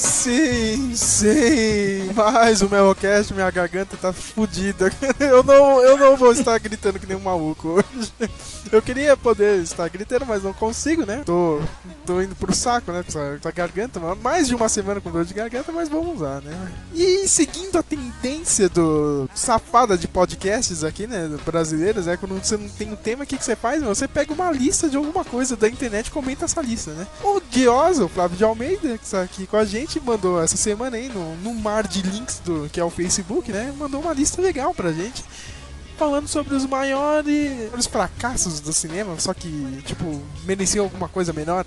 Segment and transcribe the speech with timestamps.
[0.00, 2.12] sim, sim.
[2.14, 4.90] Mas o Melocast, minha garganta tá fodida.
[5.20, 8.12] Eu não, eu não vou estar gritando que nem um maluco hoje.
[8.72, 11.22] Eu queria poder estar gritando, mas não consigo, né?
[11.24, 11.60] Tô,
[12.06, 13.02] tô indo pro saco, né?
[13.02, 14.00] Com essa, essa garganta.
[14.16, 16.72] Mais de uma semana com dor de garganta, mas vamos lá, né?
[16.94, 21.28] E seguindo a tendência do safada de podcasts aqui, né?
[21.44, 23.82] Brasileiros, é quando você não tem um tema, o que, que você faz?
[23.82, 27.06] Você pega uma lista de alguma coisa da internet e comenta essa lista, né?
[27.22, 30.96] O Dioso, o Flávio de Almeida, que está aqui com a gente, mandou essa semana
[30.96, 33.74] aí no, no mar de links do que é o Facebook, né?
[33.76, 35.24] Mandou uma lista legal pra gente.
[35.98, 41.66] Falando sobre os maiores os fracassos do cinema, só que, tipo, mereciam alguma coisa menor.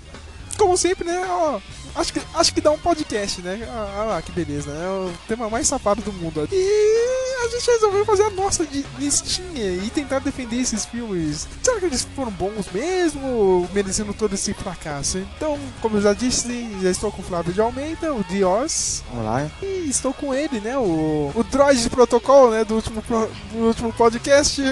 [0.56, 1.24] Como sempre, né?
[1.28, 1.60] Ó,
[1.96, 3.66] acho, que, acho que dá um podcast, né?
[3.68, 4.84] Ah, ah lá, que beleza, né?
[4.84, 6.48] É o tema mais safado do mundo.
[6.50, 11.46] E a gente resolveu fazer a nossa de- listinha e tentar defender esses filmes.
[11.62, 13.68] Será que eles foram bons mesmo?
[13.72, 15.18] Merecendo todo esse fracasso?
[15.18, 19.02] Então, como eu já disse, já estou com o Flávio de Almeida, o Dios.
[19.14, 19.46] Olá.
[19.62, 20.78] E estou com ele, né?
[20.78, 22.64] O, o droid de protocolo, né?
[22.64, 24.62] Do último, pro- do último podcast,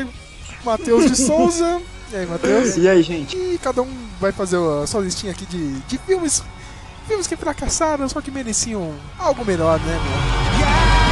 [0.64, 1.80] Matheus de Souza.
[2.12, 2.76] E aí, Matheus?
[2.76, 3.34] E aí, gente?
[3.36, 3.88] E cada um
[4.20, 6.42] vai fazer a sua listinha aqui de, de filmes.
[7.08, 10.62] Filmes que fracassaram, só que mereciam algo melhor, né, meu?
[10.62, 11.11] Army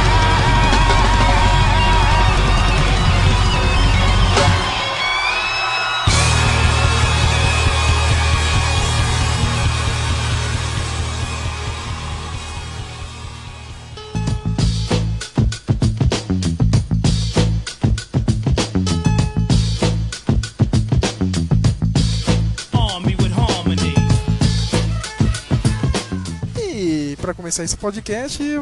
[27.51, 28.61] começar esse podcast,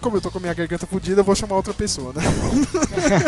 [0.00, 2.22] como eu tô com a minha garganta fodida, eu vou chamar outra pessoa, né?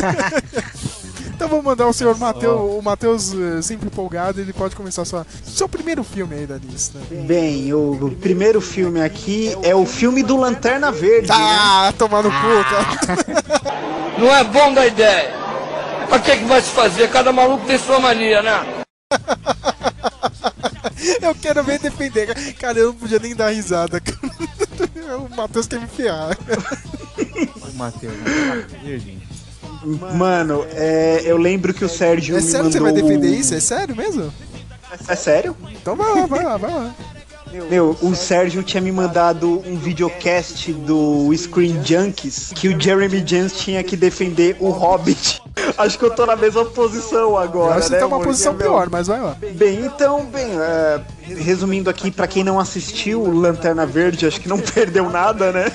[1.32, 5.24] então vou mandar o senhor Matheus, o Matheus eh, sempre empolgado, ele pode começar sua,
[5.44, 6.98] seu primeiro filme aí da lista.
[7.24, 11.28] Bem, o primeiro filme aqui é o filme do Lanterna Verde.
[11.28, 11.36] né?
[11.38, 14.18] Ah, tomar no cu, cara.
[14.18, 15.36] Não é bom da ideia.
[16.08, 17.08] Pra que que vai se fazer?
[17.10, 18.84] Cada maluco tem sua mania, né?
[21.22, 22.34] Eu quero ver defender.
[22.54, 24.00] Cara, eu não podia nem dar risada.
[24.00, 24.65] cara.
[25.14, 26.36] O Matheus quer me ferrar.
[27.74, 28.14] Matheus,
[30.14, 33.54] Mano, é, eu lembro que o Sérgio É me sério que você vai defender isso?
[33.54, 34.32] É sério mesmo?
[35.06, 35.56] É sério?
[35.70, 36.94] Então vai lá, vai lá, vai lá.
[37.70, 43.52] Meu, o Sérgio tinha me mandado um videocast do Screen Junkies que o Jeremy Jans
[43.52, 45.42] tinha que defender o Hobbit.
[45.78, 47.98] Acho que eu tô na mesma posição Eu agora, acho que né?
[47.98, 49.36] você tá uma posição pior, mas vai lá.
[49.54, 51.00] Bem, então, bem, é,
[51.34, 55.72] resumindo aqui, pra quem não assistiu Lanterna Verde, acho que não perdeu nada, né?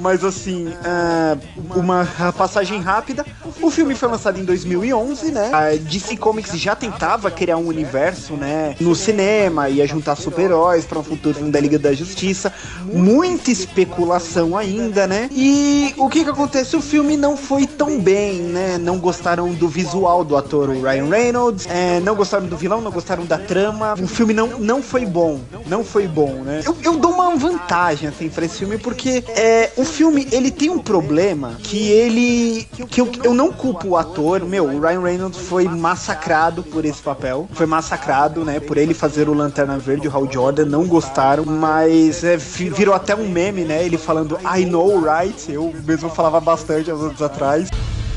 [0.00, 1.38] Mas assim, é,
[1.74, 3.24] uma passagem rápida.
[3.60, 5.50] O filme foi lançado em 2011, né?
[5.52, 8.74] A DC Comics já tentava criar um universo, né?
[8.80, 12.52] No cinema, ia juntar super-heróis para um futuro da Liga da Justiça.
[12.84, 15.28] Muita especulação ainda, né?
[15.32, 16.76] E o que que acontece?
[16.76, 18.78] O filme não foi tão bem, né?
[18.78, 23.24] Não gostaram do visual do ator Ryan Reynolds, é, não gostaram do vilão, não gostaram
[23.24, 23.94] da trama.
[23.94, 26.62] O filme não, não foi bom, não foi bom, né?
[26.64, 30.70] Eu, eu dou uma vantagem, assim, pra esse filme, porque é, o filme, ele tem
[30.70, 32.66] um problema que ele...
[32.88, 37.02] que eu, eu não culpo o ator, meu, o Ryan Reynolds foi massacrado por esse
[37.02, 41.44] papel, foi massacrado, né, por ele fazer o Lanterna Verde, o Hal Jordan, não gostaram,
[41.44, 45.52] mas é, vi- virou até um meme, né, ele falando I know, right?
[45.52, 47.68] Eu mesmo falava bastante há anos atrás.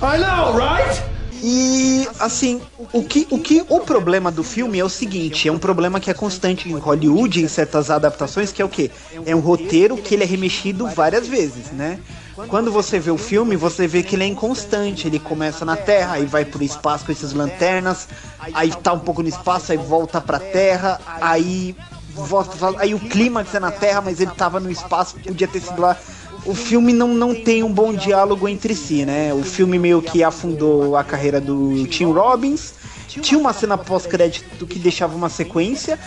[0.02, 1.02] I know, right?
[1.42, 2.62] E assim,
[2.94, 6.10] o que, o que o problema do filme é o seguinte, é um problema que
[6.10, 8.90] é constante em Hollywood em certas adaptações, que é o quê?
[9.26, 12.00] É um roteiro que ele é remexido várias vezes, né?
[12.48, 15.08] Quando você vê o filme, você vê que ele é inconstante.
[15.08, 18.08] Ele começa na Terra, aí vai pro espaço com essas lanternas,
[18.54, 21.76] aí tá um pouco no espaço, aí volta pra Terra, aí
[22.10, 25.82] volta, aí o clímax é na Terra, mas ele tava no espaço, podia ter sido
[25.82, 25.98] lá
[26.46, 29.34] o filme não, não tem um bom diálogo entre si, né?
[29.34, 32.74] O filme meio que afundou a carreira do Tim Robbins
[33.22, 35.98] tinha uma cena pós-crédito que deixava uma sequência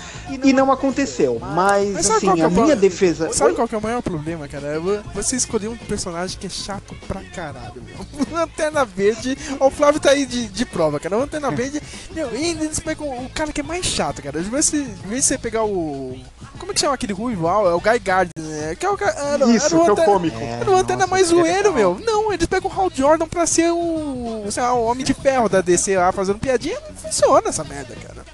[0.43, 1.39] e não aconteceu.
[1.41, 3.33] Mas, Mas assim, é a o minha pro- defesa.
[3.33, 3.57] Sabe Oi?
[3.57, 4.67] qual que é o maior problema, cara?
[4.69, 7.97] É vo- Você escolheu um personagem que é chato pra caralho, meu.
[8.33, 9.37] Lanterna Verde.
[9.61, 11.17] O Flávio tá aí de, de prova, cara.
[11.17, 11.81] Lanterna Verde.
[12.13, 14.41] Meu, e ainda eles pegam o cara que é mais chato, cara.
[14.43, 16.17] De vez se- de você pegar o.
[16.59, 17.69] Como é que chama aquele ruival?
[17.69, 18.75] É o Guy Gardner, né?
[18.75, 20.39] Que é o ca- era, Isso, era que é o cômico.
[20.41, 21.99] Era o Lanterna mais zoeiro, meu.
[22.05, 24.45] Não, eles pegam o Hal Jordan pra ser o.
[24.51, 26.79] Sei lá, o Homem de Ferro da DC lá fazendo piadinha.
[27.03, 28.25] Funciona essa merda, cara.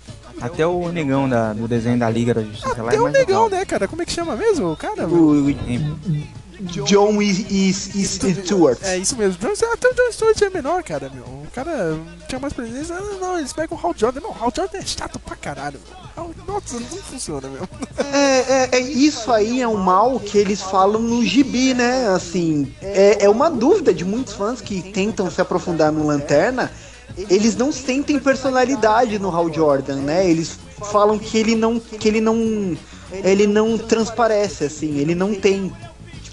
[0.40, 3.14] Até o negão da- do desenho da Liga da Justiça lá é Até o mais
[3.14, 3.60] negão, legal.
[3.60, 3.86] né, cara?
[3.86, 5.06] Como é que chama mesmo o cara?
[5.06, 5.46] O
[6.86, 7.18] John
[7.72, 8.78] Stewart.
[8.82, 9.36] É isso mesmo.
[9.72, 11.24] Até o John Stewart é menor, cara, meu.
[11.24, 12.94] O cara tinha mais presença.
[12.94, 14.20] Não, não, eles pegam o Hal Jordan.
[14.20, 15.78] Não, o Hal Jordan é chato pra caralho.
[15.88, 16.04] meu.
[16.24, 17.68] Hal- Nossa, não funciona, meu.
[18.12, 22.08] É, é, é, isso aí é um mal que eles falam no gibi, né?
[22.08, 26.70] Assim, é, é uma dúvida de muitos fãs que tentam se aprofundar no Lanterna.
[27.16, 30.28] Eles não sentem personalidade no Hal Jordan, né?
[30.28, 30.58] Eles
[30.90, 32.76] falam que ele não, que ele não,
[33.12, 35.72] ele não transparece, assim, ele não tem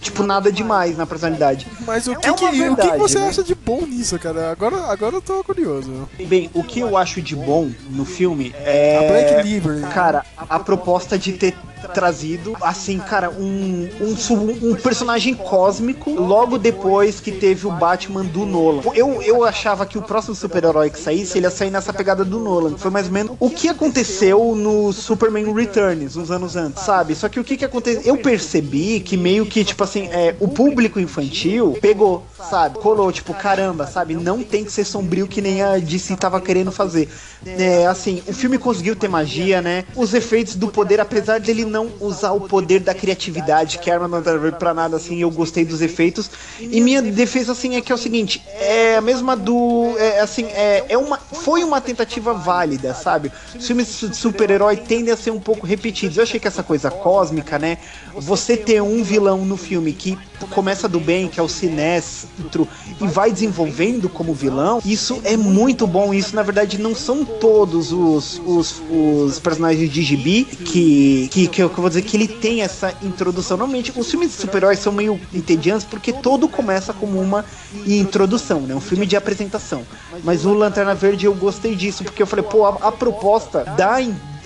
[0.02, 1.68] tipo nada demais na personalidade.
[1.82, 3.28] Mas o que, É que, uma o que verdade, você né?
[3.28, 4.52] acha de bom nisso, cara?
[4.52, 6.10] Agora, agora eu tô curioso.
[6.28, 9.94] Bem, o que eu acho de bom no filme A é Black Library.
[9.94, 11.56] Cara, a proposta de ter
[11.88, 18.46] trazido, assim, cara, um, um, um personagem cósmico logo depois que teve o Batman do
[18.46, 18.82] Nolan.
[18.94, 22.40] Eu, eu achava que o próximo super-herói que saísse, ele ia sair nessa pegada do
[22.40, 22.78] Nolan.
[22.78, 27.16] Foi mais ou menos o que aconteceu no Superman Returns, uns anos antes, sabe?
[27.16, 28.02] Só que o que que aconteceu?
[28.04, 32.80] Eu percebi que meio que, tipo assim, é, o público infantil pegou, sabe?
[32.80, 34.16] Colou, tipo, caramba, sabe?
[34.16, 37.10] Não tem que ser sombrio que nem a DC tava querendo fazer.
[37.46, 39.86] É, assim, o filme conseguiu ter magia, né?
[39.96, 44.08] Os efeitos do poder, apesar dele não usar o poder da criatividade, que a arma
[44.08, 46.30] não serve pra nada, assim, eu gostei dos efeitos.
[46.60, 50.46] E minha defesa, assim, é que é o seguinte, é a mesma do, é, assim,
[50.46, 53.32] é, é uma, foi uma tentativa válida, sabe?
[53.58, 56.18] Os filmes de super-herói tendem a ser um pouco repetidos.
[56.18, 57.78] Eu achei que essa coisa cósmica, né?
[58.14, 62.68] Você ter um vilão no filme que começa do bem, que é o Sinestro,
[63.00, 66.14] e vai desenvolvendo como vilão, isso é muito bom.
[66.14, 71.62] Isso, na verdade, não são todos os, os, os personagens de gibi que, que, que,
[71.62, 73.58] eu vou dizer que ele tem essa introdução.
[73.58, 77.46] Normalmente, os filmes de super-heróis são meio entediantes porque todo começa como uma
[77.86, 78.76] introdução, né?
[78.76, 79.84] Um filme de apresentação.
[80.24, 84.02] Mas o Lanterna Verde eu gostei disso, porque eu falei, pô, a, a proposta da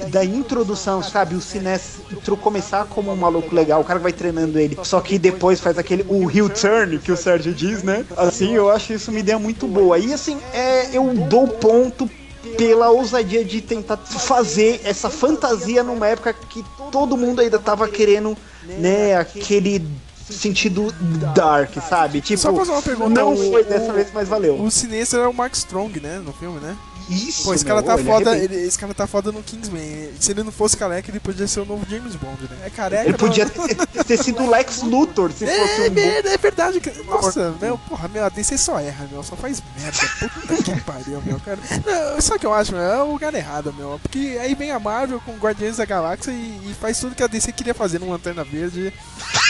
[0.09, 1.35] da introdução, sabe?
[1.35, 5.59] O Sinestro começar como um maluco legal, o cara vai treinando ele, só que depois
[5.59, 8.05] faz aquele o heel turn que o Sérgio diz, né?
[8.17, 9.97] Assim, eu acho isso uma ideia muito boa.
[9.97, 12.09] E assim, é, eu dou ponto
[12.57, 18.37] pela ousadia de tentar fazer essa fantasia numa época que todo mundo ainda tava querendo,
[18.63, 19.85] né, aquele
[20.29, 20.91] sentido
[21.35, 22.21] dark, sabe?
[22.21, 24.59] Tipo, Só fazer uma pergunta, não o- foi dessa o- vez, mas valeu.
[24.61, 26.21] O Sinestro é o Mark Strong, né?
[26.23, 26.75] No filme, né?
[27.09, 28.37] Isso, Pô, esse cara meu, tá ele foda.
[28.37, 30.09] Ele, esse cara tá foda no Kingsman.
[30.19, 32.57] Se ele não fosse careca, ele podia ser o novo James Bond, né?
[32.65, 33.03] É careca.
[33.09, 36.01] Ele podia ter, ter sido o Lex Luthor se fosse É, um bom.
[36.01, 36.79] é, é verdade.
[36.79, 36.95] cara.
[37.03, 39.99] Nossa, meu, porra, meu, a DC só erra, meu, só faz merda.
[40.47, 41.59] Puta que pariu, meu, cara.
[41.85, 42.81] Não, sabe o que eu acho, meu?
[42.81, 43.99] É o lugar errado, meu.
[44.01, 47.27] Porque aí vem a Marvel com Guardiões da Galáxia e, e faz tudo que a
[47.27, 48.91] DC queria fazer numa Lanterna Verde.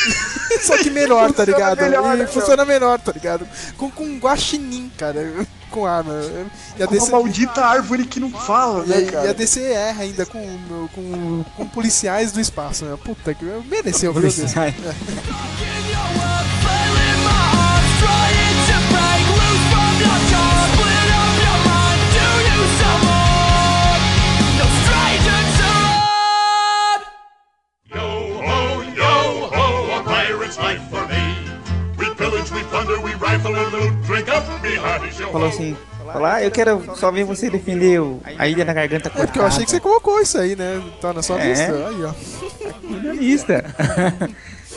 [0.62, 1.82] só que melhor, tá Funciona ligado?
[1.82, 3.48] melhor, e né, funciona melhor, tá ligado?
[3.78, 5.46] Com, com um guaxinim, cara.
[5.76, 6.14] Com arma.
[6.78, 7.12] E a uma DC.
[7.12, 9.34] maldita árvore que não fala, E, né, a- e a cara?
[9.34, 12.98] DC erra ainda com, com, com policiais do espaço, né?
[13.04, 14.44] Puta que mereceu, viu, DC?
[14.44, 14.74] Policiais.
[35.32, 35.76] Falou assim,
[36.12, 39.28] falou, ah, eu quero só ver você defender o- a ilha da garganta É cortada.
[39.28, 40.82] porque eu achei que você colocou isso aí, né?
[41.02, 41.50] Tá na sua É.
[41.50, 41.74] lista.
[41.90, 42.14] Aí, ó.
[42.90, 43.66] Jornalista.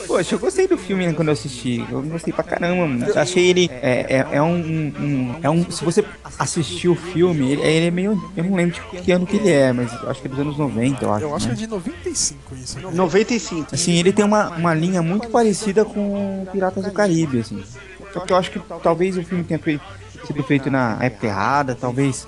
[0.06, 1.84] Poxa, eu gostei do filme né, quando eu assisti.
[1.90, 3.04] Eu gostei pra caramba, mano.
[3.06, 3.68] Eu achei ele.
[3.82, 5.70] É, é, é um, um- É um.
[5.70, 6.02] Se você
[6.38, 8.30] assistir o filme, ele, ele é meio.
[8.34, 10.38] Eu não lembro de que ano que ele é, mas eu acho que é dos
[10.38, 11.24] anos 90, eu acho.
[11.26, 11.58] Eu acho que né?
[11.58, 12.78] é de 95 isso.
[12.90, 13.74] 95.
[13.74, 17.62] Assim, ele tem uma, uma linha muito parecida com Piratas do Caribe, assim.
[18.12, 19.82] Só que eu acho que talvez o filme tenha feito,
[20.26, 22.26] sido feito na época errada, talvez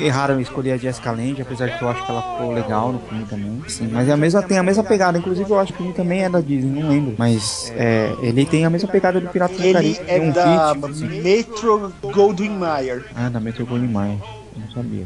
[0.00, 2.92] erraram em escolher a Jessica Lange, apesar de que eu acho que ela ficou legal
[2.92, 3.62] no filme também.
[3.68, 5.94] Sim, mas é a mesma, tem a mesma pegada, inclusive eu acho que o filme
[5.94, 7.14] também é da Disney, não lembro.
[7.18, 10.00] Mas é, ele tem a mesma pegada do Piratas do Ele Caribe.
[10.06, 11.22] é tem um da feat, assim.
[11.22, 13.04] Metro Goldwyn Mayer.
[13.14, 14.18] Ah, da Metro Goldwyn Mayer.
[14.56, 15.04] Não sabia.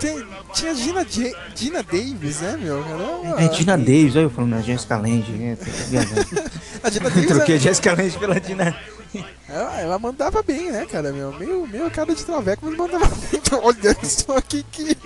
[0.00, 0.24] Tem-
[0.54, 2.82] tinha Gina, J- Gina Davis, né, meu?
[2.82, 3.42] Caramba.
[3.42, 5.30] É Dina Davis, olha eu falando da Jessica Lange.
[5.42, 5.56] É.
[6.82, 8.74] A Gina Davis, Troquei a ela, Jessica Lange pela Dina.
[9.48, 11.32] Ela, ela mandava bem, né, cara, meu?
[11.32, 14.96] Meio, meio cara de traveco, mas mandava bem Olha só que que.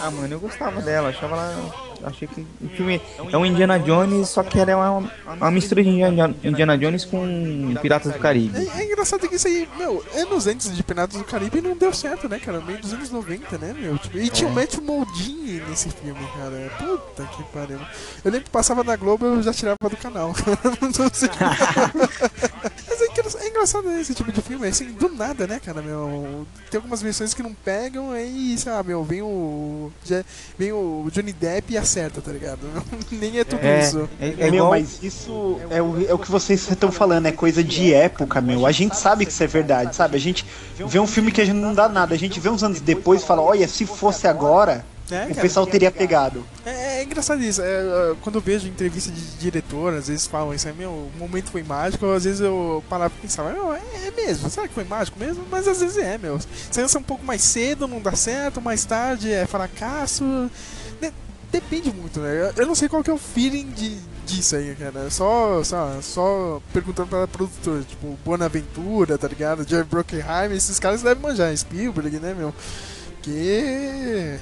[0.00, 1.87] Ah, mano, eu gostava dela, achava ela.
[2.04, 3.00] Achei que o filme
[3.32, 7.74] é um Indiana Jones, só que ela é uma, uma mistura de Indiana, Jones com
[7.82, 8.56] Piratas do Caribe.
[8.56, 11.92] É, é engraçado que isso aí, meu, anos antes de Piratas do Caribe não deu
[11.92, 12.60] certo, né, cara?
[12.60, 13.98] Meio dos anos 90, né, meu?
[13.98, 16.70] Tipo, e tinha o Matthew Moldini nesse filme, cara.
[16.78, 17.78] Puta que pariu.
[18.24, 20.32] Eu lembro que passava na Globo eu já tirava do canal.
[20.80, 21.28] Não sei.
[22.88, 25.82] Mas é engra- é engraçado né, esse tipo de filme, assim, do nada, né, cara,
[25.82, 26.46] meu?
[26.70, 29.90] Tem algumas versões que não pegam, aí, sei lá, meu, vem o.
[30.04, 30.24] já-
[30.58, 32.60] vem o Johnny Depp e acerta, tá ligado?
[33.10, 34.08] Nem é tudo É, isso.
[34.20, 34.70] é, é meu, igual.
[34.70, 38.66] mas isso é o, é o que vocês estão falando, é coisa de época, meu.
[38.66, 40.16] A gente sabe que isso é verdade, sabe?
[40.16, 40.46] A gente
[40.76, 43.22] vê um filme que a gente não dá nada, a gente vê uns anos depois
[43.22, 45.40] e fala, olha, se fosse agora, É, o cara.
[45.40, 46.44] pessoal teria pegado.
[46.66, 47.62] É, é engraçado isso.
[47.62, 51.10] É, é, quando eu vejo entrevista de diretor, às vezes falam isso aí, meu, o
[51.18, 54.74] momento foi mágico, às vezes eu parava e pensava, meu, é, é mesmo, será que
[54.74, 55.44] foi mágico mesmo?
[55.50, 56.38] Mas às vezes é, meu.
[56.38, 60.50] Você lança um pouco mais cedo, não dá certo, mais tarde é fracasso.
[61.00, 61.12] De-
[61.50, 62.52] depende muito, né?
[62.56, 63.96] Eu- não sei qual que é o feeling de,
[64.26, 65.10] disso aí, cara.
[65.10, 69.66] Só, só, só perguntando pra produtor, tipo, Bonaventura, tá ligado?
[69.66, 72.52] Jerry Bruckheimer, esses caras devem manjar, Spielberg, né, meu?
[73.22, 74.38] Que.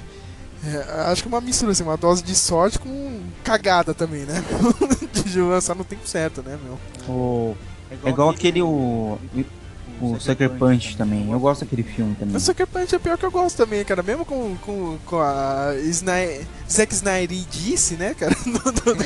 [0.66, 4.42] É, acho que é uma mistura, assim, uma dose de sorte com cagada também, né?
[5.24, 6.78] de lançar no tempo certo, né, meu?
[7.08, 7.56] O,
[8.04, 9.18] é igual aquele o,
[10.00, 11.30] o Sucker Punch também.
[11.30, 12.34] Eu gosto daquele filme também.
[12.34, 14.02] Mas Sucker Punch é pior que eu gosto também, cara.
[14.02, 18.34] Mesmo com, com, com a Sny Zack Snyder disse, né, cara?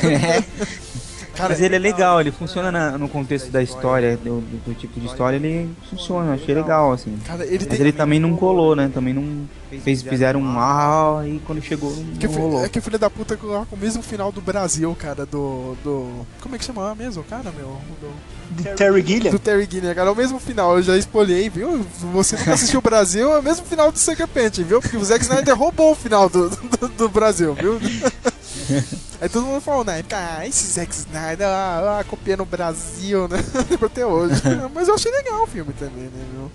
[0.02, 0.45] É,
[1.41, 4.75] cara, mas ele é legal, ele funciona na- no contexto da história, do, do- do
[4.75, 7.17] tipo de história, ele funciona, achei legal, assim.
[7.27, 7.81] cara, ele Mas tem.
[7.81, 8.91] ele também não colou, né?
[8.93, 9.49] Também não
[9.83, 12.65] fez, fizeram um ah e quando chegou não, Que rolou.
[12.65, 15.77] é que filho da puta com com o mesmo final do Brasil, cara, do.
[15.85, 17.77] do como é que chama mesmo, cara, meu?
[18.01, 19.31] Do, Terry Gilliam?
[19.31, 21.87] do Terry Gilliam, cara, é o mesmo final, eu já espolhei, viu?
[22.13, 24.81] Você nunca assistiu o Brasil, é o mesmo final do Sucker Punch, viu?
[24.81, 27.79] Porque o Zack Snyder roubou o final do, do, do Brasil, viu?
[29.21, 33.29] Aí todo mundo falou na época, ah, esse Zack Snyder, ah, ah, copiando o Brasil,
[33.29, 33.39] né?
[33.85, 34.41] Até hoje.
[34.75, 36.50] Mas eu achei legal o filme também, né, meu?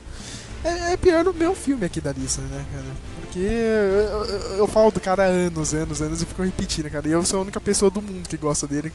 [0.63, 2.85] É, é pior no meu filme aqui da lista, né, cara?
[3.21, 7.07] Porque eu, eu- eu falo do cara há anos, anos, anos e fico repetindo, cara.
[7.07, 8.91] E eu sou a única pessoa do mundo que gosta dele.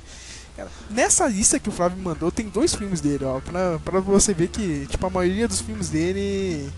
[0.56, 3.38] Cara, nessa lista que o Flávio mandou, tem dois filmes dele, ó.
[3.38, 6.68] Pra, pra você ver que, tipo, a maioria dos filmes dele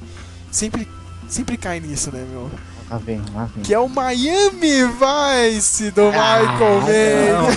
[0.51, 0.87] sempre,
[1.27, 2.51] sempre cai nisso, né, meu?
[2.93, 3.65] Lá vem, lá vem.
[3.65, 7.49] Que é o Miami Vice do Michael Mann.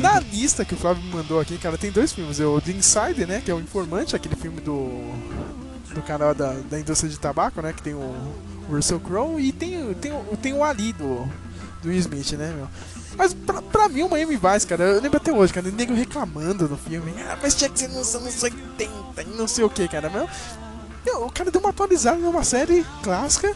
[0.00, 2.40] Na lista que o Flávio me mandou aqui, cara, tem dois filmes.
[2.40, 3.42] É o The Insider, né?
[3.44, 5.02] Que é o Informante, aquele filme do.
[5.94, 7.72] Do cara da, da indústria de tabaco, né?
[7.72, 8.14] Que tem o,
[8.68, 9.40] Russell Crowe.
[9.40, 10.12] E tem, tem,
[10.42, 11.26] tem o Ali do,
[11.82, 12.68] do Will Smith, né, meu?
[13.16, 15.94] Mas pra, pra mim, o Miami Vice, cara, eu lembro até hoje, cara, o nego
[15.94, 17.14] reclamando no filme.
[17.26, 20.10] Ah, mas tinha que ser nos anos 80 e não sei o que, cara.
[20.10, 20.28] Meu,
[21.04, 23.54] meu, o cara deu uma atualizada numa série clássica.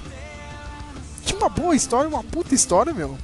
[1.25, 3.19] Tinha uma boa história, uma puta história, meu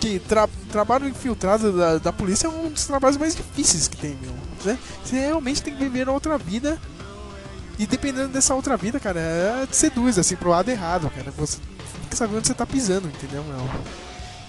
[0.00, 4.16] que tra trabalho infiltrado da, da polícia é um dos trabalhos mais difíceis que tem,
[4.20, 4.32] meu.
[4.64, 4.78] Né?
[5.04, 6.78] Você realmente tem que viver outra vida.
[7.78, 11.32] E dependendo dessa outra vida, cara, é, seduz, assim, pro lado errado, cara.
[11.36, 13.68] Você tem que saber onde você tá pisando, entendeu, meu?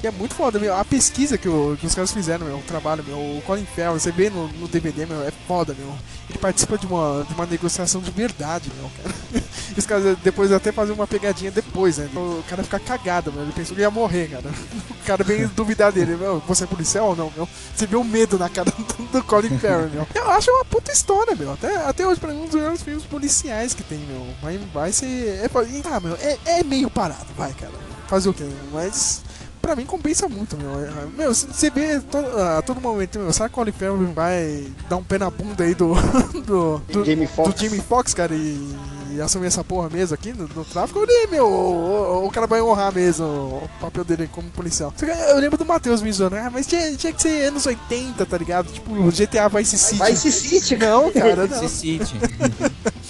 [0.05, 0.75] E é muito foda, meu.
[0.77, 3.93] A pesquisa que, o- que os caras fizeram, meu, o trabalho, meu, o Colin Farrell,
[4.00, 5.91] você vê no, no DVD, meu, é foda, meu.
[6.29, 9.15] Ele participa de uma, de uma negociação de verdade, meu, cara.
[9.75, 12.07] E os caras depois até fazem uma pegadinha depois, né?
[12.15, 13.41] O cara fica cagado, meu.
[13.41, 14.47] Ele pensou que ia morrer, cara.
[14.47, 17.50] O cara vem duvidar dele, meu, você é policial ou não, meu?
[17.75, 20.07] Você vê o medo na cara do, do Colin Farrell, meu.
[20.13, 21.51] Eu acho uma puta história, meu.
[21.53, 24.25] Até, até hoje, pra mim, um dos melhores filmes policiais que tem, meu.
[24.43, 25.39] Mas vai ser.
[25.43, 27.74] É, meu, é, é meio parado, vai, cara.
[28.07, 28.47] Fazer o quê?
[28.71, 29.24] Mas.
[29.65, 30.79] Pra mim compensa muito, meu.
[30.79, 32.17] É, Meu, você vê to,
[32.57, 35.63] a todo momento, meu, será que o Colin Farrell vai dar um pé na bunda
[35.63, 35.95] aí do.
[36.45, 37.53] do, do Jamie Foxx.
[37.55, 38.75] do Jamie Foxx, cara, e,
[39.15, 42.45] e assumir essa porra mesmo aqui no, no tráfico, ali, meu, o, o- o cara
[42.45, 44.93] vai honrar mesmo o papel dele como policial.
[45.29, 48.38] Eu lembro do Matheus me zoando, ah, mas tinha, tinha que ser anos 80, tá
[48.38, 48.72] ligado?
[48.72, 50.03] Tipo, o GTA Vice City.
[50.03, 51.63] Vice City, Não, cara, não.
[51.63, 52.15] Esse City.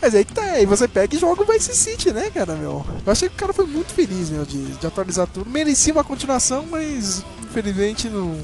[0.00, 2.84] Mas aí que tá, aí você pega e joga o Vice City, né, cara, meu?
[3.04, 5.48] Eu achei que o cara foi muito feliz, meu, de, de atualizar tudo.
[5.50, 8.34] Merecia uma continuação, mas infelizmente não.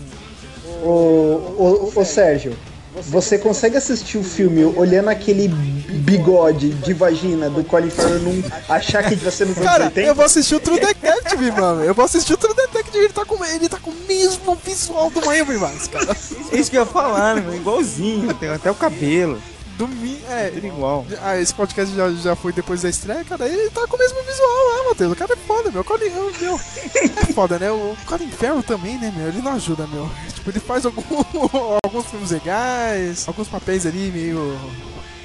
[0.82, 2.54] Ô, ô, ô, Sérgio,
[2.94, 9.02] você consegue assistir o filme olhando aquele bigode de vagina do Colin Farrell não achar
[9.02, 10.00] que nos anos Cara, 80?
[10.08, 11.82] eu vou assistir o True Detective, mano.
[11.82, 13.04] Eu vou assistir o True Detective.
[13.04, 16.14] Ele tá com, ele tá com o mesmo visual do Miami Vice, cara.
[16.52, 17.56] Isso que eu ia falar, né?
[17.56, 19.40] Igualzinho, tem até o cabelo.
[19.76, 20.18] Do Mi...
[20.30, 21.06] É, Tudo igual.
[21.22, 23.46] Ah, esse podcast já, já foi depois da estreia, cara.
[23.46, 25.12] Ele tá com o mesmo visual lá, Matheus.
[25.12, 25.82] O cara é foda, meu.
[25.82, 26.60] O Colin, meu, meu.
[26.94, 27.70] É foda, né?
[27.70, 29.28] O Colin Farrell também, né, meu?
[29.28, 30.10] Ele não ajuda, meu.
[30.34, 31.02] Tipo, ele faz algum,
[31.84, 34.58] alguns filmes legais, alguns papéis ali meio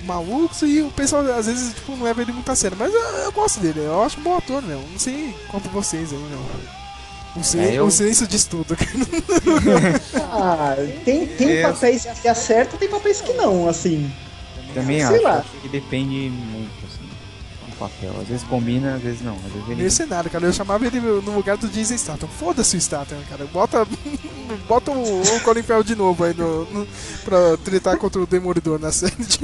[0.04, 2.76] malucos e o pessoal às vezes tipo, não leva ele muito a sério.
[2.78, 4.82] Mas eu, eu gosto dele, eu acho um bom ator, meu.
[4.92, 6.40] Não sei quanto vocês aí, meu.
[7.38, 8.76] O, sil- É, eu- o silêncio diz tudo.
[10.34, 11.62] Ah, tem, tem É.
[11.62, 14.12] papéis que acertam, tem papéis que não, assim.
[14.74, 15.46] Também Sei acho lá.
[15.62, 17.10] que depende muito, assim,
[17.70, 18.14] do papel.
[18.22, 19.36] Às vezes combina, às vezes não.
[19.36, 19.82] Às vezes ele...
[19.82, 20.46] Mercenário, cara.
[20.46, 22.28] Eu chamava ele no lugar do Jason Statham.
[22.28, 23.46] Foda-se o Statham, cara.
[23.46, 23.86] Bota,
[24.68, 26.88] bota o, o Colin Farrell de novo aí no, no,
[27.26, 29.16] pra tretar contra o Demolidor na série.
[29.24, 29.40] de.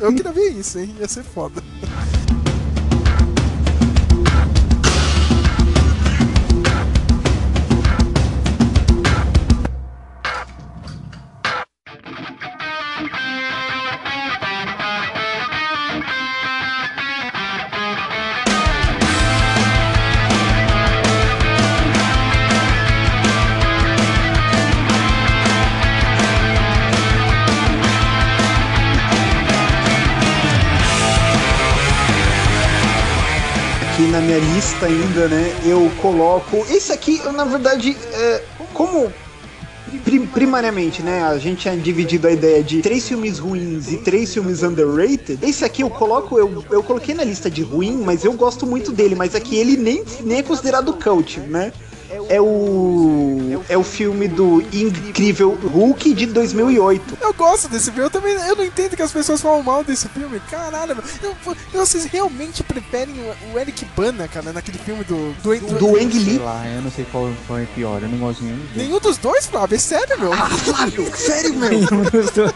[0.00, 0.94] Eu queria ver isso, hein?
[1.00, 1.62] Ia ser foda.
[34.36, 36.64] Minha lista ainda, né, eu coloco.
[36.68, 38.42] Esse aqui, na verdade, é,
[38.74, 39.12] como
[40.04, 44.32] pri- primariamente, né, a gente tinha dividido a ideia de três filmes ruins e três
[44.32, 45.38] filmes underrated.
[45.42, 48.92] Esse aqui eu coloco, eu, eu coloquei na lista de ruim, mas eu gosto muito
[48.92, 51.72] dele, mas aqui ele nem, nem é considerado cult, né?
[52.28, 57.18] É o é o filme do incrível Hulk de 2008.
[57.20, 58.06] Eu gosto desse filme.
[58.06, 60.40] Eu também eu não entendo que as pessoas falam mal desse filme.
[60.50, 61.04] Caralho, meu.
[61.22, 63.14] Eu- vocês realmente preferem
[63.52, 65.32] o, Eric Bana, cara, naquele filme do.
[65.42, 66.38] Do, do, Do Ang Sei Lee.
[66.38, 68.02] lá, eu não sei qual, é pior.
[68.02, 68.86] Eu não gosto de nenhum dos dois.
[68.86, 69.74] Nenhum dos dois, Flávio.
[69.76, 70.32] É sério, meu.
[70.32, 71.68] Ah, Flávio, sério, meu?
[71.70, 72.52] Nenhum dos dois.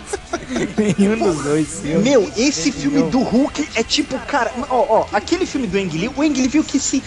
[0.76, 2.02] Nenhum dos dois filmes.
[2.02, 6.09] Meu, esse filme do Hulk é tipo, cara, ó, ó, aquele filme do Ang Lee,
[6.14, 7.02] o Ang Lee viu que se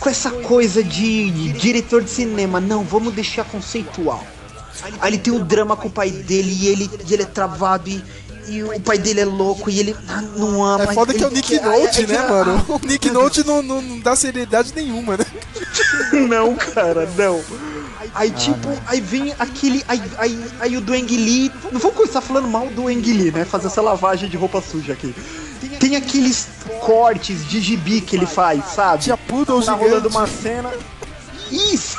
[0.00, 4.24] com essa coisa de, de diretor de cinema, não, vamos deixar conceitual.
[5.00, 7.88] Aí ele tem um drama com o pai dele e ele, e ele é travado
[7.88, 8.04] e,
[8.48, 10.84] e o pai dele é louco e ele ah, não ama.
[10.84, 12.64] É foda que é o Nick quer- Note, é- é que- né, mano?
[12.68, 15.24] O Nick Note não, não, não dá seriedade nenhuma, né?
[16.28, 17.40] Não, cara, não.
[18.16, 19.84] Aí, tipo, aí vem aquele.
[19.86, 21.52] Aí, aí, aí o do Ang Lee.
[21.70, 23.44] Não vamos começar falando mal do Ang Lee, né?
[23.44, 25.14] Fazer essa lavagem de roupa suja aqui.
[25.78, 26.48] Tem aqueles
[26.80, 29.04] cortes de gibi que ele faz, sabe?
[29.04, 30.72] Tinha Poodle Tá rolando uma cena.
[31.52, 31.98] Isso!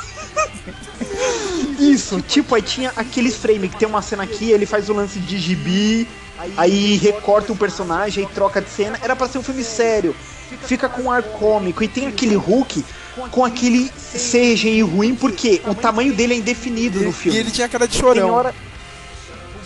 [1.80, 5.20] Isso, tipo, aí tinha aqueles frames que tem uma cena aqui, ele faz o lance
[5.20, 6.08] de gibi,
[6.56, 9.00] aí recorta o personagem, aí troca de cena.
[9.04, 10.16] Era pra ser um filme sério.
[10.64, 11.84] Fica com um ar cômico.
[11.84, 12.84] E tem aquele Hulk
[13.32, 17.38] com aquele CGI ruim, porque o tamanho dele é indefinido no E filme.
[17.38, 18.30] ele tinha cara de chorão.
[18.32, 18.54] hora.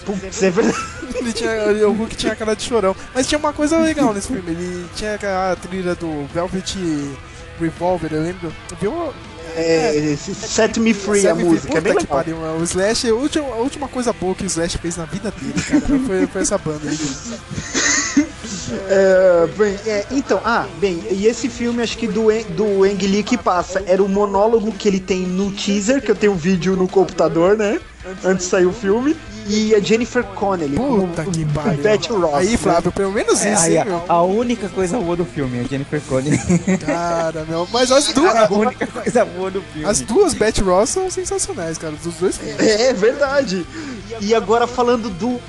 [0.06, 0.78] Putz, é verdade.
[1.14, 2.96] Ele tinha, o Hulk tinha cara de chorão.
[3.14, 4.50] Mas tinha uma coisa legal nesse filme.
[4.50, 5.14] Ele tinha
[5.52, 6.76] a trilha do Velvet
[7.60, 8.52] Revolver, eu lembro.
[8.80, 9.14] Viu?
[9.56, 12.08] É, Set Me Free a Sabe, música, é bem legal.
[12.18, 15.30] pariu, o Slash, a última, a última coisa boa que o Slash fez na vida
[15.30, 16.98] dele, cara, foi, foi essa banda aí.
[18.90, 23.24] É, bem, é, então, ah, bem, e esse filme acho que do, do Ang Lee
[23.24, 26.76] que passa era o monólogo que ele tem no teaser, que eu tenho um vídeo
[26.76, 27.80] no computador, né?
[28.24, 29.16] Antes de sair o filme.
[29.48, 30.76] E a Jennifer Connelly.
[30.76, 31.82] Puta como que pariu.
[31.82, 32.36] Betty Ross.
[32.36, 32.58] Aí, né?
[32.58, 35.62] Flávio, pelo menos É, isso, aí, hein, a, a única coisa boa do filme é
[35.62, 36.38] a Jennifer Connelly.
[36.86, 37.68] Cara, meu.
[37.72, 39.88] Mas as duas, a única coisa boa do filme.
[39.88, 42.60] as duas Betty Ross são sensacionais, cara, dos dois filmes.
[42.60, 43.66] É verdade.
[44.20, 45.40] E agora falando do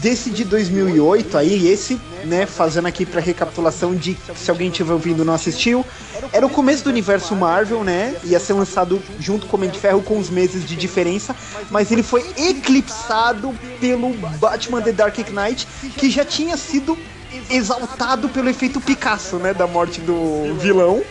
[0.00, 5.24] desse de 2008 aí, esse, né, fazendo aqui pra recapitulação de se alguém estiver ouvindo
[5.24, 5.84] não assistiu,
[6.32, 8.14] era o começo do universo Marvel, né?
[8.24, 11.34] Ia ser lançado junto com o Homem de Ferro com uns meses de diferença,
[11.70, 15.66] mas ele foi eclipsado pelo Batman The Dark Knight,
[15.96, 16.96] que já tinha sido
[17.48, 21.02] exaltado pelo efeito Picasso, né, da morte do vilão.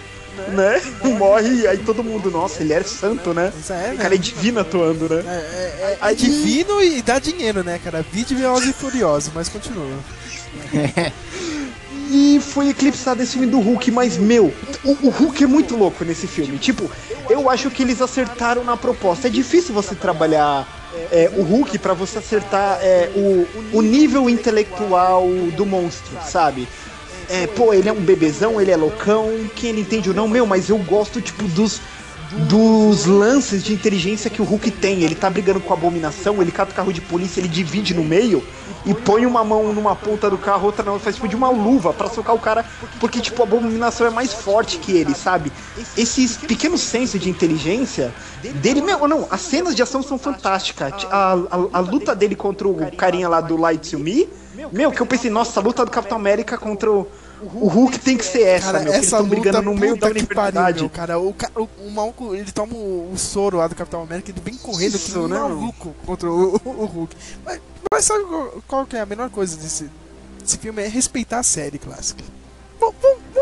[0.48, 0.82] Né?
[1.18, 3.52] Morre, aí todo mundo, nossa, ele era santo, né?
[3.70, 5.24] É, O cara é divino atuando, né?
[5.28, 8.06] É, é, é, é divino e dá dinheiro, né, cara?
[8.12, 9.88] Velozes e Furiosos, mas continua.
[12.12, 14.52] E foi eclipsado esse filme do Hulk, mas meu,
[14.84, 16.58] o, o Hulk é muito louco nesse filme.
[16.58, 16.90] Tipo,
[17.30, 19.28] eu acho que eles acertaram na proposta.
[19.28, 20.68] É difícil você trabalhar
[21.12, 23.48] é, o Hulk pra você acertar é, o,
[23.78, 26.68] o nível intelectual do monstro, sabe?
[27.30, 30.46] É, pô, ele é um bebezão, ele é loucão, quem ele entende ou não, meu,
[30.46, 31.80] mas eu gosto, tipo, dos,
[32.48, 35.04] dos lances de inteligência que o Hulk tem.
[35.04, 38.04] Ele tá brigando com a abominação, ele cata o carro de polícia, ele divide no
[38.04, 38.44] meio
[38.86, 41.94] e põe uma mão numa ponta do carro, outra não, faz tipo de uma luva
[41.94, 42.66] pra socar o cara,
[43.00, 45.52] porque tipo a abominação é mais forte que ele, sabe?
[45.98, 48.14] Esses pequenos sensos de inteligência
[48.56, 50.94] dele, meu, não, as cenas de ação são fantásticas.
[51.12, 54.28] A, a, a luta dele contra o carinha lá do Light to Me,
[54.72, 57.08] meu, que eu pensei, nossa, a luta do Capitão América contra o
[57.42, 60.82] o Hulk tem que ser essa, Cara, meu, essa luta brigando no meio da pariu,
[60.82, 61.20] meu, cara.
[61.20, 64.56] O, o, o maluco, ele toma o, o soro lá do Capitão América, ele vem
[64.56, 67.16] correndo Isso, que um né, maluco contra o, o- o Hulk.
[67.46, 68.26] Mas, mas sabe
[68.68, 69.90] qual, que é a menor coisa desse,
[70.42, 70.84] desse filme?
[70.84, 72.24] É respeitar a série clássica.
[72.80, 72.96] Vamos,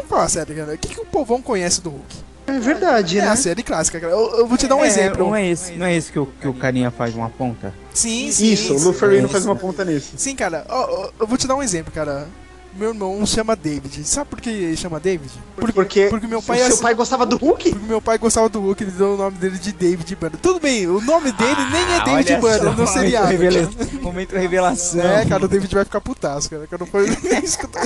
[0.07, 0.73] falar sério, cara.
[0.73, 2.15] O que, que o povão conhece do Hulk?
[2.47, 3.27] É verdade, É né?
[3.27, 4.11] a série clássica, cara.
[4.13, 5.25] Eu, eu vou te dar um É, exemplo.
[5.25, 7.73] Não é esse, não é esse que, o, que o carinha faz uma ponta?
[7.93, 8.53] Sim, sim.
[8.53, 8.85] Isso, o sim.
[8.85, 10.13] Lu Ferrigno faz uma ponta nisso.
[10.15, 12.27] Sim, cara, ó, eu vou te dar um exemplo, cara.
[12.73, 14.03] Meu irmão chama David.
[14.07, 15.31] Sabe por que ele chama David?
[15.55, 17.71] Porque, Porque, porque meu pai é seu pai gostava do Hulk?
[17.71, 20.37] Porque meu pai gostava do Hulk, ele deu o nome dele de David Banner.
[20.39, 23.33] Tudo bem, o nome dele nem é David Banner só, no seriado.
[23.33, 25.01] Momento, revela- momento revelação.
[25.01, 26.67] É, cara, o David vai ficar putaço, cara.
[26.67, 27.09] Que eu não foi
[27.43, 27.79] isso que eu tô...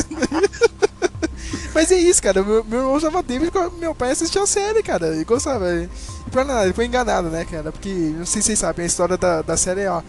[1.73, 2.43] Mas é isso, cara.
[2.43, 5.15] Meu, meu irmão chamava David porque meu pai assistia a série, cara.
[5.15, 5.69] E gostava.
[5.73, 5.89] E
[6.29, 7.71] pra nada, ele foi enganado, né, cara?
[7.71, 10.01] Porque, não sei se vocês sabem, a história da, da série é, ó.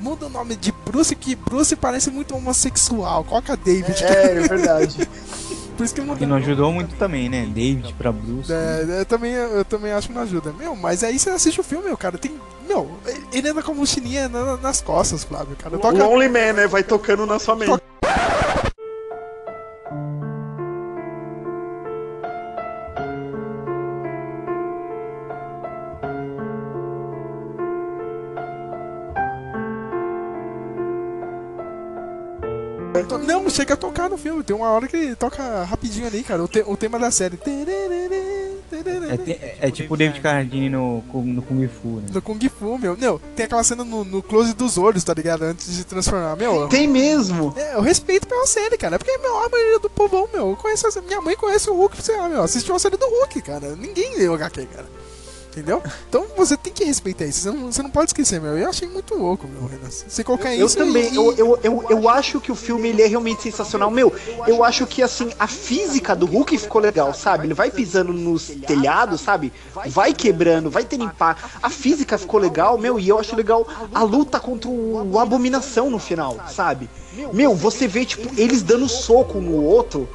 [0.00, 3.22] Muda o nome de Bruce, que Bruce parece muito homossexual.
[3.24, 4.00] Coloca David.
[4.02, 4.14] cara.
[4.14, 5.08] É, é verdade.
[5.76, 6.18] Por isso que muda.
[6.18, 7.44] Que não ajudou muito também, né?
[7.46, 8.50] David pra Bruce.
[8.50, 10.54] É, eu, também, eu também acho que não ajuda.
[10.58, 12.16] Meu, mas aí você assiste o filme, meu, cara.
[12.16, 12.32] Tem.
[12.66, 12.90] Meu,
[13.32, 15.76] ele anda com a mochilinha na- nas costas, Flávio, cara.
[15.76, 15.98] Toca.
[16.02, 16.66] Lonely Man, né?
[16.66, 17.78] Vai tocando na sua mente.
[33.26, 34.42] Não, chega a tocar no filme.
[34.42, 36.42] Tem uma hora que toca rapidinho ali, cara.
[36.42, 37.38] O, te- o tema da série.
[39.10, 42.06] É, te- é- é tipo o David Carradine no, no Kung Fu, né?
[42.12, 42.96] No Kung Fu, meu.
[42.96, 45.42] Meu, tem aquela cena no, no close dos olhos, tá ligado?
[45.42, 46.36] Antes de transformar.
[46.36, 47.52] Meu, Tem mesmo.
[47.56, 48.98] É, eu respeito pela série, cara.
[48.98, 52.16] Porque, meu, a maioria do povão, meu, conhece a- minha mãe conhece o Hulk, sei
[52.16, 53.74] lá, meu, assistiu a série do Hulk, cara.
[53.76, 54.86] Ninguém leu HQ, cara.
[55.60, 55.82] Entendeu?
[56.08, 57.40] Então você tem que respeitar isso.
[57.40, 58.56] Você não, você não pode esquecer, meu.
[58.56, 59.90] Eu achei muito louco, meu, Renan.
[59.90, 60.76] Você colocar Eu isso.
[60.76, 63.90] também, e- eu, eu, eu, eu acho que o filme ele é realmente sensacional.
[63.90, 64.12] Meu,
[64.46, 67.46] eu acho que assim, a física do Hulk ficou legal, sabe?
[67.46, 69.52] Ele vai pisando nos telhados, sabe?
[69.88, 71.48] Vai quebrando, vai ter impacto.
[71.62, 75.98] A física ficou legal, meu, e eu acho legal a luta contra o, Abominação no
[75.98, 76.88] final, sabe?
[77.32, 80.08] Meu, você vê, tipo, eles dando soco no outro.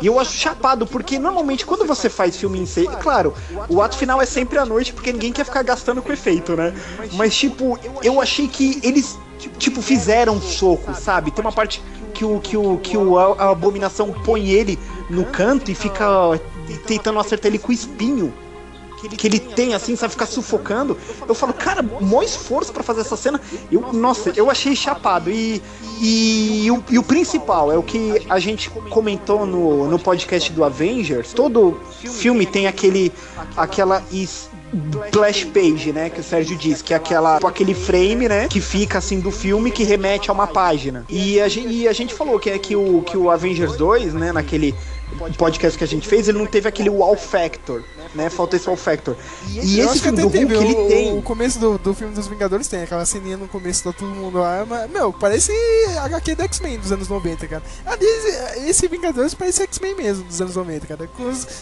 [0.00, 3.34] E eu acho chapado, porque normalmente quando você faz filme em série, claro,
[3.68, 6.74] o ato final é sempre à noite, porque ninguém quer ficar gastando com efeito, né?
[7.14, 9.18] Mas, tipo, eu achei que eles,
[9.58, 11.30] tipo, fizeram soco, sabe?
[11.30, 15.70] Tem uma parte que o, que o, que o, a abominação põe ele no canto
[15.70, 16.06] e fica
[16.86, 18.32] tentando acertar ele com o espinho
[19.08, 20.96] que ele tem, assim, sabe, ficar sufocando.
[21.28, 23.40] Eu falo, cara, maior esforço pra fazer essa cena.
[23.70, 25.30] Eu, nossa, eu achei chapado.
[25.30, 25.62] E,
[26.00, 30.64] e, o, e o principal é o que a gente comentou no, no podcast do
[30.64, 31.32] Avengers.
[31.32, 33.12] Todo filme tem aquele,
[33.56, 38.48] aquela splash page, né, que o Sérgio diz, que é aquela, tipo, aquele frame, né,
[38.48, 41.04] que fica assim do filme que remete a uma página.
[41.08, 44.14] E a gente, e a gente falou que é que o, que o Avengers 2,
[44.14, 44.74] né, naquele
[45.36, 47.82] podcast que a gente fez, ele não teve aquele wow factor,
[48.14, 48.30] né?
[48.30, 49.16] Falta esse wow factor.
[49.48, 50.54] E Eu esse filme do Hulk, teve.
[50.54, 51.18] ele o, tem.
[51.18, 54.38] O começo do, do filme dos Vingadores tem aquela ceninha no começo, tá todo mundo
[54.38, 54.64] lá.
[54.68, 55.52] Mas, meu, parece
[55.98, 57.62] HQ do X-Men dos anos 90, cara.
[57.86, 58.06] Ali,
[58.68, 61.08] esse, Vingadores parece X-Men mesmo dos anos 90, cara.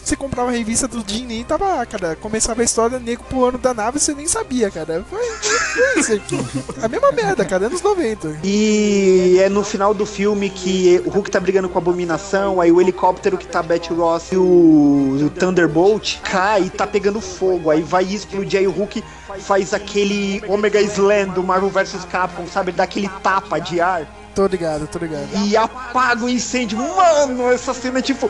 [0.03, 2.15] Você comprava a revista do Jim Lee, tava lá, cara.
[2.15, 5.05] Começava a história, nego pulando da nave e você nem sabia, cara.
[5.09, 6.37] Foi, foi isso aqui.
[6.81, 8.39] A mesma merda, cara, anos 90.
[8.43, 12.71] E é no final do filme que o Hulk tá brigando com a abominação, aí
[12.71, 17.69] o helicóptero que tá Betty Ross e o, o Thunderbolt cai e tá pegando fogo,
[17.69, 19.03] aí vai explodir, aí o Hulk
[19.39, 22.71] faz aquele Omega Slam do Marvel vs Capcom, sabe?
[22.71, 25.27] Ele dá aquele tapa de ar Tô ligado, tô ligado.
[25.45, 26.77] e apaga o incêndio.
[26.77, 28.29] Mano, essa cena é tipo.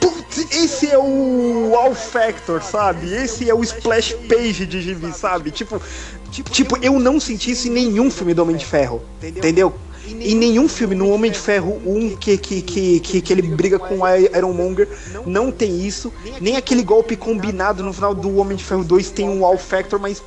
[0.00, 3.12] Putz, esse é o All Factor, sabe?
[3.12, 5.50] Esse é o Splash Page de gibi, sabe?
[5.50, 5.82] Tipo,
[6.30, 9.74] tipo, eu não senti isso em nenhum filme do Homem de Ferro, entendeu?
[10.06, 13.78] Em nenhum filme, no Homem de Ferro 1 que, que, que, que, que ele briga
[13.78, 14.88] com o Ironmonger,
[15.26, 16.12] não tem isso.
[16.40, 19.98] Nem aquele golpe combinado no final do Homem de Ferro 2 tem um All Factor,
[19.98, 20.22] mas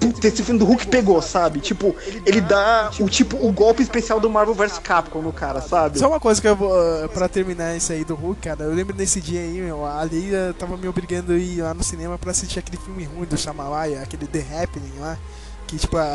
[0.00, 1.60] Puta, esse filme do Hulk pegou, sabe?
[1.60, 1.94] Tipo,
[2.26, 5.98] ele dá o tipo o golpe especial do Marvel vs Capcom no cara, sabe?
[5.98, 6.72] Só uma coisa que eu vou.
[6.76, 10.02] ah, Pra terminar isso aí do Hulk, cara, eu lembro nesse dia aí, meu, a
[10.02, 13.36] Leila tava me obrigando a ir lá no cinema pra assistir aquele filme ruim do
[13.36, 15.16] Shyamalan, aquele The Happening lá.
[15.68, 16.14] Que, tipo, a-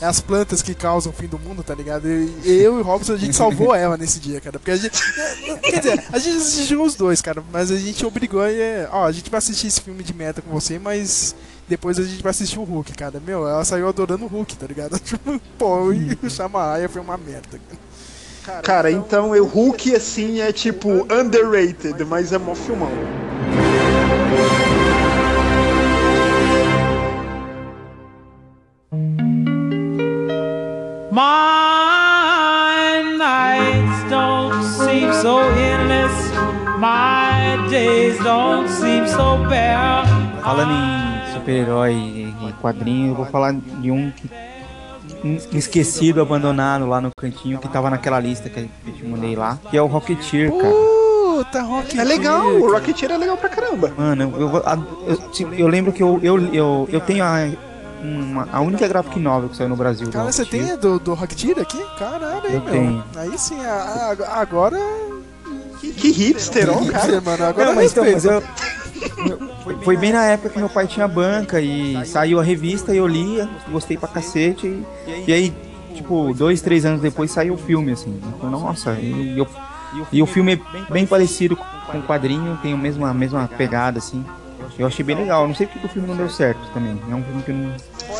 [0.00, 2.08] é, é as plantas que causam o fim do mundo, tá ligado?
[2.08, 4.58] E eu e o Robson, a gente salvou ela nesse dia, cara.
[4.58, 4.98] Porque a gente.
[5.62, 7.44] Quer dizer, a gente assistiu os dois, cara.
[7.52, 8.58] Mas a gente obrigou e.
[8.60, 11.34] é, Ó, a gente vai assistir esse filme de meta com você, mas.
[11.68, 13.22] Depois a gente vai assistir o Hulk, cara.
[13.24, 14.98] Meu, ela saiu adorando o Hulk, tá ligado?
[15.04, 17.60] Tipo, pô, e o Shamaya foi uma merda.
[18.64, 22.90] Cara, então o Hulk, assim, é tipo underrated, mas é mó filmão.
[31.20, 36.16] My nights don't seem so endless.
[36.78, 40.08] My days don't seem so bare.
[40.42, 44.30] Falando em super-herói e quadrinho, eu vou falar de um que
[45.58, 49.76] esquecido, abandonado lá no cantinho, que tava naquela lista que eu te mandei lá, que
[49.76, 50.72] é o Rocketeer, cara.
[50.72, 53.92] Puta, Rock É legal, o Rocketeer é legal pra caramba.
[53.94, 54.50] Mano, eu,
[55.06, 57.46] eu, tipo, eu lembro que eu, eu, eu, eu tenho a,
[58.02, 60.08] uma- a única graphic novel que saiu no Brasil.
[60.10, 61.82] Cara, você tem a do, do Rocketeer aqui?
[61.98, 62.72] Caralho, hein, Eu meu.
[62.72, 63.04] tenho.
[63.16, 64.78] Aí sim, a- a- agora.
[65.80, 67.20] Que, que hipster, ó, cara.
[67.22, 68.04] mano, agora Não, mas, então,
[69.64, 72.98] foi, foi bem na época que meu pai tinha banca e saiu a revista e
[72.98, 74.66] eu lia, gostei pra cacete.
[74.66, 74.84] E,
[75.26, 75.54] e aí,
[75.94, 78.20] tipo, dois, três anos depois saiu o filme, assim.
[78.38, 79.46] Falei, nossa, e, eu-
[80.12, 83.98] e o filme é bem parecido com o quadrinho, tem a mesma, a mesma pegada,
[83.98, 84.22] assim.
[84.80, 85.46] Eu achei bem legal.
[85.46, 87.00] Não sei porque o filme não deu certo também.
[87.10, 87.74] É um filme que não.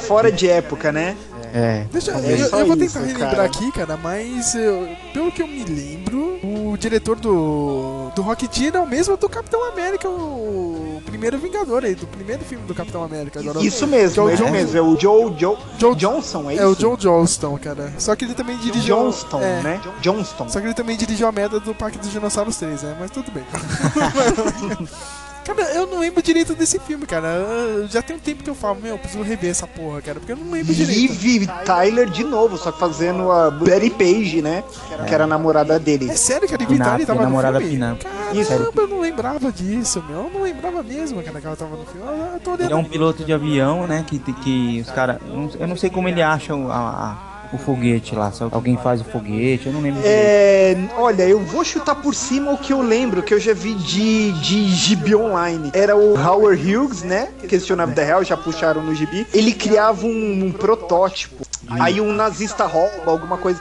[0.06, 1.16] Fora de época, né?
[1.52, 1.84] É.
[1.90, 3.44] Deixa, É eu, só eu vou isso, tentar relembrar cara.
[3.44, 8.78] aqui, cara, mas eu- pelo que eu me lembro, o diretor do, do Rocketeer é
[8.80, 13.40] o mesmo do Capitão América, o primeiro Vingador aí, do primeiro filme do Capitão América.
[13.40, 14.78] Agora, Isso é mesmo, o ele John- mesmo.
[14.78, 16.62] É o Joe, Joe, Joe- Johnson, é isso?
[16.62, 17.92] É o John Johnston, cara.
[17.98, 18.94] Só que ele também dirigiu.
[18.96, 19.80] Johnston, é, né?
[20.00, 20.48] Johnston.
[20.48, 22.96] Só que ele também dirigiu a merda do Parque dos Dinossauros 3, né?
[23.00, 23.42] Mas tudo bem.
[25.54, 27.28] cara, eu não lembro direito desse filme, cara.
[27.28, 30.18] Eu- Já tem um tempo que eu falo, meu, eu preciso rever essa porra, cara,
[30.20, 31.12] porque eu não lembro direito.
[31.22, 34.62] Liv Tyler de novo, só que fazendo a Betty Page, né?
[35.06, 36.10] Que era a namorada dele.
[36.10, 37.74] É sério que a Liv Tyler tava no namorada filme?
[37.74, 37.98] Pinap.
[38.02, 38.72] Caramba, Sério.
[38.76, 40.24] eu não lembrava disso, meu.
[40.24, 42.06] Eu não lembrava mesmo, cara, que ela tava no filme.
[42.06, 42.64] Eu, eu tô olhando.
[42.64, 44.04] Ele é um piloto de avião, né?
[44.06, 45.18] Que, que os caras.
[45.58, 48.30] Eu não sei como ele acha a- a- o foguete lá.
[48.32, 50.00] Se alguém faz o foguete, eu não lembro.
[50.02, 50.16] direito.
[50.18, 53.74] É, olha, eu vou chutar por cima o que eu lembro, que eu já vi
[53.74, 55.70] de, de gibi online.
[55.74, 57.28] Era o Howard Hughes, né?
[57.48, 59.26] Questionável da Real, já puxaram no gibi.
[59.34, 61.44] Ele criava um, um protótipo.
[61.68, 63.60] Aí um nazista rouba, alguma coisa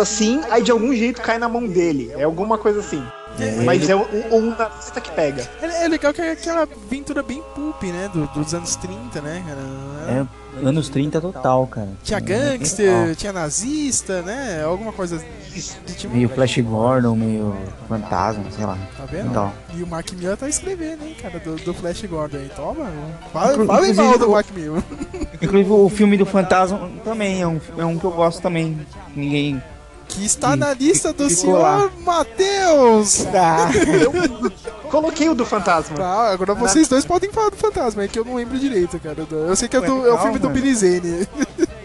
[0.00, 2.10] assim, aí de algum jeito cai na mão dele.
[2.16, 3.02] É alguma coisa assim.
[3.64, 5.48] Mas é um, um nazista que pega.
[5.62, 8.10] É, é legal que é aquela aventura bem pulp, né?
[8.12, 9.60] do- dos anos 30, né, cara?
[10.20, 10.26] É
[10.64, 11.88] anos 30 total, cara.
[12.02, 14.62] Tinha gangster, tinha nazista, né?
[14.62, 15.18] Alguma coisa
[15.52, 16.14] de tipo.
[16.14, 17.56] Meio Flash Gordon, meio
[17.88, 18.78] fantasma, sei lá.
[18.96, 19.30] Tá vendo?
[19.30, 19.52] Então.
[19.74, 22.50] E o Mark Miller tá escrevendo, hein, cara, do, do Flash Gordon aí.
[22.54, 22.90] Toma,
[23.32, 24.82] fala, fala mal do Mark Miller.
[25.40, 28.78] Inclusive o filme do Fantasma também é um, é um que eu gosto também.
[29.14, 29.62] Ninguém.
[30.18, 33.24] Que está na lista do senhor Matheus.
[33.34, 33.68] Ah,
[34.90, 35.96] Coloquei o do fantasma.
[35.96, 39.26] Tá, agora vocês dois podem falar do fantasma, é que eu não lembro direito, cara.
[39.30, 40.48] Eu sei que é, do- é o filme do.
[40.48, 41.28] Billy Zane.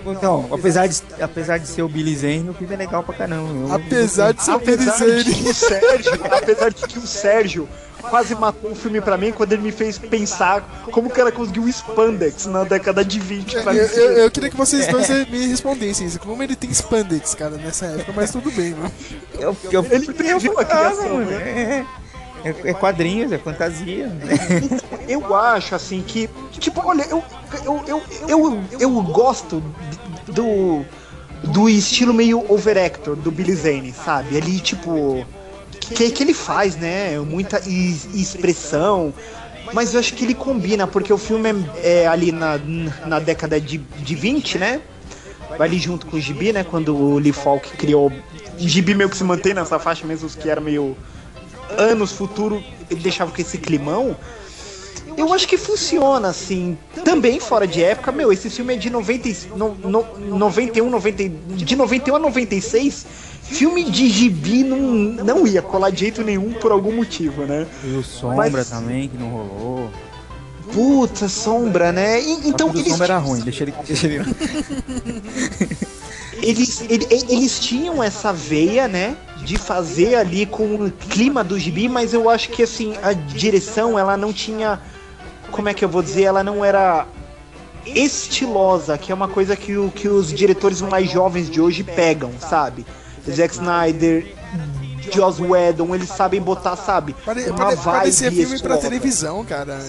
[0.06, 3.76] então, apesar de, apesar de ser o Billy Zane, o filme é legal pra caramba.
[3.76, 5.54] Apesar de ser o Billy Zane.
[5.54, 7.68] Sérgio, apesar de que o Sérgio
[8.10, 10.62] quase matou o filme pra mim quando ele me fez pensar
[10.92, 13.94] como que ela conseguiu o spandex na década de 20 pra Eu, mim.
[13.96, 16.20] eu- eu queria que vocês dois me respondessem isso.
[16.20, 18.92] Como ele tem spandex, cara, nessa época, mas tudo bem, mano.
[19.40, 21.86] Eu, eu, Ele previu a criação, mano, né?
[22.44, 24.12] é, é, é quadrinhos, é fantasia.
[25.08, 27.24] Eu acho assim que, tipo, olha, eu
[27.66, 29.62] eu, eu, eu, eu gosto
[30.28, 30.86] do
[31.44, 34.38] do estilo meio overactor do Billy Zane, sabe?
[34.38, 35.26] Ali tipo
[35.88, 37.18] que que ele faz, né?
[37.20, 39.14] Muita is- expressão.
[39.74, 42.60] Mas eu acho que ele combina, porque o filme é, é ali na,
[43.08, 44.82] na década de, de 20, né?
[45.58, 46.64] Vai ali junto com o Gibi, né?
[46.64, 48.12] Quando o Lee Falk criou.
[48.58, 50.96] Gibi meio que se mantém nessa faixa, mesmo os que era meio
[51.78, 54.16] anos futuro, ele deixava com esse climão.
[55.18, 56.78] Eu acho que funciona, assim.
[57.04, 60.06] Também fora de época, meu, esse filme é de 90, e- no, no,
[60.38, 63.06] 91, 90, de 91 a 96.
[63.44, 67.68] Filme de gibi não, não ia colar de jeito nenhum por algum motivo, né?
[67.84, 69.90] E o Sombra Mas- também, que não rolou.
[70.72, 72.22] Puta, sombra, né?
[72.22, 73.74] E- Então, então o eles, Sombra era ruim, deixa ele.
[73.86, 74.24] Deixa ele...
[76.42, 79.16] eles, ele- eles tinham essa veia, né?
[79.44, 84.00] De fazer ali com o clima do gibi, mas eu acho que assim, a direção
[84.00, 84.80] ela não tinha.
[85.52, 86.24] Como é que eu vou dizer?
[86.24, 87.06] Ela não era
[87.86, 92.32] estilosa, que é uma coisa que, o, que os diretores mais jovens de hoje pegam,
[92.40, 92.86] sabe?
[93.32, 94.26] Zack Snyder
[95.12, 97.14] Joss Whedon, eles sabem botar, sabe?
[97.26, 99.80] Pare, uma pare, vibe parecia filme pra televisão, cara.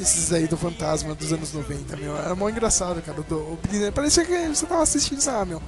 [0.00, 2.16] Esses aí do Fantasma dos anos 90, meu.
[2.16, 3.20] Era mó engraçado, cara.
[3.22, 3.58] Do, o,
[3.94, 5.62] parecia que você tava assistindo, sabe, meu.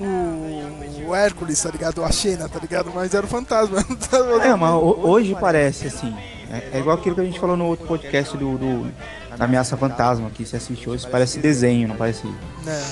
[0.00, 2.04] O, o Hércules, tá ligado?
[2.04, 2.90] A Xena, tá ligado?
[2.94, 3.78] Mas era o Fantasma.
[4.44, 6.14] É, mas ho- hoje parece assim.
[6.50, 8.92] É, é igual aquilo que a gente falou no outro podcast do, do
[9.38, 12.26] Ameaça Fantasma, que você assiste hoje, parece desenho, não parece.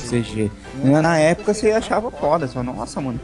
[0.08, 0.50] CG.
[0.82, 3.20] Na época você achava foda, você falava, nossa, mano,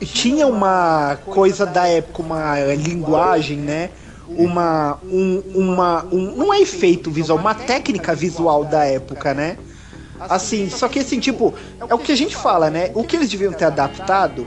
[0.00, 3.90] tinha uma coisa da época, uma linguagem, né?
[4.28, 9.56] Uma, um, uma, um, não é efeito visual, uma técnica visual da época, né?
[10.18, 11.54] Assim, só que assim, tipo,
[11.88, 12.90] é o que a gente fala, né?
[12.94, 14.46] O que eles deviam ter adaptado,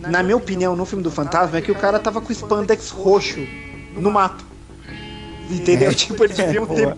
[0.00, 3.40] na minha opinião, no filme do Fantasma, é que o cara tava com spandex roxo
[3.96, 4.49] no mato.
[5.50, 5.94] Entendeu?
[5.94, 6.96] Tipo, eles deviam ter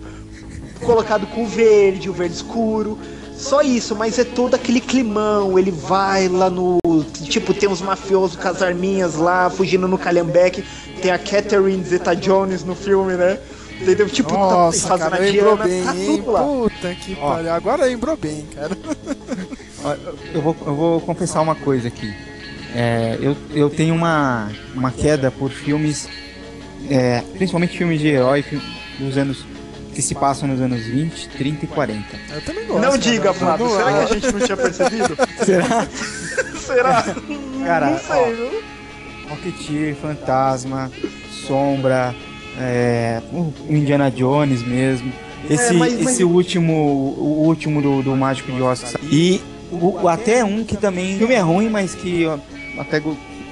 [0.84, 2.98] colocado com verde, o verde escuro.
[3.36, 5.58] Só isso, mas é todo aquele climão.
[5.58, 6.78] Ele vai lá no.
[7.24, 10.64] Tipo, tem uns mafiosos com as arminhas lá, fugindo no Calhambeque.
[11.00, 13.38] Tem a Catherine Zeta Jones no filme, né?
[13.80, 14.08] Entendeu?
[14.08, 16.42] Tipo, Nossa, tá fazendo cara, a lembrou Diana, bem, tá tudo lá.
[16.42, 17.52] Puta que pariu.
[17.52, 18.78] Agora lembrou bem, cara.
[20.32, 22.14] Eu vou, eu vou confessar uma coisa aqui.
[22.74, 26.08] É, eu, eu tenho uma, uma queda por filmes,
[26.90, 28.44] é, principalmente filmes de herói
[28.98, 29.44] dos anos
[29.94, 32.04] que se passam nos anos 20, 30 e 40.
[32.34, 32.80] Eu também gosto.
[32.82, 33.68] Não diga, Flávio.
[33.70, 35.16] Será que a gente não tinha percebido?
[35.44, 35.86] Será?
[36.58, 37.02] Será?
[37.64, 38.62] Cara, não sei, viu?
[39.28, 40.90] Rocketeer, Fantasma,
[41.46, 42.14] Sombra,
[42.58, 45.12] é, o Indiana Jones mesmo.
[45.50, 48.94] Esse, mas- mas- esse último, o último do, do Mágico de Oz.
[49.10, 49.40] E
[49.70, 52.40] o- até um que também, o filme é ruim, mas que eu
[52.78, 53.02] até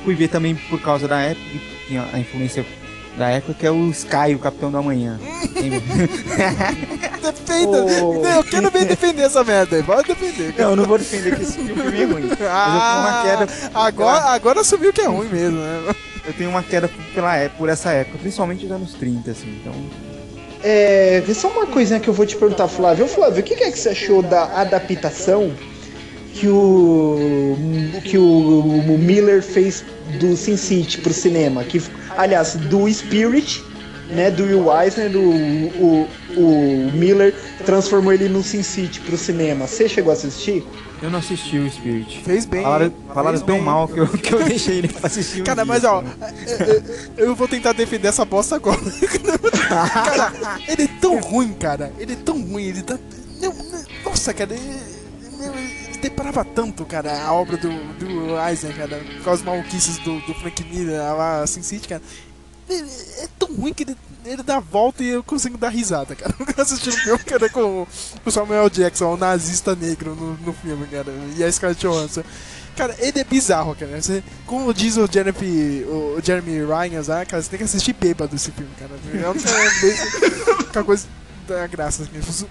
[0.04, 1.44] fui ver também por causa da época,
[2.12, 2.64] a influência
[3.16, 5.18] da época, que é o Sky, o Capitão do Amanhã.
[7.20, 7.84] Defenda.
[8.04, 8.14] Ô.
[8.22, 9.82] Não, Eu quero bem defender essa merda aí.
[9.82, 10.52] Pode defender.
[10.52, 10.64] cara.
[10.64, 12.28] não, eu não vou defender que esse filme é ruim.
[12.28, 12.50] Mas eu tenho
[13.00, 13.48] uma queda.
[13.74, 15.94] agora, agora assumiu que é ruim mesmo, né?
[16.26, 19.58] Eu tenho uma queda pela, é- por essa época, principalmente dos anos 30, assim.
[19.60, 19.72] Então,
[20.62, 23.04] É, só uma coisinha que eu vou te perguntar, Flávio.
[23.04, 25.52] Ô, Flávio, o que é que você achou da adaptação
[26.34, 27.56] que o
[28.04, 29.84] que o, o Miller fez
[30.18, 31.64] do Sin City pro cinema?
[31.64, 31.82] Que,
[32.16, 33.62] aliás, do Spirit,
[34.10, 39.66] né, do Will Eisner, o, o, o Miller transformou ele no Sin City pro cinema.
[39.66, 40.64] Você chegou a assistir?
[41.02, 42.20] eu não assisti o Spirit.
[42.22, 42.62] Fez bem.
[42.62, 43.64] Falaram, falaram fez tão bem.
[43.64, 46.44] mal que eu, que eu deixei ele pra assistir um Cara, dia, mas ó, assim.
[46.60, 48.78] eu, eu- eu vou tentar defender essa bosta agora.
[49.68, 50.32] cara,
[50.68, 51.90] ele é tão ruim, cara.
[51.98, 52.98] Ele é tão ruim, ele tá.
[54.04, 54.89] Nossa, cara, ele, ele
[56.00, 60.64] deparava tanto, cara, a obra do, do Eisner, cara, com as maluquices do, do Frank
[60.64, 62.02] Miller lá, Sin City, cara.
[62.68, 66.14] Ele é tão ruim que ele, ele dá a volta e eu consigo dar risada,
[66.14, 66.34] cara.
[66.38, 67.86] Eu assisti um filme, cara, com
[68.24, 72.22] o Samuel Jackson, o nazista negro no, no filme, cara, e a Scarlett Johansson.
[72.76, 74.00] Cara, ele é bizarro, cara.
[74.00, 78.52] Você, como diz o Jeremy, o Jeremy Ryan, cara, você tem que assistir bêbado esse
[78.52, 78.92] filme, cara.
[80.72, 81.06] É uma coisa
[81.50, 82.08] da graça.
[82.22, 82.46] Se-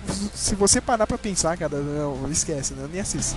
[0.55, 2.87] você parar pra pensar, cara, não, esquece, né?
[2.91, 3.35] Nem assista.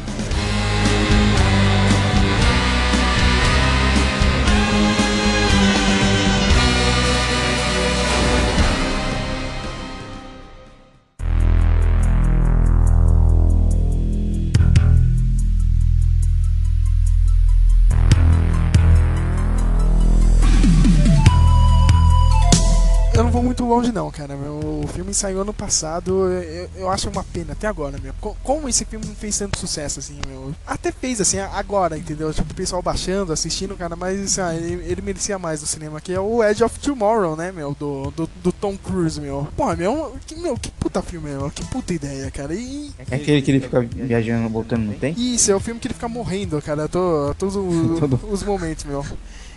[23.14, 23.24] Eu
[23.66, 24.36] longe não, cara.
[24.36, 24.61] Meu, o
[24.92, 28.12] filme saiu ano passado, eu, eu acho uma pena até agora, meu.
[28.20, 30.54] Co- Como esse filme não fez tanto sucesso, assim, meu.
[30.66, 32.32] Até fez, assim, agora, entendeu?
[32.32, 36.12] Tipo, o pessoal baixando, assistindo, cara, mas assim, ele, ele merecia mais no cinema, que
[36.12, 37.74] é o Edge of Tomorrow, né, meu?
[37.78, 39.48] Do, do, do Tom Cruise, meu.
[39.56, 41.50] Porra, meu, que, meu, que puta filme, meu.
[41.50, 42.54] Que puta ideia, cara.
[42.54, 45.18] E, É aquele que ele fica viajando, voltando no tempo?
[45.18, 48.00] isso, é o filme que ele fica morrendo, cara, to- todos os,
[48.30, 49.04] os momentos, meu.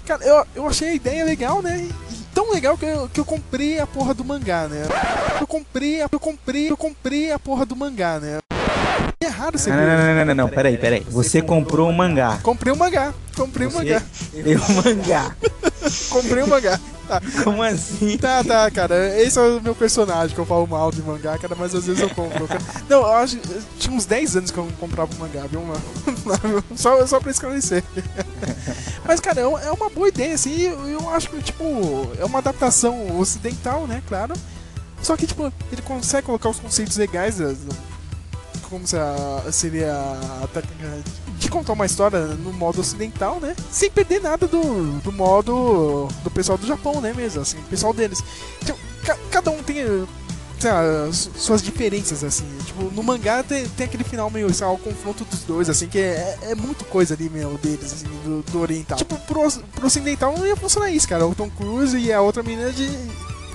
[0.06, 1.80] Cara, eu, eu achei a ideia legal, né?
[2.12, 4.84] E tão legal que eu, que eu comprei a porra do mangá, né?
[5.42, 8.38] Eu comprei, a- eu comprei, eu comprei a porra do mangá, né?
[9.20, 11.06] É raro você Não, não, não, não, não, não, peraí, peraí.
[11.10, 12.40] Você comprou um mangá.
[12.44, 15.36] Comprei o mangá, comprei o Você mangá, leu o mangá.
[16.10, 16.80] comprei o mangá.
[17.08, 18.18] Tá, Como assim?
[18.18, 19.22] tá, tá, cara.
[19.22, 22.02] Esse é o meu personagem que eu falo mal de mangá, cara, mas às vezes
[22.02, 22.48] eu compro.
[22.48, 22.62] Cara.
[22.90, 23.38] Não, eu acho.
[23.80, 25.82] Tinha uns 10 anos que eu comprava um mangá, viu, mano?
[26.76, 27.84] Só, só pra esclarecer.
[29.06, 30.62] Mas, cara, é uma- é uma boa ideia, assim.
[30.62, 31.64] Eu, eu acho que, tipo,
[32.20, 34.02] é uma adaptação ocidental, né?
[34.08, 34.34] Claro.
[35.02, 37.58] Só que, tipo, ele consegue colocar os conceitos legais, das-
[38.70, 39.94] como se a- seria
[40.44, 40.88] a técnica
[41.46, 43.56] de contar uma história no modo ocidental, né?
[43.72, 47.14] Sem perder nada do, do modo do pessoal do Japão, né?
[47.16, 48.24] Mesmo, assim, o pessoal deles.
[48.62, 49.84] Então, ca- cada um tem.
[50.64, 52.46] lá, su- suas diferenças, assim.
[52.66, 55.88] Tipo, no mangá tem, tem aquele final meio, sei lá, o confronto dos dois, assim,
[55.88, 58.98] que é, é muito coisa ali, meu, deles, assim, do, do oriental.
[58.98, 61.26] Tipo, pro, pro ocidental não ia funcionar isso, cara.
[61.28, 62.86] O Tom Cruise e a outra menina de.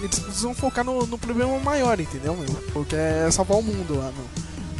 [0.03, 2.49] Eles precisam focar no, no problema maior, entendeu, meu?
[2.73, 4.25] Porque é salvar o mundo lá, meu.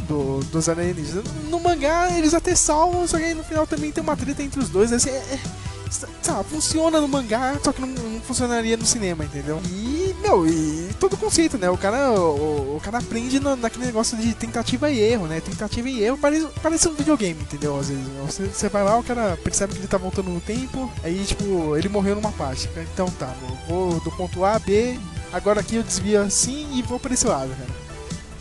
[0.07, 1.23] Do, dos alienígenas.
[1.49, 4.59] No mangá eles até salvam, só que aí no final também tem uma treta entre
[4.59, 4.91] os dois.
[4.91, 5.39] Assim, é, é-
[6.27, 9.59] lá, funciona no mangá, só que não, não funcionaria no cinema, entendeu?
[9.69, 11.69] E, meu, e todo o conceito, né?
[11.69, 15.41] O cara, o, o cara aprende no- naquele negócio de tentativa e erro, né?
[15.41, 17.77] Tentativa e erro parece, parece um videogame, entendeu?
[17.77, 18.25] Às vezes, meu.
[18.25, 21.75] Você, você vai lá, o cara percebe que ele tá voltando no tempo, aí, tipo,
[21.75, 22.69] ele morreu numa parte.
[22.93, 23.33] Então tá,
[23.67, 24.97] vou do ponto A a B,
[25.33, 27.80] agora aqui eu desvio assim e vou pra esse lado, cara.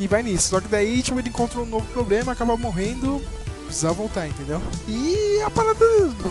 [0.01, 0.49] E vai nisso.
[0.49, 3.23] Só que daí, tipo, ele encontra um novo problema, acaba morrendo,
[3.67, 4.61] precisa voltar, entendeu?
[4.89, 5.79] E a parada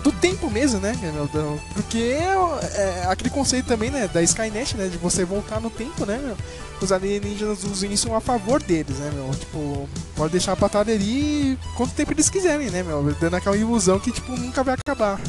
[0.04, 1.30] do, tempo mesmo, né, meu?
[1.74, 2.34] Porque é,
[2.74, 6.36] é aquele conceito também, né, da Skynet, né, de você voltar no tempo, né, meu?
[6.82, 9.30] Os alienígenas usam isso a favor deles, né, meu?
[9.32, 13.04] Tipo, pode deixar a batalha ali quanto tempo eles quiserem, né, meu?
[13.20, 15.20] Dando aquela ilusão que, tipo, nunca vai acabar.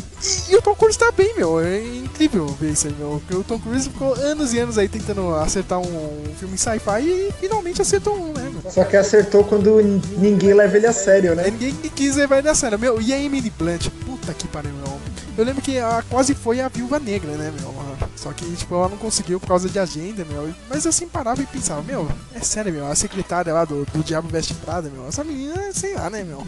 [0.48, 1.60] E, e o Tom Cruise tá bem, meu.
[1.60, 3.20] É incrível ver isso aí, meu.
[3.20, 7.32] Porque o Tom Cruise ficou anos e anos aí tentando acertar um, filme sci-fi e
[7.40, 8.70] finalmente acertou um, né, meu?
[8.70, 9.80] Só que acertou quando
[10.16, 11.44] ninguém leva ele a sério, né?
[11.50, 12.78] ninguém quis levar ele a sério.
[12.78, 13.88] Meu, e a Emily Blunt?
[14.06, 15.00] Puta que pariu, meu.
[15.40, 17.74] Eu lembro que ela quase foi a viúva negra, né, meu?
[18.14, 20.52] Só que, tipo, ela não conseguiu por causa de agenda, meu.
[20.68, 22.86] Mas eu assim parava e pensava, meu, é sério, meu.
[22.86, 25.08] A secretária lá do, do Diabo Veste Prada, meu.
[25.08, 26.46] Essa menina, sei lá, né, meu.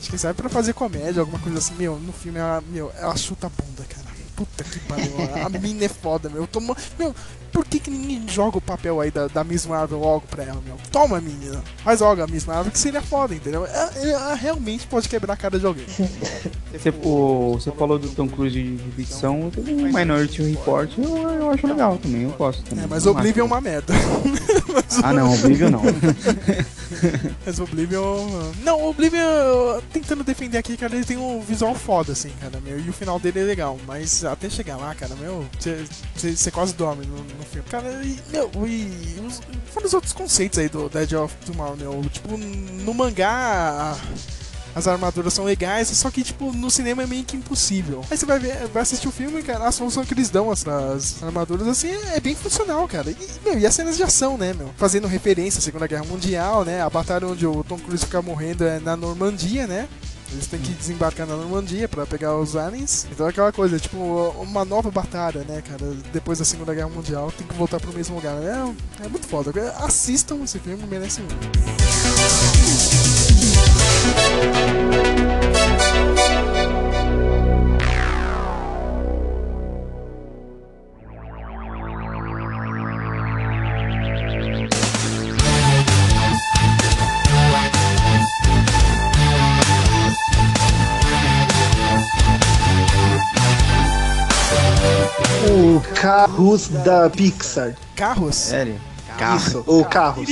[0.00, 2.00] Acho que serve pra fazer comédia, alguma coisa assim, meu.
[2.00, 4.04] No filme, ela, meu, ela chuta a bunda, cara.
[4.34, 5.12] Puta que pariu.
[5.46, 6.48] A mina é foda, meu.
[6.48, 6.76] Toma...
[6.98, 7.14] Meu,
[7.56, 10.60] por que, que ninguém joga o papel aí da, da Miss Marvel logo pra ela,
[10.66, 10.76] meu?
[10.92, 11.64] Toma, menina.
[11.82, 13.64] Faz logo a Miss Marvel que seria foda, entendeu?
[13.64, 15.86] Ela, ela realmente pode quebrar a cara de alguém.
[16.76, 21.50] Você, o- você falou do Tom Cruise de de ficção, um Minority Report, eu, eu
[21.50, 22.84] acho legal também, eu gosto também.
[22.84, 23.94] É, mas Oblivion é uma merda.
[25.02, 25.80] Ah não, Oblivion não.
[27.44, 28.28] Mas Oblivion.
[28.62, 32.78] Não, Oblivion, tentando defender aqui, cara, ele tem um visual foda, assim, cara, meu.
[32.78, 33.78] E o final dele é legal.
[33.86, 35.44] Mas até chegar lá, cara, meu,
[36.14, 39.16] você quase dorme no, no Cara, e, meu, e
[39.72, 42.02] fora os outros conceitos aí do Dead of Tomorrow, meu.
[42.10, 43.96] Tipo, no mangá.
[44.74, 48.04] As armaduras são legais, só que, tipo, no cinema é meio que impossível.
[48.10, 50.68] Aí você vai ver, vai assistir o filme, cara, a solução que eles dão às,
[50.68, 53.10] às armaduras, assim, é, é bem funcional, cara.
[53.10, 54.68] E, meu, e as cenas de ação, né, meu?
[54.76, 56.82] Fazendo referência à Segunda Guerra Mundial, né?
[56.82, 59.88] A batalha onde o Tom Cruise fica morrendo é na Normandia, né?
[60.36, 63.06] Eles têm que desembarcar na Normandia pra pegar os aliens.
[63.10, 63.96] Então é aquela coisa, tipo,
[64.38, 65.94] uma nova batalha, né, cara?
[66.12, 68.34] Depois da Segunda Guerra Mundial, tem que voltar pro mesmo lugar.
[68.42, 69.50] É, é muito foda.
[69.78, 71.36] Assistam esse filme, merece muito.
[96.06, 97.74] Carros da Pixar.
[97.96, 98.36] Carros?
[98.36, 98.76] Sério?
[99.36, 100.28] Isso, o Carros.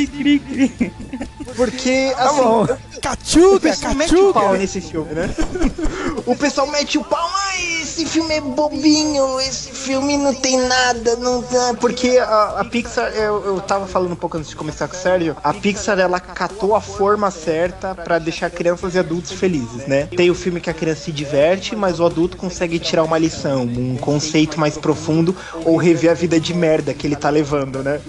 [1.56, 4.58] Porque, assim, o Cachuga, pessoal mete o pau cachuga!
[4.58, 5.30] nesse filme, né?
[6.26, 11.16] O pessoal mete o pau, ai, esse filme é bobinho, esse filme não tem nada,
[11.16, 11.74] não dá.
[11.78, 14.98] Porque a, a Pixar, eu, eu tava falando um pouco antes de começar com o
[14.98, 20.06] Sérgio, a Pixar ela catou a forma certa pra deixar crianças e adultos felizes, né?
[20.06, 23.64] Tem o filme que a criança se diverte, mas o adulto consegue tirar uma lição,
[23.64, 28.00] um conceito mais profundo ou rever a vida de merda que ele tá levando, né?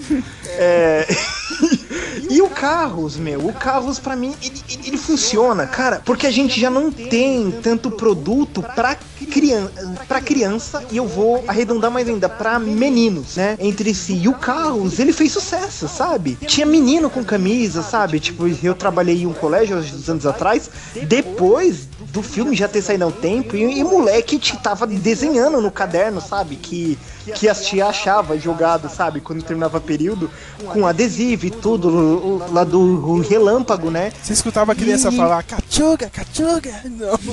[0.58, 0.65] É.
[2.28, 6.58] E o Carros, meu, o Carros pra mim, ele, ele- funciona, cara, porque a gente
[6.60, 8.96] já não tem tanto produto pra,
[9.30, 9.70] crian
[10.08, 14.14] pra criança, e eu vou arredondar mais ainda, pra meninos, né, entre si.
[14.14, 16.36] E o Carros, ele fez sucesso, sabe?
[16.46, 18.18] Tinha menino com camisa, sabe?
[18.18, 20.68] Tipo, eu trabalhei em um colégio há uns anos atrás,
[21.06, 21.86] depois
[22.16, 25.70] do filme já ter saído há um tempo, e, e moleque te tava desenhando no
[25.70, 26.56] caderno, sabe?
[26.56, 26.98] Que,
[27.34, 29.20] que as tia achava jogado, sabe?
[29.20, 30.30] Quando terminava período,
[30.72, 34.12] com adesivo e tudo, o- o- lá do relâmpago, né?
[34.22, 36.72] Você escutava a criança E- falar cachuga, cachuga?
[36.84, 37.18] Não.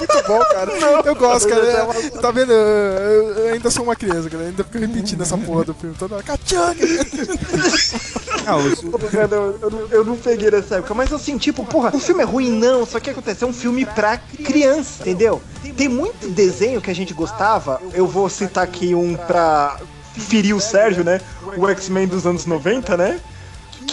[0.00, 0.72] Muito bom, cara.
[1.06, 1.64] eu gosto, cara.
[1.64, 2.52] É, tá vendo?
[2.52, 4.42] Eu, eu ainda sou uma criança, cara.
[4.42, 6.24] Eu ainda fico repetindo essa porra do filme toda hora.
[6.24, 6.74] Cachuga!
[8.46, 12.24] Ah, eu, não, eu não peguei nessa época, mas assim, tipo, porra, o filme é
[12.24, 15.42] ruim, não, só que acontece, é um filme pra criança, entendeu?
[15.76, 19.78] Tem muito desenho que a gente gostava, eu vou citar aqui um pra
[20.14, 21.20] ferir o Sérgio, né?
[21.56, 23.20] O X-Men dos anos 90, né?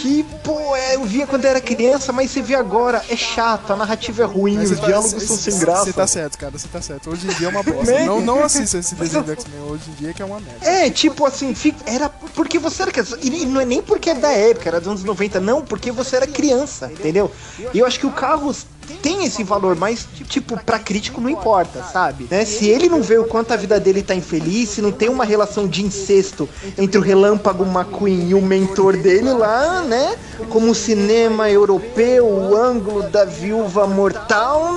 [0.00, 3.76] Que, pô, é, eu via quando era criança, mas você vê agora, é chato, a
[3.76, 5.84] narrativa é ruim, Mas os tá- diálogos cê- são cê- sem graça.
[5.84, 7.10] Você tá certo, cara, você tá certo.
[7.10, 8.04] Hoje em dia é uma bosta.
[8.04, 10.66] Não, não assista esse desenho do X-Men hoje em dia que é uma merda.
[10.66, 13.18] É, tipo assim, fica- era porque você era criança.
[13.22, 16.16] E não é nem porque é da época, era dos anos 90, não, porque você
[16.16, 17.30] era criança, entendeu?
[17.74, 18.66] E eu acho que o Carros
[19.02, 22.26] tem esse valor, mas, tipo, pra crítico não importa, sabe?
[22.30, 22.44] Né?
[22.44, 25.24] Se ele não vê o quanto a vida dele tá infeliz, se não tem uma
[25.24, 30.16] relação de incesto entre o Relâmpago McQueen e o mentor dele lá, né?
[30.48, 34.74] Como o cinema europeu, o ângulo da viúva mortal,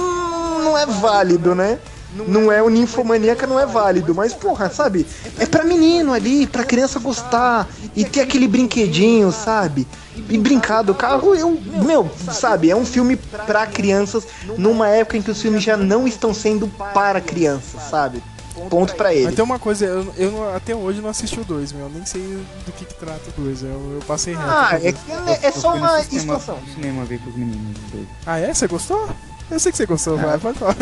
[0.64, 1.80] não é válido, né?
[2.28, 5.08] Não é o ninfomaníaca, não é válido, mas porra, sabe?
[5.40, 9.88] É pra menino ali, pra criança gostar e ter aquele brinquedinho, sabe?
[10.30, 12.70] E brincar do carro, eu, meu, sabe?
[12.70, 14.26] É um filme pra crianças
[14.58, 18.22] numa época em que os filmes já não estão sendo para crianças, sabe?
[18.70, 19.32] Ponto pra Mas ele.
[19.32, 21.90] tem uma coisa, eu, eu até hoje não assisti o 2, meu.
[21.90, 22.22] Nem sei
[22.66, 23.64] do que, que trata o 2.
[23.64, 24.46] Eu, eu passei reto.
[24.48, 26.58] Ah, é, que é, é só Eu uma cinema- expansão.
[26.76, 27.78] cinema ver com os meninos.
[28.26, 28.54] Ah, é?
[28.54, 29.10] Você gostou?
[29.50, 30.76] Eu sei que você gostou, vai, pode falar.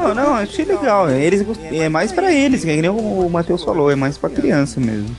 [0.00, 1.10] Não, não, achei legal.
[1.10, 4.78] Eles, gost- é mais pra eles, que nem o Matheus falou, é mais pra criança
[4.78, 5.14] mesmo.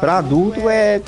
[0.00, 1.00] Pra adulto é,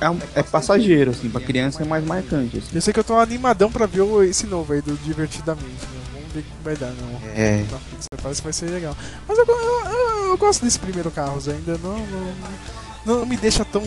[0.00, 2.58] é, um- é passageiro, assim, pra criança é mais marcante.
[2.58, 2.68] Assim.
[2.74, 6.00] Eu sei que eu tô animadão pra ver esse novo aí do Divertidamente, né?
[6.12, 7.20] Vamos ver o que vai dar, não.
[7.34, 7.58] É.
[7.70, 8.96] Na Pixar, Parece que vai ser legal.
[9.26, 9.54] Mas eu, eu,
[9.90, 12.34] eu- eu gosto desse primeiro Carros ainda, não, não,
[13.20, 13.82] não me deixa tão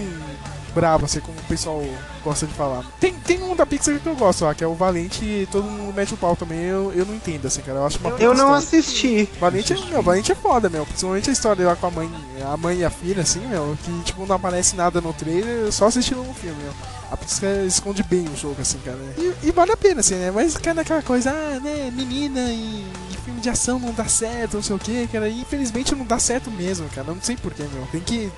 [0.74, 1.84] bravo assim como o pessoal
[2.24, 2.84] gosta de falar.
[3.00, 5.64] Tem, tem um da Pixar que eu gosto lá, que é o Valente e todo
[5.66, 6.60] mundo mete o pau também.
[6.60, 7.80] Eu, eu não entendo, assim, cara.
[7.80, 9.30] Eu acho uma puta Eu não assisti.
[9.40, 10.86] Valente, é- meu, Valente é foda, meu.
[10.86, 12.10] Principalmente a história lá com a mãe,
[12.52, 15.88] a mãe e a filha, assim, meu, que tipo não aparece nada no trailer, só
[15.88, 16.74] assistindo no filme, meu.
[17.12, 18.98] A Pixar esconde bem o jogo, assim, cara.
[19.18, 20.32] E, e vale a pena, assim, né?
[20.32, 24.56] Mas cara, aquela coisa, ah, né, menina e, e filme de ação não dá certo,
[24.56, 25.28] não sei o que, cara.
[25.30, 27.08] E infelizmente não dá certo mesmo, cara.
[27.10, 27.86] Eu não sei porquê, meu.
[27.92, 28.32] Tem que.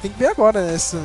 [0.00, 0.74] Tem que ver agora, né?
[0.74, 0.98] Essa,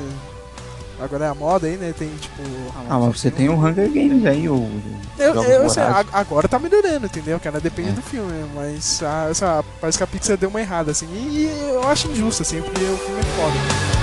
[1.00, 1.94] agora é a moda aí, né?
[1.98, 2.42] Tem tipo.
[2.90, 4.70] Ah, mas você tem o Hunger Games aí, o.
[5.18, 6.14] Eu, eu, sei, Vorazes.
[6.14, 7.60] a- agora tá melhorando, entendeu, cara?
[7.60, 7.94] Depende É.
[7.94, 11.08] do filme, mas ah, sei lá, parece que a Pixar deu uma errada, assim.
[11.12, 13.97] E, e eu acho injusto, assim, porque o filme é foda.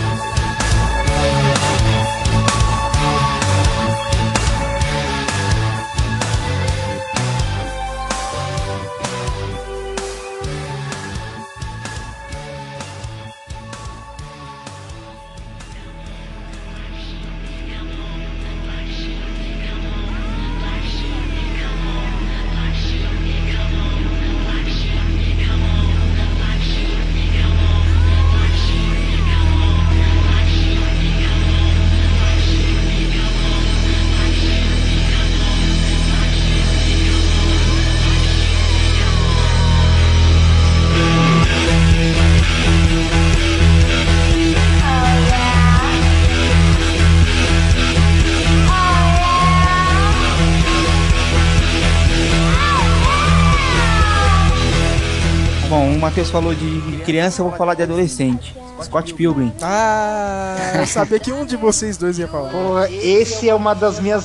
[56.25, 58.55] Matheus falou de criança, eu vou falar de adolescente.
[58.83, 59.53] Scott Pilgrim.
[59.63, 62.51] Ah, eu sabia que um de vocês dois ia falar.
[62.51, 64.25] Porra, esse é uma das minhas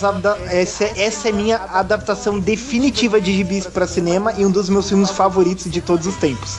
[0.49, 5.11] essa, essa é minha adaptação definitiva de gibis pra cinema e um dos meus filmes
[5.11, 6.57] favoritos de todos os tempos.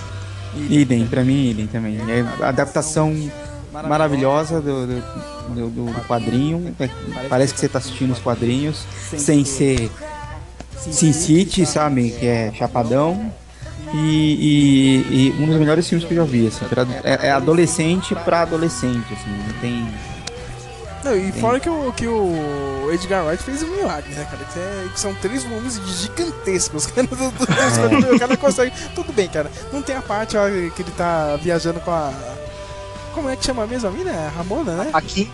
[0.68, 1.98] Idem, pra mim, idem também.
[2.08, 3.14] É a adaptação
[3.72, 5.00] maravilhosa do, do,
[5.48, 6.74] do- do quadrinho.
[6.78, 6.88] É,
[7.28, 8.84] parece que você tá assistindo os quadrinhos,
[9.16, 9.90] sem ser
[10.78, 12.10] Sin City, sabe?
[12.10, 13.32] Que é chapadão.
[13.92, 17.30] E, e- e um dos melhores filmes que eu já vi, assim, pra- é, é
[17.32, 19.88] adolescente pra adolescente, assim, não tem.
[21.02, 24.44] Não, e fora que o, que o Edgar Wright fez um milagre, né, cara?
[24.52, 27.06] Que, é- que são três volumes gigantescos, cara.
[27.06, 27.30] Do, do,
[28.10, 28.72] do- o cara consegue.
[28.94, 29.50] Tudo bem, cara.
[29.72, 32.12] Não tem a parte ó, que ele tá viajando com a.
[33.14, 34.10] Como é que chama mesmo a mina?
[34.10, 34.90] É a Ramona, né?
[34.92, 35.28] Aqui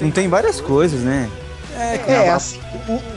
[0.00, 1.28] Não tem várias coisas, né?
[1.78, 2.58] É, É, assim,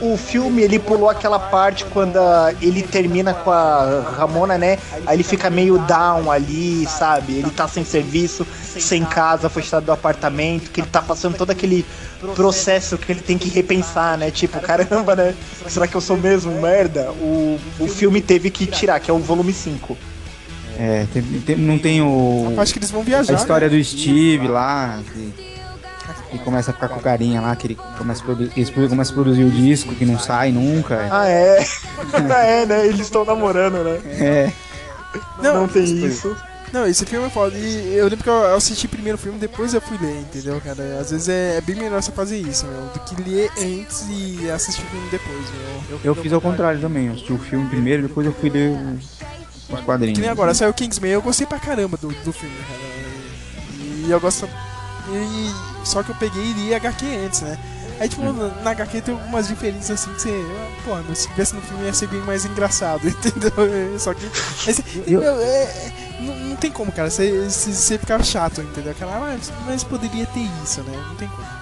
[0.00, 4.78] o, o filme ele pulou aquela parte quando ah, ele termina com a Ramona, né?
[5.06, 7.34] Aí ele fica meio down ali, sabe?
[7.34, 11.50] Ele tá sem serviço, sem casa, foi tirado do apartamento, que ele tá passando todo
[11.50, 11.84] aquele
[12.34, 14.30] processo que ele tem que repensar, né?
[14.30, 15.34] Tipo, caramba, né?
[15.68, 17.10] Será que eu sou mesmo merda?
[17.12, 19.96] O, o filme teve que tirar, que é o volume 5.
[20.78, 22.54] É, tem- tem- não tem o.
[22.56, 23.32] Acho que eles vão viajar.
[23.34, 23.76] A história né?
[23.76, 25.49] do Steve lá, que,
[26.30, 29.14] que começa a ficar com carinha lá, que ele começa a, produ- eles começa a
[29.14, 31.08] produzir o disco, que não sai nunca.
[31.10, 31.64] Ah, é?
[32.62, 32.86] é, né?
[32.86, 34.00] Eles estão namorando, né?
[34.18, 34.52] É.
[35.42, 36.36] Não, tem isso.
[36.72, 37.56] Não, esse filme é foda.
[37.58, 40.98] E eu lembro que eu assisti primeiro o filme, depois eu fui ler, entendeu, cara?
[41.00, 44.48] Às vezes é, é bem melhor você fazer isso, meu, do que ler antes e
[44.48, 45.46] assistir o filme depois,
[45.90, 46.00] meu.
[46.04, 49.18] Eu fiz ao contrário também, eu assisti o filme primeiro, depois eu fui ler os,
[49.68, 50.14] os quadrinhos.
[50.16, 54.06] Que nem agora, saiu Kingsman, eu gostei pra caramba do, do filme, cara.
[54.06, 54.48] E eu gosto.
[55.08, 55.50] E,
[55.84, 57.58] só que eu peguei e li HQ antes, né?
[57.98, 58.32] Aí, tipo, na,
[58.62, 60.44] na HQ tem algumas diferenças assim que você.
[60.84, 63.52] Pô, mas se tivesse no filme ia ser bem mais engraçado, entendeu?
[63.98, 64.24] Só que.
[64.26, 67.10] você- Eu- meu, é- é- não, não tem como, cara.
[67.10, 68.92] Você, você, você ficar chato, entendeu?
[68.92, 70.92] Aquela, ah, mas, mas poderia ter isso, né?
[71.08, 71.60] Não tem como.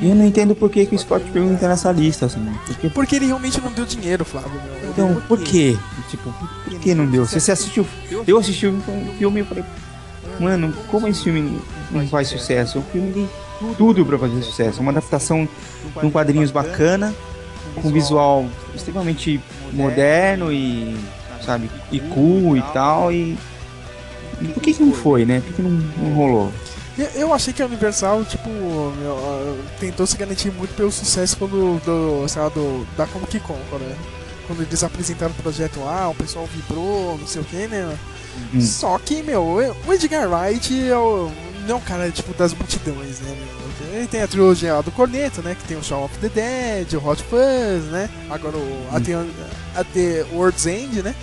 [0.00, 2.40] E eu não entendo por que, que o Scott Pilgrim tá nessa lista, assim.
[2.66, 4.50] Porque, Porque ele realmente não deu dinheiro, Flávio.
[4.52, 4.90] Meu.
[4.90, 5.76] então, por quê?
[6.08, 6.32] Tipo,
[6.64, 7.26] por que não deu?
[7.26, 7.86] Se você assistiu.
[8.26, 8.80] Eu assisti o
[9.18, 9.64] filme e falei,
[10.40, 11.60] mano, como esse filme
[11.94, 12.78] não faz sucesso?
[12.78, 13.28] O filme tem
[13.74, 14.80] tudo pra fazer sucesso.
[14.80, 15.48] Uma adaptação
[16.00, 17.14] de um quadrinhos bacana,
[17.74, 19.40] com visual extremamente
[19.72, 20.96] moderno e,
[21.44, 23.12] sabe, e cool e tal.
[23.12, 23.36] E,
[24.40, 25.40] e por que, que não foi, né?
[25.40, 26.52] Por que, que não, não rolou?
[27.16, 31.80] Eu, achei que a Universal, tipo, meu, ah, tentou se garantir muito pelo sucesso quando,
[31.84, 33.96] do, sei lá, do, da Comic Con, quando,
[34.46, 37.98] quando eles apresentaram o projeto lá, o pessoal vibrou, não sei o que, né?
[38.54, 38.60] Hum.
[38.60, 41.32] Só que, meu, o Edgar Wright é o,
[41.64, 43.98] não é um cara, tipo, das multidões, né, meu?
[43.98, 46.94] Ele tem a trilogia lá do Corneto, né, que tem o Shaun of the Dead,
[46.94, 48.08] o Hot Fuzz, né?
[48.28, 49.14] Agora o, a, The,
[49.76, 51.14] a The World's End, né?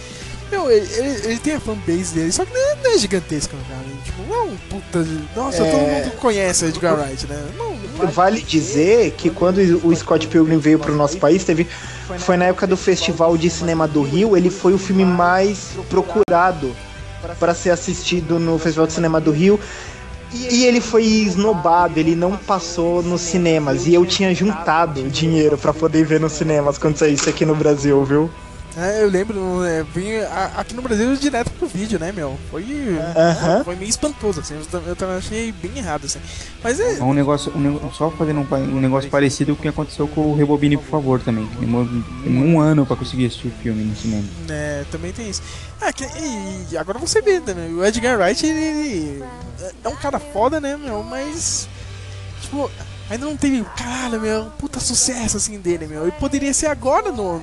[0.51, 0.85] Meu, ele,
[1.23, 3.83] ele, tem a fanbase dele, só que não é, não é gigantesca, cara.
[4.03, 5.07] Tipo, não é um puta.
[5.33, 5.71] Nossa, É.
[5.71, 7.41] todo mundo conhece Edgar Wright, né?
[7.57, 11.65] Não, não Vale dizer que quando o Scott Pilgrim veio pro nosso país, teve
[12.19, 16.75] foi na época do Festival de Cinema do Rio, ele foi o filme mais procurado
[17.39, 19.57] para ser assistido no Festival de Cinema do Rio.
[20.33, 23.85] E ele foi esnobado, ele não passou nos cinemas.
[23.85, 28.03] E eu tinha juntado dinheiro para poder ver nos cinemas quando saísse aqui no Brasil,
[28.05, 28.29] viu?
[28.77, 32.39] É, eu lembro, é, vim a- aqui no Brasil direto pro vídeo, né, meu?
[32.49, 32.65] Foi,
[33.17, 33.63] Aham.
[33.65, 34.55] foi meio espantoso, assim.
[34.71, 36.19] Eu, eu também achei bem errado, assim.
[36.63, 36.99] Mas é.
[36.99, 40.21] É um negócio, um só fazendo um, um negócio parecido com o que aconteceu com
[40.21, 41.45] o Rebobine, por favor, também.
[41.47, 41.89] que Demorou
[42.25, 44.23] um ano pra conseguir assistir o filme no cinema.
[44.49, 45.41] É, também tem isso.
[45.81, 46.07] Ah, que-
[46.71, 47.69] e agora você vê, né?
[47.73, 49.23] O Edgar Wright, ele, ele
[49.83, 51.03] é um cara foda, né, meu?
[51.03, 51.67] Mas,
[52.41, 52.71] tipo,
[53.09, 56.07] ainda não teve, caralho, meu, um puta sucesso, assim, dele, meu.
[56.07, 57.41] E poderia ser agora no,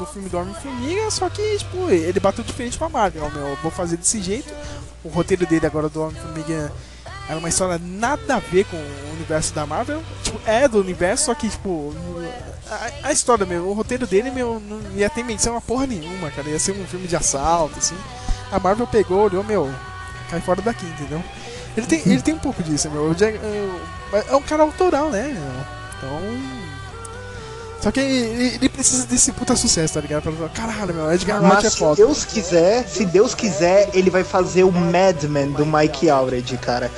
[0.00, 3.48] no, filme do Homem-Formiga, só que, tipo, ele bateu diferente com a Marvel, meu.
[3.48, 4.52] Eu vou fazer desse jeito.
[5.04, 6.72] O roteiro dele agora do Homem-Formiga
[7.28, 10.02] era uma história nada a ver com o universo da Marvel.
[10.22, 11.94] Tipo, é do universo, só que, tipo,
[12.68, 16.30] a, a história, meu, o roteiro dele, meu, não ia ter menção a porra nenhuma,
[16.30, 16.48] cara.
[16.48, 17.96] Ia ser um filme de assalto, assim.
[18.50, 19.72] A Marvel pegou, olhou, meu,
[20.28, 21.22] cai fora daqui, entendeu?
[21.76, 23.14] Ele tem, ele tem um pouco disso, meu.
[24.12, 25.36] É, é um cara autoral, né?
[25.96, 26.69] Então.
[27.80, 30.22] Só que ele, ele precisa desse puta sucesso, tá ligado?
[30.22, 31.96] Pra falar, caralho, meu, Edgar Wright é Mas se foda.
[31.96, 36.90] Deus quiser, se Deus quiser, ele vai fazer o Madman do Mike Allred, cara.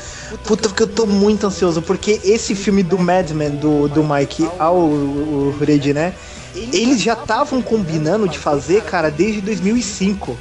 [0.44, 5.94] Puta, porque eu tô muito ansioso, porque esse filme do Madman do, do Mike Allred,
[5.94, 6.14] né?
[6.54, 10.36] Eles já estavam combinando de fazer, cara, desde 2005.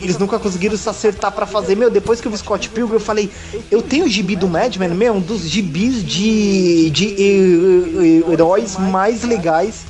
[0.00, 1.76] Eles nunca conseguiram se acertar pra fazer.
[1.76, 3.30] Meu, depois que eu vi Scott Pilgrim, eu falei,
[3.70, 8.76] eu tenho o gibi do Madman, meu, um dos gibis de, de eh, eh, heróis
[8.76, 9.84] mais legais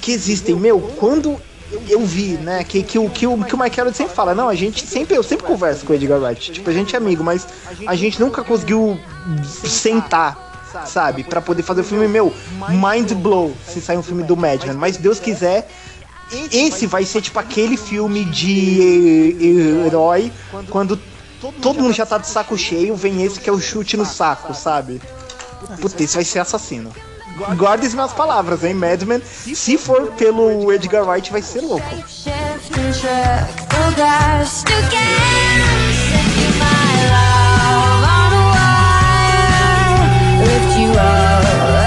[0.00, 0.54] que existem.
[0.54, 1.40] Meu, quando
[1.88, 4.48] eu vi, né, que, que, o, que, o, que o Mike Allred sempre fala, não,
[4.48, 7.22] a gente sempre, eu sempre converso com o Edgar Wright, tipo, a gente é amigo,
[7.22, 7.46] mas
[7.86, 8.98] a gente nunca conseguiu
[9.44, 12.32] sentar, sabe, pra poder fazer o filme, meu,
[12.70, 15.68] mind blow, se sair um filme do Madman, mas Deus quiser,
[16.52, 20.32] esse vai ser tipo aquele filme de eh, herói,
[20.68, 20.98] quando
[21.60, 24.54] todo mundo já tá de saco cheio, vem esse que é o chute no saco,
[24.54, 25.00] sabe?
[25.80, 26.92] Puta, esse vai ser assassino.
[27.56, 29.22] Guarda as minhas palavras, hein, Madman.
[29.24, 31.86] Se for pelo Edgar Wright, vai ser louco.
[40.38, 41.77] Track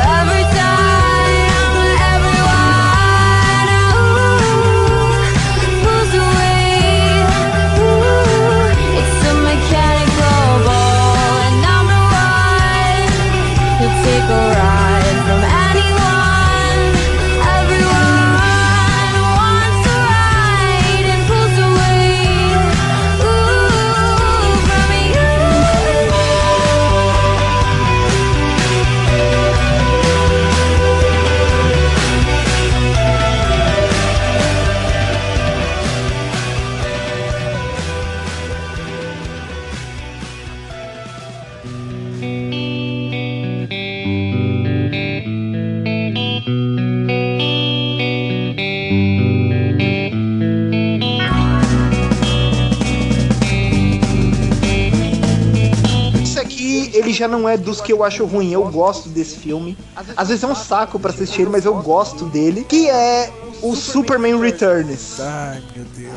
[57.62, 58.51] dos que eu acho ruim.
[58.51, 59.78] Eu gosto desse filme.
[60.18, 62.64] Às vezes é um saco pra assistir ele, mas eu gosto dele.
[62.68, 63.32] Que é
[63.62, 65.20] o Superman Returns.
[65.20, 66.12] Ai, meu Deus.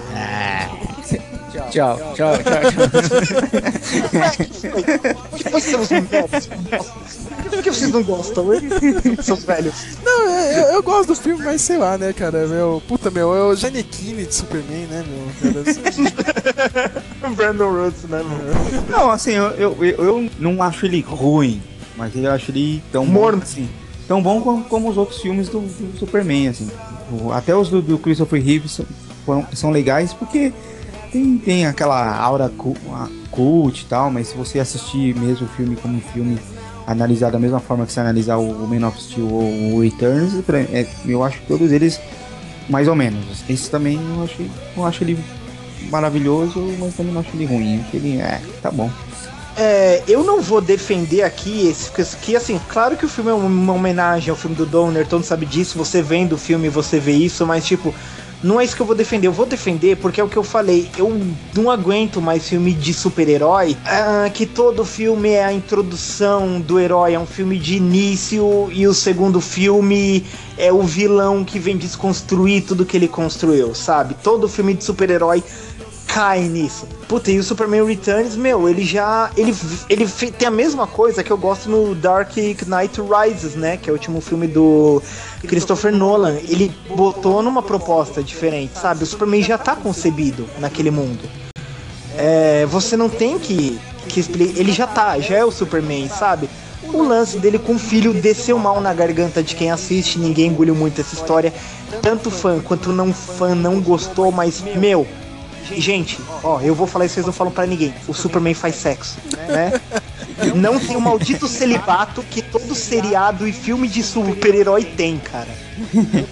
[1.71, 2.65] Tchau, tchau, tchau, tchau.
[5.31, 8.63] Por que você usa um Por que você vocês não gostam, hein?
[9.23, 9.75] Seus velhos.
[10.05, 12.47] Não, eu, eu- eu gosto do filme, mas sei lá, né, cara?
[12.47, 15.53] Meu, puta, meu, é o Janequine de Superman, né, meu?
[15.53, 16.95] Cara,
[17.31, 18.83] Brandon Rhodes, né, meu?
[18.89, 21.63] Não, assim, eu, eu, eu, não acho ele ruim,
[21.97, 23.39] mas eu acho ele tão Morno.
[23.39, 23.69] bom assim.
[24.07, 26.69] Tão bom como, como os outros filmes do, do Superman, assim.
[27.11, 28.87] O- até os do, do Christopher Reeve são,
[29.55, 30.53] são legais porque
[31.11, 32.51] tem, tem aquela aura
[33.31, 36.39] cult e tal, mas se você assistir mesmo o filme como um filme
[36.87, 40.35] analisar da mesma forma que você analisar o, Man of Steel ou o Returns,
[40.71, 41.99] é, eu acho que todos eles
[42.69, 43.43] mais ou menos.
[43.49, 44.43] Esse também eu acho,
[44.77, 45.19] eu acho ele
[45.91, 47.81] maravilhoso, mas também não acho ele ruim.
[47.81, 48.91] Acho ele, é, tá bom.
[49.57, 53.73] É, eu não vou defender aqui esse que assim, claro que o filme é uma
[53.73, 57.13] homenagem ao filme do Donner, todo mundo sabe disso, você vendo o filme, você vê
[57.13, 57.95] isso, mas tipo,
[58.45, 59.27] não é isso que eu vou defender.
[59.27, 61.19] Eu vou defender porque é o que eu falei, eu
[61.55, 67.15] não aguento mais filme de super-herói, ah, que todo filme é a introdução do herói,
[67.15, 70.27] é um filme de início e o segundo filme
[70.59, 74.15] é o vilão que vem desconstruir tudo que ele construiu, sabe?
[74.23, 75.43] Todo filme de super-herói
[76.15, 76.87] cai nisso.
[77.09, 79.33] Puta, e o Superman Returns, meu, ele já.
[79.37, 79.53] Ele,
[79.91, 83.77] ele tem a mesma coisa que eu gosto no Dark Knight Rises, né?
[83.77, 85.03] Que é o último filme do
[85.41, 86.37] Christopher Nolan.
[86.49, 89.03] Ele botou numa proposta diferente, sabe?
[89.03, 91.29] O Superman já tá concebido naquele mundo.
[92.17, 93.77] É, você não tem que,
[94.09, 94.61] que explicar.
[94.61, 96.49] Ele já tá, já é o Superman, sabe?
[96.93, 100.77] O lance dele com o filho desceu mal na garganta de quem assiste, ninguém engoliu
[100.77, 101.53] muito essa história.
[102.01, 105.05] Tanto fã quanto não fã não gostou, mas, meu,
[105.77, 107.95] Gente, ó, eu vou falar isso, vocês não falam pra ninguém.
[108.07, 109.17] O Superman faz sexo,
[109.49, 109.81] né?
[110.55, 115.49] Não tem o maldito celibato que todo seriado e filme de super-herói tem, cara.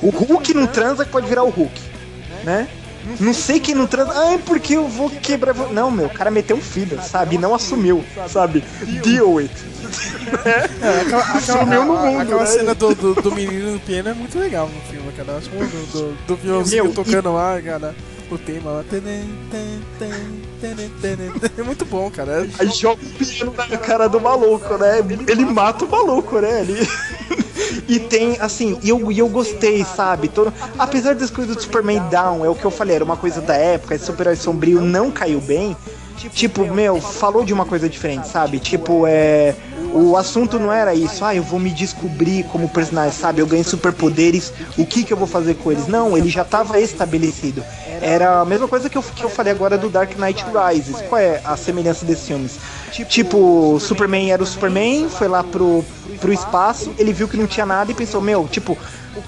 [0.02, 1.80] O Hulk não transa que pode virar o Hulk,
[2.44, 2.68] né?
[3.18, 4.12] Não sei quem não transa.
[4.14, 5.54] Ai, porque eu vou quebrar.
[5.72, 7.34] Não, meu, o cara meteu um filho, sabe?
[7.34, 8.62] E não assumiu, sabe?
[9.02, 9.50] Deal with.
[10.44, 12.46] É, aquela, aquela, Sumiu no a- mundo, aquela né?
[12.46, 15.36] cena do, do, do menino no piano é muito legal no filme, cara.
[15.36, 17.94] Acho do, do, do violãozinho tocando lá, cara.
[18.32, 18.84] O tema lá.
[21.58, 22.48] É muito bom, cara.
[22.58, 25.00] Aí joga o piano na cara do maluco, né?
[25.28, 26.62] Ele mata o maluco, né?
[26.62, 26.88] Ele...
[27.88, 30.28] E tem, assim, e eu, eu gostei, sabe?
[30.28, 30.52] Todo...
[30.78, 33.54] Apesar das coisas do Superman Down, é o que eu falei, era uma coisa da
[33.54, 35.76] época, esse super-herói sombrio não caiu bem.
[36.30, 38.58] Tipo, meu, falou de uma coisa diferente, sabe?
[38.60, 39.54] Tipo, é.
[39.92, 43.40] O assunto não era isso, ah, eu vou me descobrir como personagem, sabe?
[43.40, 45.86] Eu ganhei superpoderes, o que que eu vou fazer com eles?
[45.86, 47.62] Não, ele já estava estabelecido.
[48.00, 50.96] Era a mesma coisa que eu, que eu falei agora do Dark Knight Rises.
[51.02, 52.58] Qual é a semelhança desses filmes?
[53.08, 55.84] Tipo, Superman era o Superman, foi lá pro,
[56.20, 58.76] pro espaço, ele viu que não tinha nada e pensou, meu, tipo,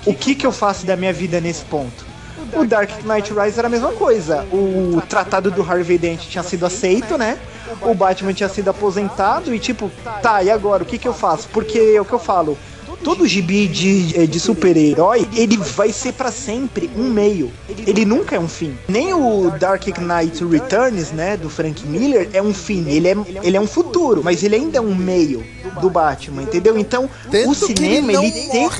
[0.07, 2.14] o que que eu faço da minha vida nesse ponto?
[2.57, 4.47] O Dark Knight Rises era a mesma coisa.
[4.53, 7.39] O tratado do Harvey Dent tinha sido aceito, né?
[7.83, 9.91] O Batman tinha sido aposentado e tipo,
[10.23, 10.83] tá, e agora?
[10.83, 11.49] O que que eu faço?
[11.49, 12.57] Porque é o que eu falo.
[13.03, 17.53] Todo gibi de, eh, de super-herói, ele vai ser pra sempre um meio.
[17.69, 18.79] Ele nunca é um fim.
[18.89, 22.89] Nem o Dark Knight Returns, né, do Frank Miller, é um fim.
[22.89, 25.45] Ele é, ele é um futuro, mas ele ainda é um meio
[25.83, 26.79] do Batman, entendeu?
[26.79, 28.71] Então, Tanto o cinema, ele, ele, tem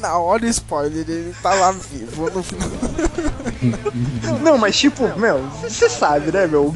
[0.00, 0.24] final.
[0.24, 2.70] Olha o spoiler, ele tá lá vivo no final.
[4.42, 6.66] Não, mas tipo, meu, você sabe, né, meu?
[6.68, 6.72] O,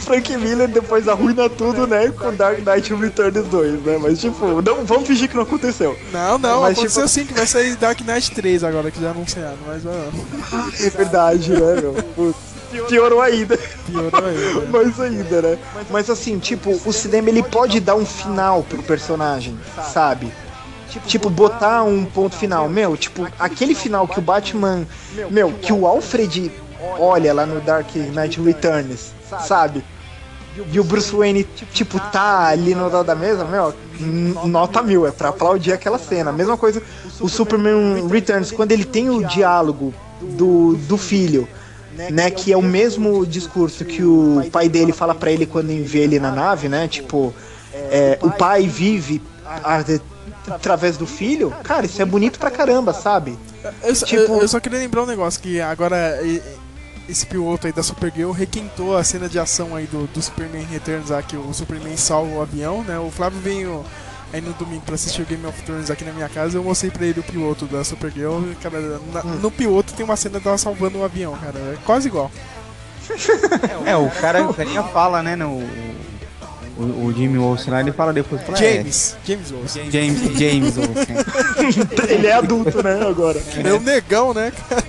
[0.00, 3.98] Frank Miller depois arruina tudo, né, com Dark Knight Returns 2, né?
[4.00, 5.96] Mas tipo, não vamos fingir que não aconteceu.
[6.12, 9.10] Não, não, Mas, aconteceu tipo- sim que vai sair Dark Knight 3 agora, que já
[9.12, 9.90] anunciaram, mas ó,
[10.84, 11.94] É verdade, né, meu?
[12.14, 12.48] Putz.
[12.86, 13.56] Piorou ainda.
[13.86, 14.66] piorou aí.
[14.68, 15.58] Mais ainda, né?
[15.88, 19.58] Mas assim, tipo, o cinema ele pode dar um final pro personagem,
[19.90, 20.30] sabe?
[21.06, 22.68] Tipo, botar um ponto final.
[22.68, 24.86] Meu, tipo, aquele final que o Batman.
[25.30, 26.50] Meu, que o Alfred
[26.98, 29.12] olha lá no Dark Knight Returns,
[29.46, 29.84] sabe?
[30.72, 33.72] E o Bruce Wayne, tipo, tá ali no lado da mesa, meu,
[34.46, 36.32] nota mil, é pra aplaudir aquela cena.
[36.32, 36.82] Mesma coisa,
[37.20, 41.46] o Superman Returns, quando ele tem o diálogo do, do filho,
[42.10, 46.00] né, que é o mesmo discurso que o pai dele fala pra ele quando vê
[46.00, 47.32] ele na nave, né, tipo,
[47.72, 49.22] é, o pai vive
[49.62, 49.84] a-
[50.50, 53.38] através do filho, cara, isso é bonito pra caramba, sabe?
[53.82, 56.18] Eu, só- Tipo- eu- eu só queria lembrar um negócio, que agora
[57.08, 61.10] esse piloto aí da Supergirl requentou a cena de ação aí do, do Superman Returns,
[61.10, 62.98] lá, que o Superman salva o avião, né?
[62.98, 63.84] O Flávio veio
[64.32, 66.90] aí no domingo pra assistir o Game of Thrones aqui na minha casa, eu mostrei
[66.90, 68.78] pra ele o piloto da Supergirl, e, cara,
[69.12, 69.38] na- Hum.
[69.40, 72.30] no piloto tem uma cena dela salvando o avião, cara, é quase igual.
[73.86, 75.62] É, o cara, o carinha fala, né, no...
[76.78, 79.90] O, o Jimmy Olsen lá, ele fala depois fala, é, James, James Olsen.
[79.90, 81.16] James, James Olsen.
[82.08, 83.42] Ele é adulto, né, agora.
[83.64, 84.84] É um negão, né, cara?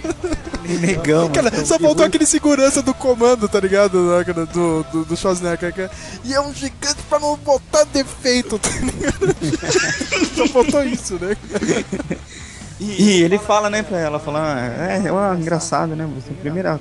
[0.80, 1.30] Negão.
[1.32, 1.66] Cara, mano.
[1.66, 4.16] só faltou aquele segurança do comando, tá ligado?
[4.16, 5.74] né, cara, Do, do, do Schwarzenegger.
[5.74, 5.92] cara.
[6.24, 10.36] E é um gigante pra não botar defeito, tá ligado?
[10.36, 11.36] só faltou isso, né?
[12.80, 16.08] E ele fala, né, pra ela, fala, ah, é, é engraçado, né?
[16.16, 16.80] Você, a primeira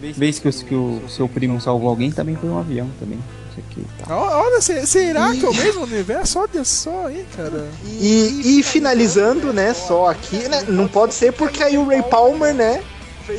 [0.00, 3.18] vez que o, que o seu primo salvou alguém também foi um avião também.
[3.58, 4.18] Aqui e tal.
[4.18, 6.38] Ó, Olha, se- será que é o mesmo universo?
[6.38, 7.66] Olha só aí, cara.
[7.86, 12.52] E, e finalizando, né, só aqui, né, não pode ser porque aí o Ray Palmer,
[12.54, 12.82] né,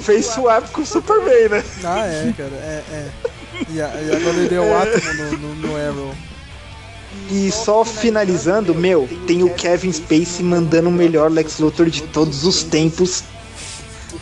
[0.01, 1.63] fez swap com o Superman, né?
[1.84, 3.07] Ah, é, cara, é, é.
[3.70, 6.13] E, e agora ele é o átomo no, no, no Arrow.
[7.32, 12.43] E só finalizando, meu, tem o Kevin Spacey mandando o melhor Lex Luthor de todos
[12.45, 13.24] os tempos.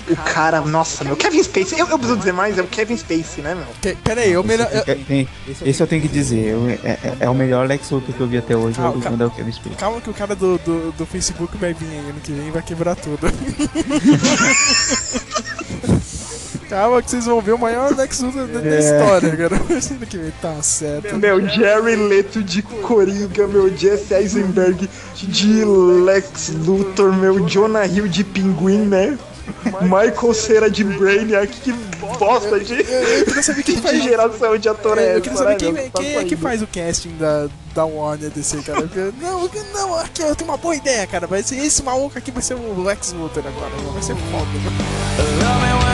[0.07, 3.43] O cara, nossa, meu, Kevin Spacey, eu, eu preciso dizer mais, é o Kevin Spacey,
[3.43, 3.65] né, meu?
[3.81, 4.69] Que- Pera aí, eu melhor.
[4.71, 5.27] eu- É, tem-
[5.65, 8.27] esse eu tenho que dizer, eu- é, é- é o melhor Lex Luthor que eu
[8.27, 9.75] vi até hoje, Ah, o ca- é o Kevin Spacey.
[9.77, 12.51] Calma que o cara do, do, do Facebook vai vir aí ano que vem e
[12.51, 13.17] vai quebrar tudo.
[16.69, 18.79] Calma que vocês vão ver o maior Lex Luthor da, da É.
[18.79, 19.55] história, cara.
[19.55, 21.15] Ano que vem, tá certo.
[21.15, 28.23] Meu, Jerry Leto de Coringa, meu, Jesse Eisenberg de Lex Luthor, meu, Jonah Hill de
[28.23, 29.17] Pinguim, né?
[29.81, 31.71] Michael Cera de Brainiac, que
[32.17, 35.57] bosta de, Eu queria saber quem de geração de ator é Eu queria saber né,
[35.57, 38.81] quem, meu, tá quem é que faz o casting da, da Warner DC, cara.
[38.87, 41.27] Porque, não, não, aqui eu tenho uma boa ideia, cara.
[41.27, 43.71] Vai ser esse maluco aqui vai ser o Lex Luthor agora.
[43.93, 44.45] Vai ser foda.
[44.45, 45.84] né?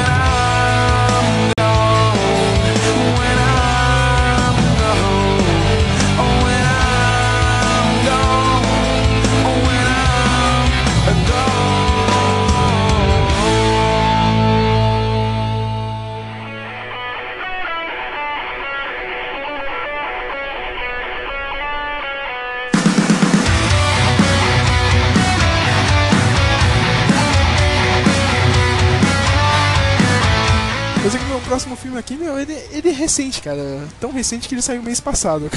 [31.91, 33.87] Filme aqui, meu, ele, ele é recente, cara.
[33.99, 35.49] Tão recente que ele saiu mês passado.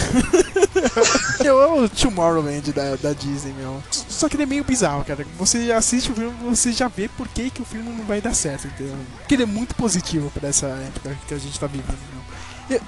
[1.44, 3.82] eu amo o Tomorrowland da, da Disney, meu.
[3.90, 5.24] Só que ele é meio bizarro, cara.
[5.38, 8.34] Você assiste o filme, você já vê por que, que o filme não vai dar
[8.34, 8.96] certo, entendeu?
[9.18, 11.98] Porque ele é muito positivo pra essa época que a gente tá vivendo,
[12.68, 12.76] meu.
[12.76, 12.82] E-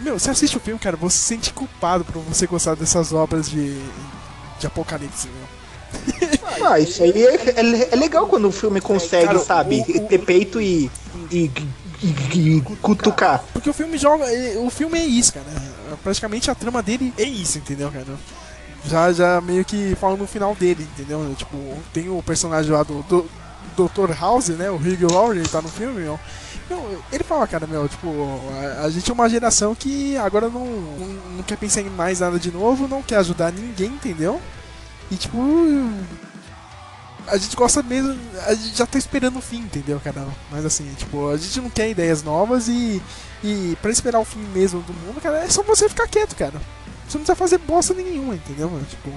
[0.00, 3.48] meu, você assiste o filme, cara, você se sente culpado por você gostar dessas obras
[3.50, 3.76] de,
[4.58, 6.38] de apocalipse, meu.
[6.60, 10.08] Ah, isso aí é, é- é legal quando o filme consegue, Cara, sabe, o- o-
[10.08, 10.90] ter peito e,
[11.30, 11.50] e,
[12.02, 13.42] e- cutucar.
[13.52, 14.24] Porque o filme joga.
[14.60, 15.46] O filme é isso, cara.
[16.02, 18.06] Praticamente a trama dele é isso, entendeu, cara?
[18.84, 21.34] Já, já meio que fala no final dele, entendeu?
[21.36, 21.56] Tipo,
[21.92, 23.28] tem o personagem lá do, do
[23.76, 24.12] Dr.
[24.18, 24.70] House, né?
[24.70, 26.18] O Hugh Laurie, ele tá no filme, meu.
[26.70, 28.08] Meu, ele fala, cara, meu, tipo,
[28.80, 32.20] a, a gente é uma geração que agora não, não, não quer pensar em mais
[32.20, 34.40] nada de novo, não quer ajudar ninguém, entendeu?
[35.10, 35.38] E tipo.
[37.30, 38.16] A gente gosta mesmo.
[38.46, 40.26] A gente já tá esperando o fim, entendeu, cara?
[40.50, 43.02] Mas assim, tipo, a gente não quer ideias novas e.
[43.42, 46.54] E pra esperar o fim mesmo do mundo, cara, é só você ficar quieto, cara.
[47.08, 48.68] Você não precisa fazer bosta nenhuma, entendeu?
[48.68, 48.84] mano?
[48.84, 49.10] Tipo.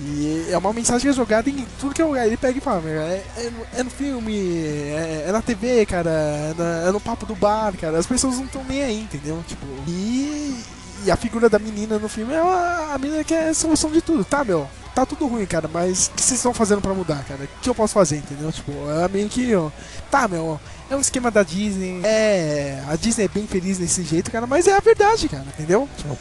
[0.00, 2.26] E é uma mensagem jogada em tudo que é lugar.
[2.26, 6.54] Ele pega e fala, é, é é no filme, é, é na TV, cara, é,
[6.56, 7.98] na- é no papo do bar, cara.
[7.98, 9.42] As pessoas não estão nem aí, entendeu?
[9.46, 10.62] Tipo, e,
[11.06, 14.02] e a figura da menina no filme é a menina que é a solução de
[14.02, 14.68] tudo, tá, meu?
[14.96, 17.44] Tá tudo ruim, cara, mas o que vocês estão fazendo pra mudar, cara?
[17.44, 18.50] O que eu posso fazer, entendeu?
[18.50, 18.72] Tipo,
[19.04, 19.68] é meio que, ó,
[20.10, 20.58] tá, meu,
[20.90, 22.82] é um esquema da Disney, é.
[22.88, 25.86] A Disney é bem feliz desse jeito, cara, mas é a verdade, cara, entendeu?
[25.98, 26.16] Tipo,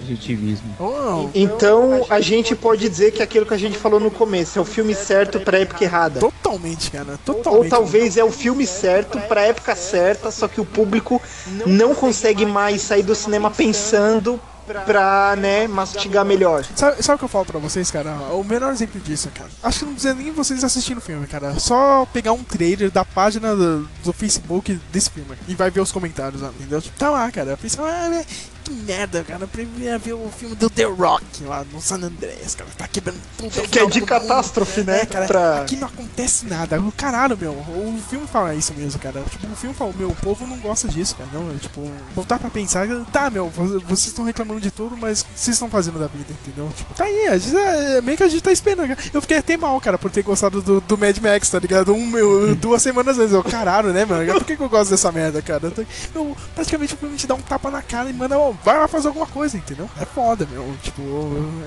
[0.00, 0.74] Positivismo.
[0.80, 4.62] oh, Então a gente pode dizer que aquilo que a gente falou no começo é
[4.62, 6.18] o filme certo pra época errada.
[6.18, 7.64] totalmente, cara, totalmente.
[7.64, 11.22] Ou talvez é o filme certo pra época certa, só que o público
[11.64, 16.64] não consegue mais sair do cinema pensando pra, né, mastigar melhor.
[16.74, 18.10] Sabe, sabe o que eu falo pra vocês, cara?
[18.32, 19.50] O melhor exemplo disso, cara.
[19.62, 21.58] Acho que não precisa nem vocês assistirem o filme, cara.
[21.58, 25.92] Só pegar um trailer da página do, do Facebook desse filme e vai ver os
[25.92, 26.80] comentários entendeu?
[26.80, 27.56] Tipo, tá lá, cara.
[27.56, 28.24] Pensa, ah, né,
[28.66, 29.44] que merda, cara.
[29.44, 32.68] Eu preferia ver o filme do The Rock lá no San Andreas, cara.
[32.76, 33.50] Tá quebrando tudo.
[33.50, 34.88] Que é final de do catástrofe, mundo.
[34.88, 35.00] né?
[35.02, 35.26] É, cara.
[35.26, 36.82] Pra- Aqui não acontece nada.
[36.96, 37.52] Caralho, meu.
[37.52, 39.22] O filme fala isso mesmo, cara.
[39.30, 41.28] Tipo, o filme fala, meu, o povo não gosta disso, cara.
[41.32, 45.24] Não, tipo, voltar pra pensar, tá, meu, vo- vocês estão reclamando de tudo, mas o
[45.26, 46.70] que vocês estão fazendo da vida, entendeu?
[46.76, 49.10] Tipo, tá aí, a gente, é, meio que a gente tá esperando, cara.
[49.12, 51.92] Eu fiquei até mal, cara, por ter gostado do, do Mad Max, tá ligado?
[51.94, 53.32] Um, meu, duas semanas antes.
[53.32, 54.32] Eu, caralho, né, mano?
[54.32, 55.72] Por que, que eu gosto dessa merda, cara?
[56.14, 58.88] Eu praticamente o filme te dá um tapa na cara e manda, ó, vai lá
[58.88, 59.88] fazer alguma coisa, entendeu?
[60.00, 60.76] É foda, meu.
[60.82, 61.02] Tipo,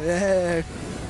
[0.03, 0.63] é.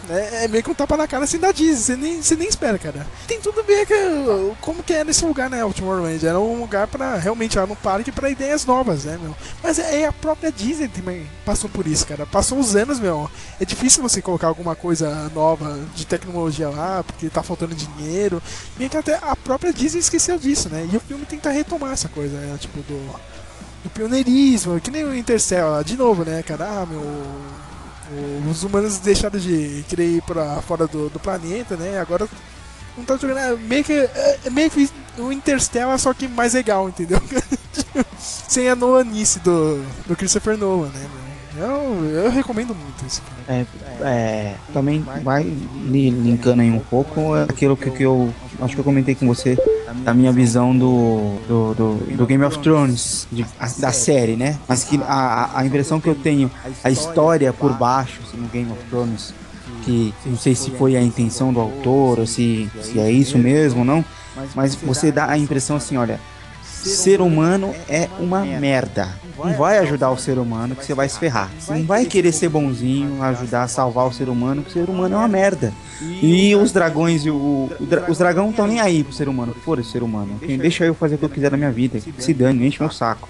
[0.10, 2.48] É, é meio que um tapa na cara assim da Disney, você nem, você nem
[2.48, 3.06] espera, cara.
[3.28, 6.26] Tem tudo a ver com como que é nesse lugar, né, Tomorrowland.
[6.26, 9.36] Era um lugar pra, realmente, lá no parque pra ideias novas, né, meu.
[9.62, 12.26] Mas é, é a própria Disney também passou por isso, cara.
[12.26, 13.30] Passou os anos, meu.
[13.60, 18.42] É difícil você colocar alguma coisa nova de tecnologia lá, porque tá faltando dinheiro.
[18.78, 20.90] Meio que até a própria Disney esqueceu disso, né.
[20.92, 23.16] E o filme tenta retomar essa coisa, né, tipo, do
[23.84, 26.66] do pioneirismo, que nem o Interstellar, de novo, né, cara?
[26.66, 27.02] Ah, meu.
[28.50, 32.00] Os humanos deixaram de querer ir pra fora do, do planeta, né?
[32.00, 32.28] Agora
[32.98, 33.38] não tá jogando.
[33.38, 33.94] é meio que.
[33.94, 37.22] É, é meio que o Interstellar, só que mais legal, entendeu?
[38.20, 41.08] Sem a Nolanice do, do Christopher Nolan, né?
[41.58, 43.44] Eu, eu recomendo muito esse filme.
[43.48, 43.66] É,
[44.08, 48.84] é, também vai li- linkando aí um pouco aquilo que, que eu acho que eu
[48.86, 49.58] comentei com você
[50.04, 54.58] da minha visão do, do, do- do Game of Thrones, de- a- da série, né?
[54.68, 56.50] Mas que a, a impressão que eu tenho,
[56.84, 59.34] a história por baixo assim, no Game of Thrones,
[59.84, 63.84] que não sei se foi a intenção do autor ou se, se é isso mesmo
[63.86, 64.04] não,
[64.56, 66.20] mas você dá a impressão assim, olha,
[66.64, 69.10] ser humano é uma merda.
[69.46, 71.50] Não vai ajudar o ser humano que você vai se ferrar.
[71.60, 74.90] Você não vai querer ser bonzinho, ajudar a salvar o ser humano, que o ser
[74.90, 75.74] humano é uma merda.
[76.02, 77.70] E os dragões e o.
[77.80, 79.54] o dra- os dragões estão nem aí pro ser humano.
[79.66, 80.40] Fora ser humano.
[80.58, 82.00] Deixa eu fazer o que eu quiser na minha vida.
[82.18, 83.28] Se dane, enche meu saco.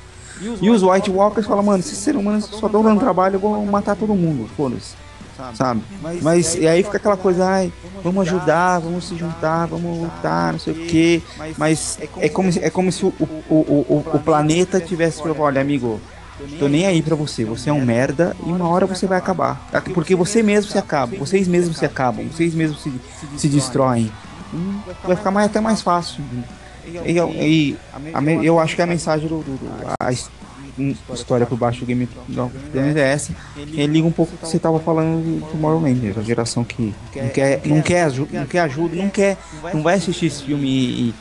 [0.61, 3.65] E os White Walkers falam, mano, esses seres humanos só estão dando trabalho, eu vou
[3.65, 4.49] matar todo mundo.
[4.55, 4.93] Foda-se.
[5.55, 5.81] Sabe?
[6.21, 7.71] Mas e aí fica aquela coisa, ai,
[8.03, 11.21] vamos ajudar, vamos se juntar, vamos lutar, não sei o quê.
[11.57, 15.61] Mas é como se, é como se o, o, o, o, planeta tivesse falado, olha,
[15.61, 15.99] amigo,
[16.59, 19.69] tô nem aí pra você, você é um merda e uma hora você vai acabar.
[19.93, 22.91] Porque você mesmo se acaba, vocês mesmos se acabam, vocês mesmos se,
[23.37, 24.11] se destroem.
[24.53, 26.23] Hum, Vai ficar mais, até mais fácil.
[27.05, 27.77] E, eu- e
[28.13, 30.11] a me- eu acho que a mensagem do, do- do- a
[31.13, 32.07] história por baixo do Game
[32.95, 33.33] é essa.
[33.55, 37.29] Ele liga um pouco o que você tava falando do Tomorrowland, a geração que não
[37.29, 39.37] quer, não quer, aju- não quer ajuda, não quer,
[39.73, 41.13] não vai assistir esse filme e, e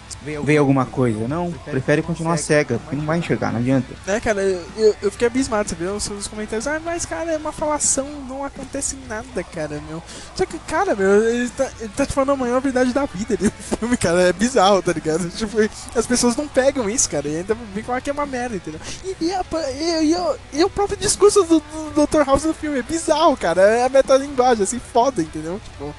[0.42, 1.50] ver alguma coisa, não.
[1.64, 3.86] Prefere continuar cega, porque não vai enxergar, não adianta.
[4.06, 6.66] É, cara, eu, eu fiquei abismado, você viu os comentários.
[6.66, 10.02] Ah, mas, cara, é uma falação, não acontece nada, cara, meu.
[10.34, 13.36] Só que, cara, meu, ele tá, ele tá te falando a maior verdade da vida
[13.40, 14.20] no filme, cara.
[14.22, 15.28] É bizarro, tá ligado?
[15.30, 15.56] Tipo,
[15.94, 18.80] as pessoas não pegam isso, cara, e ainda vem falar que é uma merda, entendeu?
[19.04, 21.60] E, e, a- e- e o- e o próprio discurso do,
[21.94, 22.22] do Dr.
[22.26, 23.62] House no filme é bizarro, cara.
[23.62, 25.60] É a metalinguagem, assim, foda, entendeu?
[25.64, 25.94] Tipo,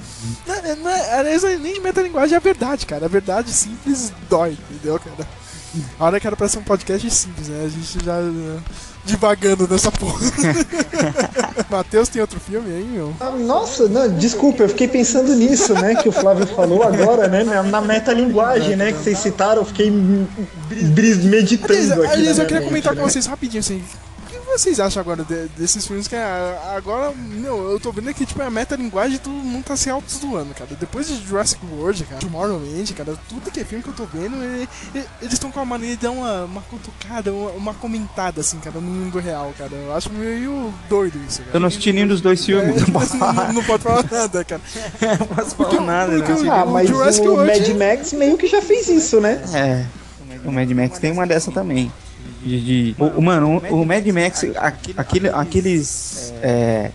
[0.45, 3.06] não, é- não é, aliás, nem metalinguagem, é a verdade, cara.
[3.06, 5.28] A verdade simples dói, entendeu, cara?
[6.00, 7.64] A hora que era pra ser um podcast simples, né?
[7.66, 8.62] A gente já uh,
[9.06, 10.20] divagando nessa porra.
[11.70, 13.14] Matheus tem outro filme aí, meu?
[13.20, 15.95] Ah, Nossa, não, desculpa, eu fiquei pensando nisso, né?
[15.95, 17.43] Que o Flávio falou agora, né?
[17.43, 18.91] Na, metalinguagem, né?
[18.91, 22.14] Que vocês citaram, eu fiquei meditando Aliás, aqui.
[22.14, 23.10] aliás, eu queria comentar com né?
[23.10, 23.84] vocês rapidinho, assim.
[24.50, 28.12] O que vocês acham agora de- desses filmes que é, agora, meu, eu tô vendo
[28.16, 30.72] que tipo, é a metalinguagem todo mundo tá se auto-zoando, cara.
[30.80, 34.36] Depois de Jurassic World, cara, Tomorrowland, cara, tudo que é filme que eu tô vendo,
[34.43, 38.41] ele- ele- eles estão com a maneira de dar uma, uma cutucada, uma, uma comentada,
[38.41, 39.72] assim, cara, no mundo real, cara.
[39.72, 41.52] Eu acho meio doido isso, cara.
[41.54, 43.54] Eu não assisti nenhum dos dois filmes, não posso não, falar.
[43.54, 44.62] não pode falar nada, cara.
[45.20, 48.47] Não posso falar nada, porque o- Ah, mas Jurassic o World- Mad Max meio que
[48.47, 49.41] já fez isso, né?
[49.54, 49.86] É,
[50.43, 51.91] o Mad Max tem uma dessa também.
[52.41, 54.45] De, de- o, o- mano, o, o Mad Max,
[54.95, 56.91] aquele, aqueles é,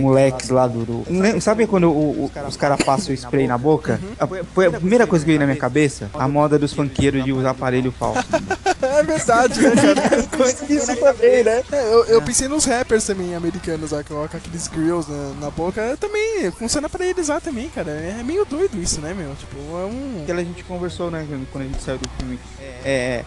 [0.00, 1.04] moleques lá do.
[1.40, 4.00] sabe quando o- o- os caras passam o spray na boca?
[4.18, 6.10] A- Foi a primeira coisa que veio na minha cabeça?
[6.14, 8.24] A moda dos funkeiros de usar aparelho falso.
[8.82, 10.44] É verdade, né, cara?
[10.68, 11.62] Isso também, né?
[11.70, 15.50] É, eu, eu pensei nos rappers também americanos lá, que colocam aqueles grills na, na
[15.50, 15.96] boca.
[16.00, 17.90] Também funciona pra eles lá também, cara.
[17.90, 19.34] É meio doido isso, né, meu?
[19.36, 20.20] Tipo, é um.
[20.22, 22.38] Aquela a gente conversou, né, quando a gente saiu do filme.
[22.84, 23.24] É.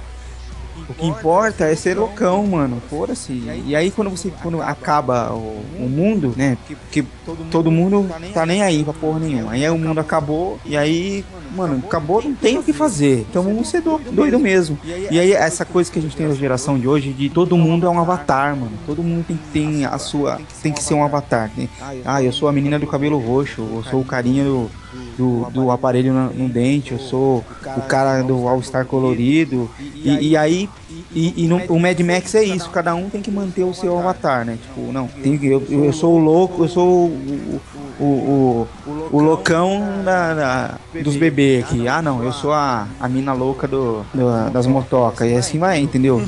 [0.89, 2.81] O que importa é ser loucão, mano.
[2.89, 3.31] Foda-se.
[3.65, 6.57] E aí quando você quando acaba o, o mundo, né?
[6.67, 7.03] Porque
[7.51, 9.51] todo mundo tá nem aí pra porra nenhuma.
[9.53, 11.23] Aí o mundo acabou e aí,
[11.55, 13.25] mano, acabou, não tem o que fazer.
[13.29, 14.77] Então vamos ser do- doido mesmo.
[14.85, 17.85] E aí essa coisa que a gente tem na geração de hoje de todo mundo
[17.85, 18.71] é um avatar, mano.
[18.85, 20.39] Todo mundo tem, tem a sua.
[20.61, 21.49] Tem que ser um avatar.
[21.55, 21.69] né?
[22.05, 24.69] Ah, eu sou a menina do cabelo roxo, eu sou o carinha do,
[25.17, 27.43] do, do aparelho no, no dente, eu sou
[27.77, 29.69] o cara do All-Star colorido.
[29.79, 30.69] E, e aí,
[31.13, 33.97] e, e no- o Mad Max é isso, cada um tem que manter o seu
[33.97, 34.57] avatar, né?
[34.61, 37.61] Tipo, não, tem que, eu, eu sou o louco, eu sou o,
[37.99, 38.67] o, o,
[39.11, 41.87] o loucão da, da- dos bebês aqui.
[41.87, 45.29] Ah, não, eu sou a, a mina louca do, do- das motocas.
[45.29, 46.21] E assim vai, entendeu?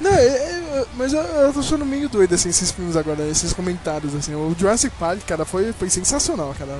[0.00, 3.52] Não, é- é- mas eu, eu tô achando meio doido, assim, esses filmes agora, esses
[3.52, 4.34] comentários, assim.
[4.34, 6.78] O Jurassic Park, cara, foi, foi sensacional, cara.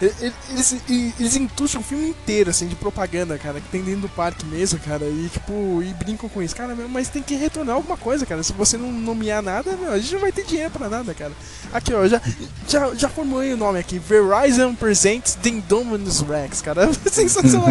[0.00, 0.76] Eles,
[1.18, 5.04] eles o filme inteiro, assim, de propaganda, cara, que tem dentro do parque mesmo, cara,
[5.04, 6.56] e tipo, e brincam com isso.
[6.56, 8.42] Cara, mas tem que retornar alguma coisa, cara.
[8.42, 11.32] Se você não nomear nada, meu, a gente não vai ter dinheiro pra nada, cara.
[11.72, 12.20] Aqui, ó, já,
[12.66, 13.98] já, já formulei o nome aqui.
[13.98, 16.90] Verizon Presents The Indominus Rex, cara.
[17.10, 17.68] Sensacional.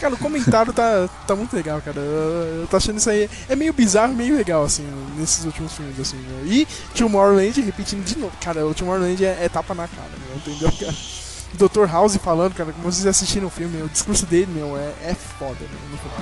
[0.00, 1.98] cara, o comentário tá, tá muito legal, cara.
[1.98, 3.28] Eu, eu tô achando isso aí.
[3.48, 6.46] É meio bizarro, meio legal, assim, nesses últimos filmes, assim, meu.
[6.46, 8.32] E Tomorrowland, repetindo de novo.
[8.40, 11.21] Cara, o Tomorrowland é, é tapa na cara, meu, entendeu, cara?
[11.54, 11.86] Dr.
[11.90, 15.56] House falando, cara, como vocês assistiram o filme, o discurso dele, meu, é, é foda,
[15.60, 15.90] meu.
[15.90, 16.12] no filme.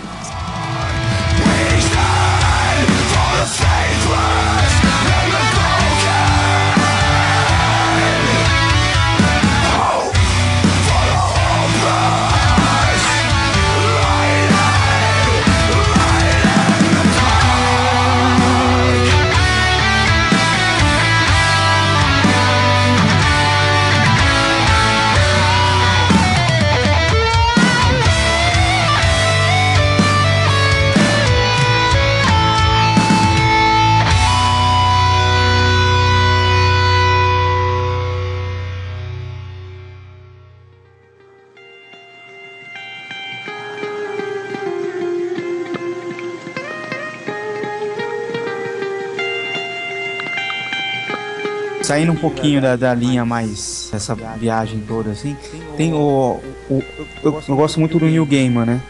[51.90, 55.36] Saindo um pouquinho da, da linha mais essa viagem toda assim,
[55.76, 56.38] tem o,
[56.70, 56.82] o
[57.24, 58.80] eu, eu gosto muito do Neil Gaiman, né?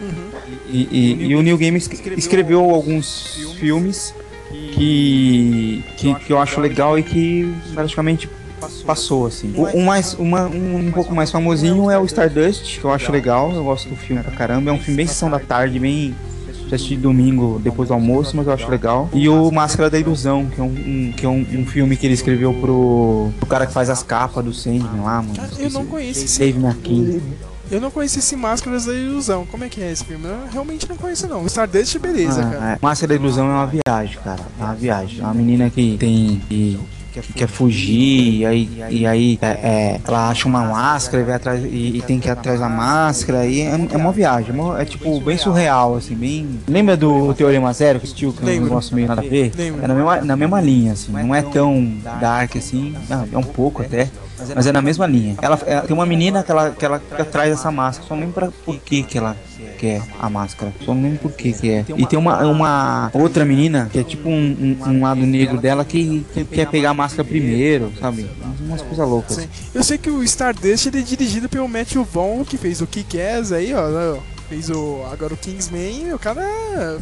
[0.69, 4.15] E, e- e o Neil Gaiman es- escreveu alguns filmes
[4.75, 8.29] que, que que eu acho legal e que praticamente
[8.85, 9.55] passou assim.
[9.57, 13.11] O, um mais uma, um, um pouco mais famosinho é o Stardust, que eu acho
[13.11, 16.15] legal, eu gosto do filme pra caramba, é um filme bem sessão da tarde, bem
[16.71, 19.09] já assisti domingo depois do almoço, mas eu acho legal.
[19.13, 22.07] E o Máscara da Ilusão, que é um, um- que é um, um filme que
[22.07, 25.35] ele escreveu pro, pro cara que faz as capas do Sandman lá, mano.
[25.35, 27.23] Cara, eu não conheço esse Dave.
[27.71, 29.47] Eu não conheci esse Máscaras da Ilusão.
[29.47, 30.25] Como é que é esse filme?
[30.27, 31.47] Eu realmente não conheço, não.
[31.47, 32.73] Stardust, beleza, Ah, cara.
[32.73, 32.79] é.
[32.83, 34.41] Máscara da Ilusão é uma viagem, cara.
[34.59, 35.21] É uma viagem.
[35.21, 36.43] É uma menina que tem.
[36.49, 36.77] Que
[37.11, 41.65] quer fugir, e aí, e aí é, é, ela acha uma máscara e, vai atrás,
[41.65, 44.85] e, e tem que ir atrás da máscara, e é, é uma viagem, é, é,
[44.85, 46.61] tipo bem surreal, assim, bem.
[46.69, 49.53] Lembra do Teorema Zero que assistiu, que eu não gosto meio nada a ver?
[49.59, 53.43] É na mesma, na mesma linha, assim, não é tão dark assim, não, é um
[53.43, 54.09] pouco até.
[54.55, 55.37] Mas é na mesma linha.
[55.41, 58.49] Ela, é- tem uma menina que ela, que ela atrás dessa máscara, só lembro pra
[58.65, 59.37] por que que ela
[59.79, 60.73] quer a máscara.
[60.85, 61.85] Só lembro por que que é.
[61.97, 65.85] E tem uma, uma outra menina, que é tipo um, um, um lado negro dela,
[65.85, 68.29] que, que quer pegar a máscara primeiro, sabe?
[68.61, 69.37] Umas coisas loucas.
[69.37, 69.49] Sim.
[69.75, 73.53] Eu sei que o Stardust ele é dirigido pelo Matthew Vaughn, que fez o Kick-Ass
[73.53, 73.89] aí, ó.
[73.89, 74.41] né, ó.
[74.51, 76.43] Fez o, agora o Kingsman, o cara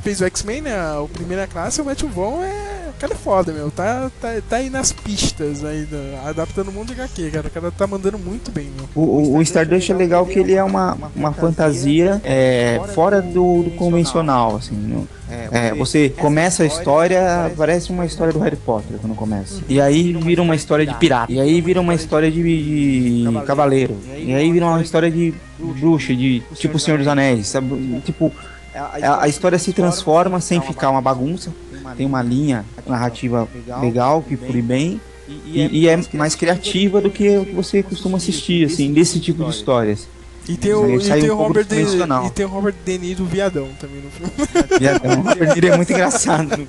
[0.02, 0.92] fez o X-Men, né?
[0.98, 2.87] O primeira classe, o Matthew Vaughn é.
[2.98, 3.70] Cara é foda, meu.
[3.70, 7.46] Tá, tá, tá aí nas pistas aí, da- adaptando o mundo de HQ, cara.
[7.46, 8.88] O cara tá mandando muito bem, meu.
[8.94, 13.62] O, o, o Stardust é legal que ele é uma, uma fantasia é, fora do,
[13.64, 14.74] do convencional, assim.
[14.74, 15.08] no-
[15.52, 19.60] é, você começa a história, parece uma história do Harry Potter quando começa.
[19.68, 21.30] E aí vira uma história de pirata.
[21.30, 23.96] E aí vira uma história de, de cavaleiro.
[24.16, 28.00] E aí vira uma história de bruxa, de tipo Senhor dos Anéis, sabe?
[28.06, 28.32] Tipo,
[28.74, 31.52] a, a história se transforma sem ficar uma bagunça.
[31.96, 33.48] Tem uma linha narrativa
[33.80, 35.00] legal que flui bem.
[35.28, 39.44] E, e é mais criativa do que o que você costuma assistir, assim, desse tipo
[39.44, 40.08] de histórias.
[40.48, 43.26] E tem o, e tem um Robert do De, e tem o Robert De Niro
[43.26, 44.32] viadão também no filme.
[44.80, 45.20] Viadão.
[45.20, 46.66] O Robert De Niro é muito engraçado.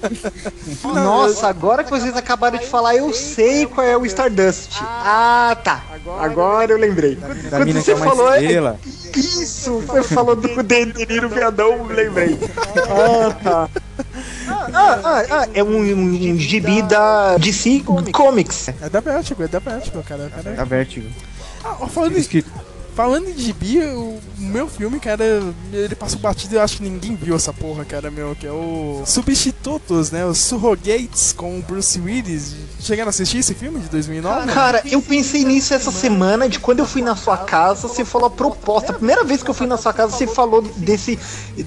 [0.84, 4.72] Nossa, agora que vocês acabaram de falar, eu sei qual é o Stardust.
[4.82, 5.82] Ah, tá.
[6.20, 7.16] Agora eu lembrei.
[7.16, 8.80] Da Quando você é falou, é- estrela.
[9.16, 12.38] isso, você falou do De Niro viadão, eu lembrei.
[12.90, 13.70] Ah, tá.
[14.74, 18.70] Ah, ah, ah, é um, um, um gibi da DC Comics.
[18.82, 20.30] É da Vertigo, é da Vertigo, cara.
[20.30, 21.10] Cara Da Vertigo.
[21.64, 22.50] Ah, falando, em, Escrito.
[23.00, 25.24] Falando em gibi, o meu filme, cara,
[25.72, 28.52] ele passou batido e eu acho que ninguém viu essa porra, cara, meu, que é
[28.52, 30.26] o Substitutos, né?
[30.26, 32.56] Os Surrogates com o Bruce Willis.
[32.82, 34.52] Chegaram a assistir esse filme de 2009?
[34.52, 38.28] Cara, eu pensei nisso essa semana, de quando eu fui na sua casa, você falou
[38.28, 38.92] a proposta.
[38.92, 41.18] A primeira vez que eu fui na sua casa, você falou desse.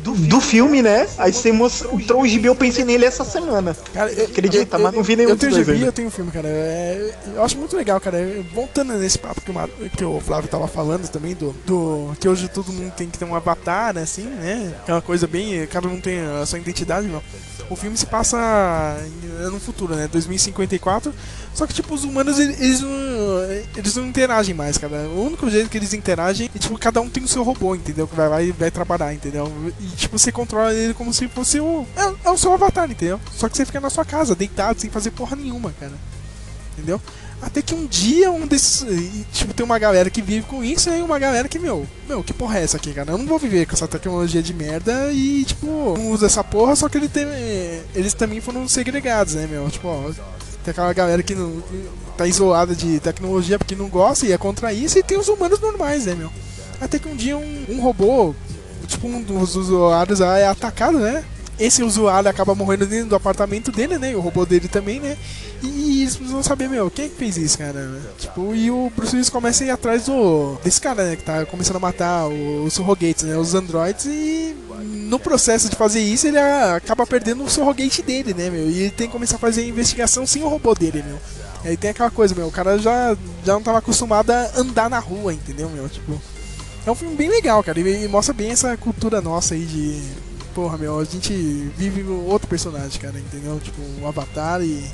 [0.02, 1.06] do, do filme, né?
[1.16, 3.74] Aí você mostrou o gibi, eu pensei nele essa semana.
[3.94, 5.86] Cara, eu, Acredita, eu- mas não vi nenhum Eu tenho gibi, ainda.
[5.86, 6.48] eu tenho filme, cara.
[6.48, 8.18] É, eu acho muito legal, cara.
[8.54, 12.48] Voltando nesse papo que o, que o Flávio tava falando também, do, do que hoje
[12.48, 14.74] todo mundo tem que ter um avatar, assim, né?
[14.82, 15.66] Aquela coisa bem.
[15.68, 17.22] Cada um tem a sua identidade, não.
[17.70, 18.36] O filme se passa
[19.06, 20.08] em- no futuro, né?
[20.08, 21.14] 2054.
[21.54, 22.90] Só que, tipo, os humanos, eles, não,
[23.76, 25.08] eles não interagem mais, cara.
[25.08, 28.06] O único jeito que eles interagem é, tipo, cada um tem o seu robô, entendeu?
[28.08, 29.50] Que vai, vai, vai trabalhar, entendeu?
[29.80, 31.86] E, tipo, você controla ele como se fosse o...
[31.96, 33.20] É, é o seu avatar, entendeu?
[33.32, 35.92] Só que você fica na sua casa, deitado, sem fazer porra nenhuma, cara.
[36.74, 37.00] Entendeu?
[37.42, 38.86] Até que um dia um desses.
[39.32, 42.32] Tipo, tem uma galera que vive com isso e uma galera que, meu, meu, que
[42.32, 43.10] porra é essa aqui, cara?
[43.10, 46.76] Eu não vou viver com essa tecnologia de merda e, tipo, não usa essa porra,
[46.76, 47.26] só que ele tem,
[47.96, 49.68] eles também foram segregados, né, meu?
[49.68, 50.12] Tipo, ó,
[50.62, 54.38] tem aquela galera que não que tá isolada de tecnologia porque não gosta e é
[54.38, 56.30] contra isso, e tem os humanos normais, né, meu?
[56.80, 58.34] Até que um dia um, um robô,
[58.86, 61.24] tipo, um dos usuários é atacado, né?
[61.62, 64.10] Esse usuário acaba morrendo dentro do apartamento dele, né?
[64.10, 65.16] E o robô dele também, né?
[65.62, 67.88] E eles precisam saber, meu, quem é que fez isso, cara?
[68.18, 70.58] Tipo, e o Bruce Willis começa a ir atrás do.
[70.64, 71.14] desse cara, né?
[71.14, 73.36] Que tá começando a matar os surrogates, né?
[73.36, 74.56] Os androids e.
[74.82, 78.68] No processo de fazer isso, ele acaba perdendo o surrogate dele, né, meu?
[78.68, 81.18] E ele tem que começar a fazer a investigação sem o robô dele, meu.
[81.64, 84.98] Aí tem aquela coisa, meu, o cara já, já não tava acostumado a andar na
[84.98, 85.88] rua, entendeu, meu?
[85.88, 86.20] Tipo.
[86.84, 87.78] É um filme bem legal, cara.
[87.78, 90.02] E mostra bem essa cultura nossa aí de.
[90.54, 91.32] Porra, meu, a gente
[91.76, 93.58] vive outro personagem, cara, entendeu?
[93.60, 94.84] Tipo, um avatar e.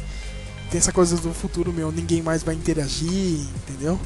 [0.70, 3.98] Tem essa coisa do futuro, meu, ninguém mais vai interagir, entendeu?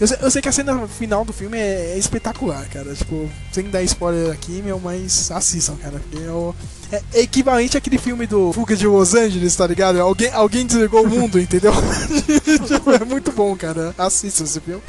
[0.00, 2.94] Eu sei, eu sei que a cena final do filme é, é espetacular, cara.
[2.94, 6.00] Tipo, sem dar spoiler aqui, meu, mas assistam, cara.
[6.00, 6.54] Porque o-
[6.94, 10.00] é- é equivalente àquele filme do Fuga de Los Angeles, tá ligado?
[10.00, 11.72] Alguém, alguém desligou o mundo, entendeu?
[12.66, 13.94] Tipo, é muito bom, cara.
[13.98, 14.82] Assistam esse filme.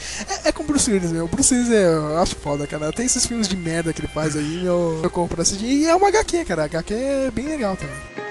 [0.43, 1.27] É, é com o Bruce Willis, meu.
[1.27, 2.91] Bruce Willis é, eu acho foda, cara.
[2.91, 4.99] Tem esses filmes de merda que ele faz aí, meu.
[5.03, 5.65] Eu compro pra assistir.
[5.65, 6.63] E é uma HQ, cara.
[6.63, 8.24] A HQ é bem legal também.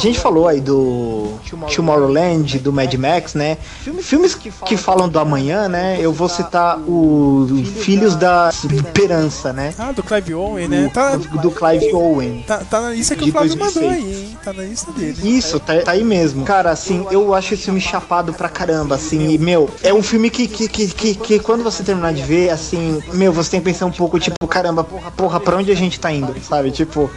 [0.00, 1.39] Gente falou aí do
[1.74, 3.56] Tomorrowland, do Mad Max, né?
[4.00, 5.98] Filmes que, que falam do amanhã, né?
[6.00, 7.46] Eu vou citar o
[7.80, 9.72] Filhos da Esperança, né?
[9.78, 10.90] Ah, do Clive Owen, né?
[10.92, 12.44] Tá, Do, do Clive Owen.
[12.46, 13.74] tá, tá na lista que De o Flávio 2006.
[13.74, 14.38] mandou aí, hein?
[14.44, 15.36] Tá na lista dele.
[15.38, 16.44] Isso, tá, tá aí mesmo.
[16.44, 20.30] Cara, assim, eu acho esse filme chapado pra caramba, assim, e, meu, é um filme
[20.30, 23.64] que, que, que, que, que quando você terminar de ver, assim, meu, você tem que
[23.64, 26.70] pensar um pouco, tipo, caramba, porra, porra, pra onde a gente tá indo, sabe?
[26.70, 27.10] Tipo,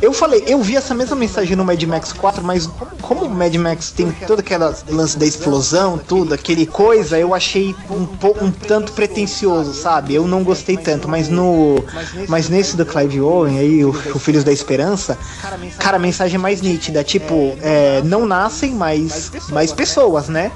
[0.00, 2.68] eu falei, eu vi essa mesma mensagem no Mad Max 4, mas
[3.02, 7.74] como o Mad Max tem todo aquele lance da explosão, tudo, aquele coisa, eu achei
[7.90, 10.14] um pouco um tanto pretencioso, sabe?
[10.14, 11.76] Eu não gostei tanto, mas no
[12.28, 15.18] mas nesse do Clive Owen aí, o, o Filhos da Esperança,
[15.78, 20.50] cara, a mensagem é mais nítida, tipo, é, não nascem mais mais pessoas, né?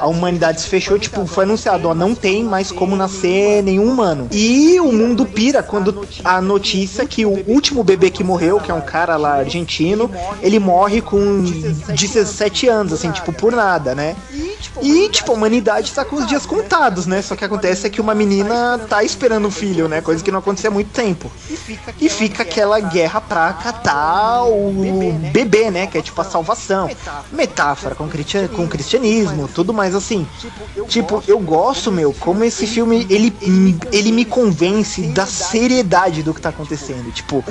[0.00, 4.28] A humanidade se fechou, tipo, foi anunciado, ó, não tem mais como nascer nenhum humano.
[4.30, 8.74] E o mundo pira quando a notícia que o último bebê que morreu, que é
[8.74, 10.10] um cara lá argentino,
[10.42, 11.42] ele morre com
[11.88, 14.14] 17 anos, assim, tipo, por nada, né?
[14.82, 17.22] E, tipo, a humanidade tá com os dias contados, né?
[17.22, 20.00] Só que acontece é que uma menina tá esperando um filho, né?
[20.00, 21.30] Coisa que não acontecia há muito tempo.
[22.00, 24.72] E fica aquela guerra pra catar o
[25.32, 25.86] bebê, né?
[25.86, 26.86] Que é tipo a salvação.
[27.32, 30.26] Metáfora com, cristian- com cristianismo, tudo mais assim.
[30.88, 33.34] Tipo, eu gosto, meu, como esse filme, ele,
[33.92, 37.10] ele me convence da seriedade do que tá acontecendo.
[37.12, 37.44] Tipo,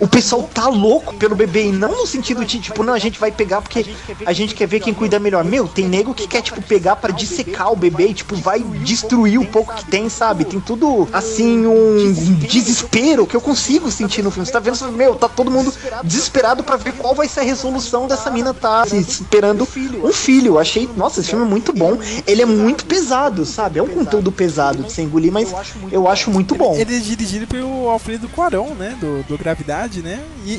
[0.00, 3.18] o pessoal tá louco pelo bebê e não no sentido de, tipo, não, a gente
[3.18, 3.86] vai pegar porque
[4.24, 5.44] a gente quer ver quem cuida melhor.
[5.44, 9.38] Meu, tem nego que quer, tipo, pegar pra dissecar o bebê e, tipo, vai destruir
[9.38, 10.44] o pouco que tem, sabe?
[10.44, 14.46] Tem tudo, assim, um desespero que eu consigo sentir no filme.
[14.46, 15.72] Você tá vendo, meu, tá todo mundo
[16.04, 19.66] desesperado pra ver qual vai ser a resolução dessa mina tá esperando
[20.02, 20.58] um filho.
[20.58, 21.98] Achei, nossa, esse filme é muito bom.
[22.26, 23.78] Ele é muito pesado, sabe?
[23.78, 25.48] É um conteúdo pesado de se engolir, mas
[25.92, 26.74] eu acho muito bom.
[26.76, 28.96] Ele é dirigido pelo Alfredo Cuarón, né?
[29.00, 30.20] Do, do Gravidade, né?
[30.44, 30.52] E,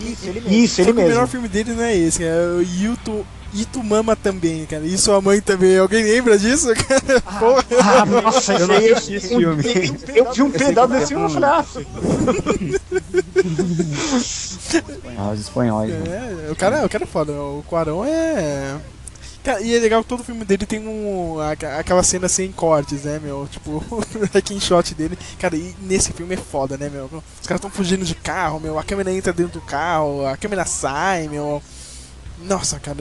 [0.48, 1.28] e- Isso, só ele que O melhor mesmo.
[1.28, 3.26] filme dele não é esse, é o Yuto.
[3.52, 4.86] Itumama também, cara.
[4.86, 5.76] E sua mãe também.
[5.80, 6.68] Alguém lembra disso?
[6.76, 7.20] cara?
[7.40, 7.64] Porra.
[7.82, 9.64] Ah, nossa, Eu não assisti esse filme.
[10.14, 11.66] Eu, vi um pedaço desse filme e falei, ah,
[15.18, 15.92] Ah, os espanhóis.
[15.92, 17.32] É, o cara, o cara é foda.
[17.34, 18.76] O Quarão é.
[19.62, 21.38] E é legal que todo filme dele tem um,
[21.78, 23.48] aquela cena sem cortes, né, meu?
[23.50, 25.18] Tipo, o shot dele.
[25.40, 27.06] Cara, e nesse filme é foda, né, meu?
[27.06, 28.78] Os caras estão fugindo de carro, meu.
[28.78, 31.62] A câmera entra dentro do carro, a câmera sai, meu.
[32.44, 32.98] Nossa, cara,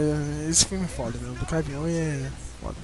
[0.48, 1.32] esse filme é foda, meu.
[1.34, 2.30] Do caminhão é
[2.60, 2.76] foda.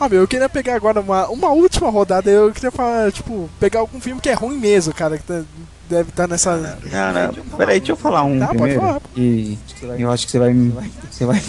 [0.00, 2.30] Ah, meu, eu queria pegar agora uma, uma última rodada.
[2.30, 5.16] Eu queria falar, tipo, pegar algum filme que é ruim mesmo, cara.
[5.16, 5.44] Que tá-
[5.92, 6.56] deve estar nessa.
[6.56, 8.80] Não, não, peraí, deixa eu falar um Tá, pode primeiro.
[8.80, 9.00] falar.
[9.16, 9.58] E
[9.98, 10.72] eu acho que você vai me.
[11.10, 11.40] Você vai,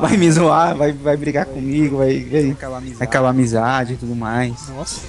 [0.00, 4.14] vai me zoar, vai, vai brigar comigo, vai, vai, vai acabar a amizade e tudo
[4.14, 4.52] mais.
[4.68, 5.00] Nossa.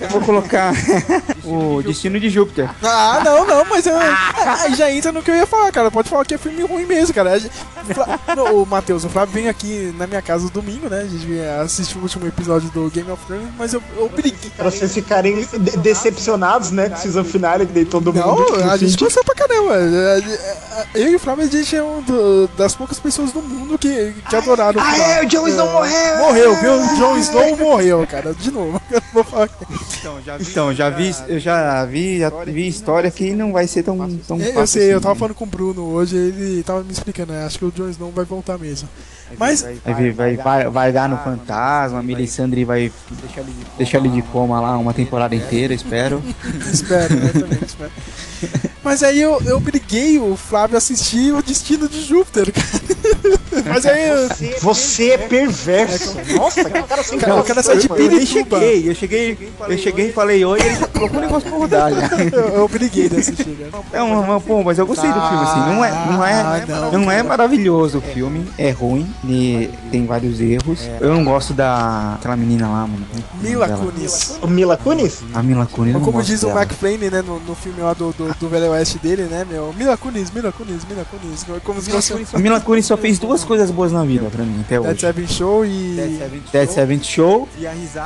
[0.00, 0.72] Eu vou colocar
[1.44, 2.70] O Destino de Júpiter.
[2.82, 3.94] Ah, não, não, mas eu,
[4.62, 5.90] aí já entra no que eu ia falar, cara.
[5.90, 7.34] Pode falar que é filme ruim mesmo, cara.
[8.34, 11.00] Não, O Matheus, o Flávio veio aqui na minha casa domingo, né?
[11.00, 14.50] A gente veio assistir o último episódio do Game of Thrones, mas eu, eu briguei.
[14.56, 16.88] Pra vocês ficarem de- decepcionados, né?
[16.88, 18.58] Com season finale, que daí todo mundo.
[18.58, 19.74] Não, a gente gostou pra caramba.
[20.94, 24.12] Eu e o Flávio, a gente é um do- das poucas pessoas do mundo que,
[24.28, 25.08] que adoraram o Ah, final.
[25.10, 26.18] é, o Jon Snow morreu!
[26.18, 26.72] Morreu, viu?
[26.80, 28.34] O Jon Snow morreu, cara.
[28.34, 28.80] De novo.
[28.90, 29.48] Eu não vou falar.
[30.00, 30.20] Então,
[30.74, 34.52] já vi, eu já vi, já vi história que não vai ser tão, tão Eu,
[34.52, 35.18] fácil eu sei, eu assim, tava né?
[35.20, 37.44] falando com o Bruno hoje, ele tava me explicando, né?
[37.44, 38.88] Acho que o Jon Snow vai voltar mesmo.
[39.38, 42.92] Mas, Vai, vir- vai, vai, vai dar no fantasma, a Melisandre vai
[43.76, 46.22] deixar ele de coma lá uma temporada inteira, espero.
[46.72, 47.28] espero, né?
[47.32, 47.90] Também espero.
[48.82, 52.84] Mas aí eu, eu briguei o Flávio a assistir o Destino de Júpiter, cara.
[53.66, 54.28] Mas aí eu,
[54.60, 56.16] Você é perverso.
[56.36, 58.26] Nossa, que cara sem Cara, cara sai de Pirituba.
[58.58, 61.92] cheguei, eu cheguei, eu cheguei e falei oi e ele colocou o negócio pra rodar
[61.94, 62.08] já.
[62.32, 63.84] eu, eu briguei de assistir, cara.
[63.92, 65.60] Não, mas, pô, mas eu gostei do filme, assim.
[65.60, 66.92] Não é, não é, Ah, não.
[66.92, 68.46] não é maravilhoso o filme.
[68.58, 70.80] É ruim, e tem vários erros.
[71.00, 73.06] Eu não gosto da aquela menina lá, mano.
[73.14, 73.68] É o nome Mila?
[73.68, 74.38] Kunis.
[74.42, 75.22] O Mila Kunis?
[75.32, 75.96] A Mila Kunis.
[76.02, 76.62] Como diz o dela.
[76.62, 79.72] McFlane, né, no, no filme lá do, do, do Velho Oeste dele, né, meu?
[79.76, 81.46] Mila Kunis, Mila Kunis, Mila Kunis.
[81.62, 84.60] Como se fosse A Mila Kunis só fez duas coisas boas na vida pra mim
[84.60, 85.00] até Dead hoje.
[85.00, 85.94] Seven Show e...
[86.52, 87.48] Dead Seventh Show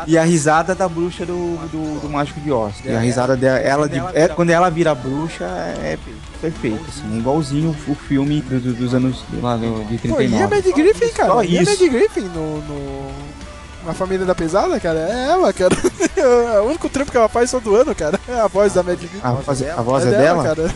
[0.07, 2.75] e a risada da bruxa do, do, do Mágico de Oz.
[2.85, 5.99] E a risada dela, ela de, é, quando ela vira bruxa, é
[6.41, 10.47] perfeito, assim, é igualzinho o filme do- do- dos anos lá, de Pô, e a
[10.47, 10.47] 39.
[10.47, 11.29] Mad Griffin, cara?
[11.33, 11.71] Só e a isso.
[11.83, 13.11] Mad Griffin no, no...
[13.89, 15.75] Na família da pesada, cara, é ela, cara.
[16.63, 18.99] o único trampo que ela faz todo ano, cara, é a voz da Mad.
[19.23, 20.55] A voz, a voz é, dela, dela?
[20.55, 20.75] cara.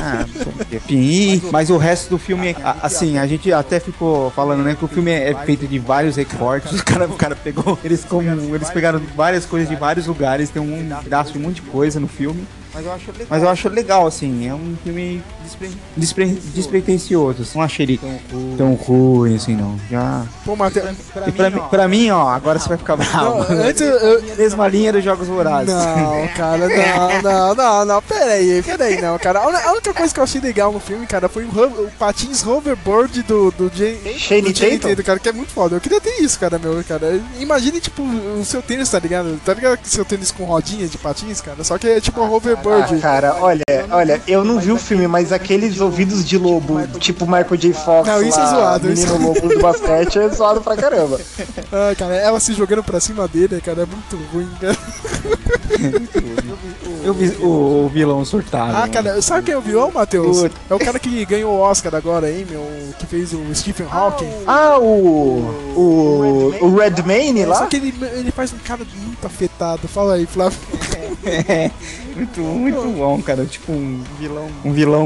[0.00, 0.24] Ah,
[0.70, 4.76] enfim, e- mas o resto do filme, a- assim, a gente até ficou falando, né,
[4.76, 6.70] que o filme é feito de vários recortes.
[6.78, 8.22] O cara, o cara pegou, eles, como,
[8.54, 11.98] eles pegaram várias coisas de vários lugares, tem um pedaço de um monte de coisa
[11.98, 12.46] no filme.
[13.28, 17.42] Mas eu acho legal, assim, é um filme despre, despre, despretensioso.
[17.42, 17.58] assim.
[17.58, 18.00] Não achei ele
[18.56, 19.78] tão ruim, assim, não.
[19.90, 20.24] Já.
[20.44, 20.88] Pô, Matheus...
[21.26, 23.38] E pra, mim, pra mim, ó, agora você vai ficar bravo.
[23.38, 25.72] Não, antes eu- eu, Mesma linha dos Jogos Vorazes.
[25.72, 29.40] Não, cara, não, não, não, não, pera aí, pera aí, não, cara.
[29.40, 33.22] A única coisa que eu achei legal no filme, cara, foi o, o patins hoverboard
[33.22, 35.02] do, do, Jay, Shane do Tatum?
[35.02, 35.76] Cara, que é muito foda.
[35.76, 37.20] Eu queria ter isso, cara, meu, cara.
[37.38, 39.38] Imagine, tipo, o seu tênis, tá ligado?
[39.44, 41.62] Tá ligado que seu tênis com rodinha de patins, cara?
[41.64, 42.61] Só que é tipo um hoverboard.
[42.70, 47.26] Ah, cara, olha, olha, eu não vi o filme, mas aqueles ouvidos de lobo, tipo
[47.26, 47.72] Michael J.
[47.72, 51.20] Fox, Não, isso é lá, zoado, menino isso- lobo do basquete, é zoado pra caramba.
[51.74, 54.76] Ah, cara, ela se jogando pra cima dele, cara, é muito ruim, cara.
[57.04, 58.76] Eu vi o, o vilão surtado.
[58.76, 60.44] Ah, cara, sabe quem é o vilão, Matheus?
[60.70, 62.64] É o cara que ganhou o Oscar agora, hein, meu?
[62.98, 64.28] Que fez o Stephen Hawking.
[64.46, 65.40] Ah, o.
[65.74, 66.54] O.
[66.60, 67.66] O Redmayne Só lá?
[67.66, 69.88] que ele, ele faz um cara muito afetado.
[69.88, 70.58] Fala aí, Flávio.
[71.24, 71.70] É,
[72.14, 73.44] muito, muito bom, cara.
[73.46, 74.48] Tipo um vilão.
[74.64, 75.04] Um vilão.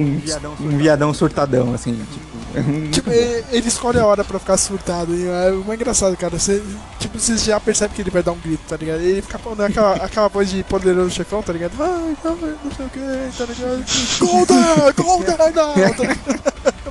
[0.60, 1.94] Um viadão surtadão, assim.
[1.94, 5.14] Tipo, é um- Tipo, ele, ele escolhe a hora pra ficar surtado.
[5.14, 6.38] E é muito engraçado, cara.
[6.38, 6.62] Você,
[6.98, 9.00] tipo, você já percebe que ele vai dar um grito, tá ligado?
[9.00, 11.72] Ele fica falando aquela, aquela voz de poderoso chefão, tá ligado?
[11.80, 13.84] Ai, ai, não sei o que, tá ligado?
[14.18, 14.92] Golden!
[14.96, 15.36] Golden!
[15.54, 16.56] Não, tá ligado?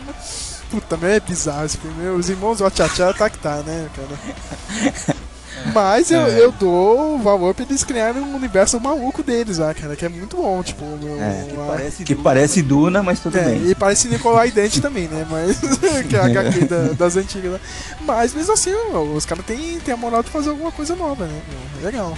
[0.70, 2.08] Puta, meu, é bizarro esse filme.
[2.10, 5.15] Os irmãos Wachachá tá que tá, né, cara?
[5.74, 6.40] Mas eu, É.
[6.40, 10.38] eu dou valor pra eles criarem um universo maluco deles lá, cara, que é muito
[10.38, 11.46] bom, tipo, meu, É,
[12.00, 13.70] a- que parece Duna, mas tudo é, bem.
[13.70, 15.26] e parece Nicolai Dente também, né?
[15.30, 15.58] Mas.
[16.08, 17.60] que é a HQ da- das antigas lá.
[18.02, 21.26] Mas mesmo assim, ó, os caras têm, têm a moral de fazer alguma coisa nova,
[21.26, 21.42] né?
[21.82, 21.86] meu?
[21.86, 22.16] Legal.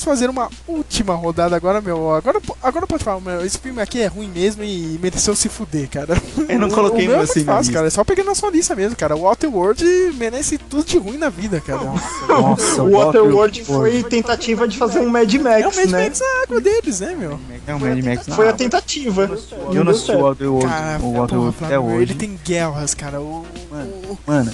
[0.00, 2.10] Vamos fazer uma última rodada agora, meu.
[2.14, 3.44] Agora, agora pode falar, meu.
[3.44, 6.16] Esse filme aqui é ruim mesmo e mereceu se fuder, cara.
[6.48, 7.86] Eu não O- coloquei o meu é assim fácil, cara.
[7.86, 9.14] É só pegar na sua lista mesmo, cara.
[9.14, 9.84] O Waterworld
[10.16, 11.82] merece tudo de ruim na vida, cara.
[11.84, 16.04] Nossa, O Waterworld foi tentativa de fazer um Mad É o Max, Mad né?
[16.04, 17.38] Max a água deles, né, meu?
[17.66, 18.26] É um Mad Max.
[18.34, 18.56] Foi a não.
[18.56, 19.30] tentativa.
[19.72, 22.02] Eu não assisti o Waterworld, Cara, o Waterworld até Flávio, hoje.
[22.02, 23.20] ele tem guerras, cara.
[23.20, 24.50] O, o Mano.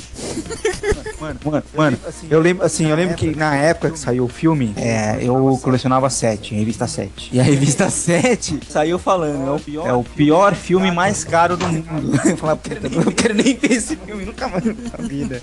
[1.20, 1.98] Mano, mano, mano,
[2.28, 6.08] eu lembro, assim, eu lembro que na época que saiu o filme, é, eu colecionava
[6.10, 7.30] 7, revista 7.
[7.32, 11.56] E a revista 7 saiu falando, é o pior, é o pior filme mais caro
[11.56, 12.20] do mundo.
[12.24, 15.42] Eu falava, "Puta, eu não quero nem ver esse filme nunca mais na vida.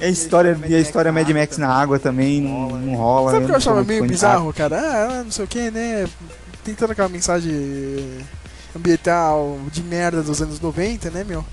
[0.00, 3.32] É a história, e a história Mad Max na água também não, não rola.
[3.32, 4.78] Sabe o que eu não achava meio bizarro, cara?
[4.78, 6.06] Ah, não sei o que, né?
[6.64, 7.52] Tem toda aquela mensagem
[8.76, 11.44] ambiental de merda dos anos 90, né, meu?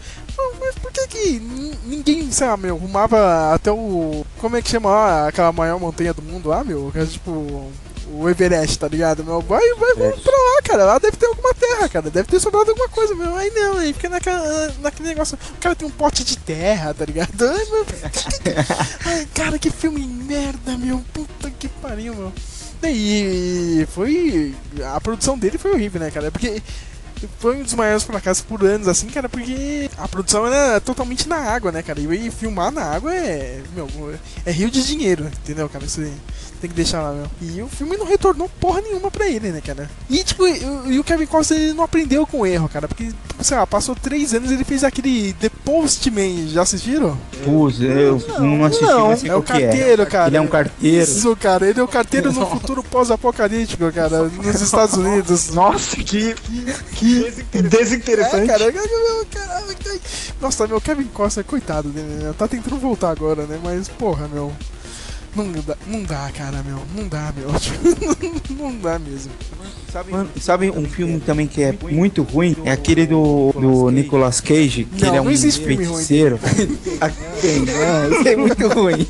[0.59, 4.25] Mas por que que nin- ninguém, sei lá, meu, arrumava até o...
[4.39, 6.89] Como é que chama lá aquela maior montanha do mundo lá, meu?
[6.91, 7.71] Que é tipo...
[8.15, 9.41] O Everest, tá ligado, meu?
[9.41, 10.83] Vai, vai, vamos pra lá, cara.
[10.85, 12.11] Lá deve ter alguma terra, cara.
[12.11, 13.33] Deve ter sobrado alguma coisa, meu.
[13.35, 15.35] Aí não, aí fica naquela, naquele negócio.
[15.55, 17.31] O cara tem um pote de terra, tá ligado?
[17.41, 17.85] Ai, meu,
[19.05, 21.01] Ai, cara, que filme merda, meu.
[21.11, 22.33] Puta que pariu, meu.
[22.83, 24.53] E foi.
[24.93, 26.29] A produção dele foi horrível, né, cara?
[26.29, 26.61] Porque
[27.39, 31.37] foi um dos maiores fracassos por anos, assim, cara, porque a produção era totalmente na
[31.37, 31.99] água, né, cara?
[31.99, 33.61] E filmar na água é.
[33.75, 33.87] Meu,
[34.45, 35.87] é rio de dinheiro, entendeu, cara?
[35.87, 36.11] Você
[36.63, 37.25] tem que deixar lá, meu.
[37.41, 39.89] E o filme não retornou porra nenhuma pra ele, né, cara?
[40.09, 43.09] E, tipo, e, o Kevin Costner ele não aprendeu com o erro, cara, porque,
[43.41, 47.17] sei lá, passou três anos e ele fez aquele The Postman, já assistiram?
[47.43, 50.27] Pus, eu não assisti, Não, mas é o que carteiro, cara.
[50.29, 51.03] Ele é um carteiro.
[51.03, 55.49] Isso, cara, ele é o carteiro no futuro pós-apocalíptico, cara, nos Estados Unidos.
[55.49, 56.33] Nossa, que,
[56.95, 58.49] que desinteressante.
[58.49, 59.99] É, cara, meu, caralho, que-
[60.39, 62.33] Nossa, meu, Kevin Costner, coitado dele, né?
[62.37, 63.59] Tá tentando voltar agora, né?
[63.61, 64.51] Mas, porra, meu.
[65.35, 66.81] Não dá, não dá, cara, meu.
[66.95, 67.49] Não dá, meu.
[68.55, 69.31] Não dá mesmo.
[70.09, 72.55] Mano, sabe um filme também que é muito ruim?
[72.65, 76.39] É aquele do, do Nicolas Cage, que Não, ele é um feiticeiro.
[77.43, 79.07] Isso é muito ruim.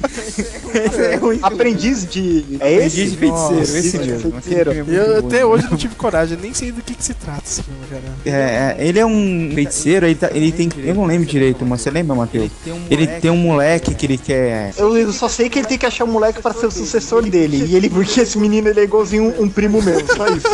[1.12, 1.40] É ruim.
[1.42, 2.44] Aprendiz de.
[2.60, 3.12] É Aprendiz esse?
[3.12, 4.42] de feiticeiro, Nossa, esse de mesmo.
[4.42, 5.54] filme é Eu até ruim.
[5.54, 8.04] hoje não tive coragem, nem sei do que, que se trata esse filme, cara.
[8.26, 10.70] É, é, ele é um feiticeiro, ele, tá- ele tem.
[10.84, 12.50] Eu não lembro direito, mas você lembra, Matheus?
[12.90, 14.74] Ele tem um moleque que ele quer.
[14.78, 17.22] Eu, eu só sei que ele tem que achar um moleque pra ser o sucessor
[17.24, 17.64] dele.
[17.68, 20.48] E ele, porque esse menino ele é igualzinho um, um primo meu, só isso.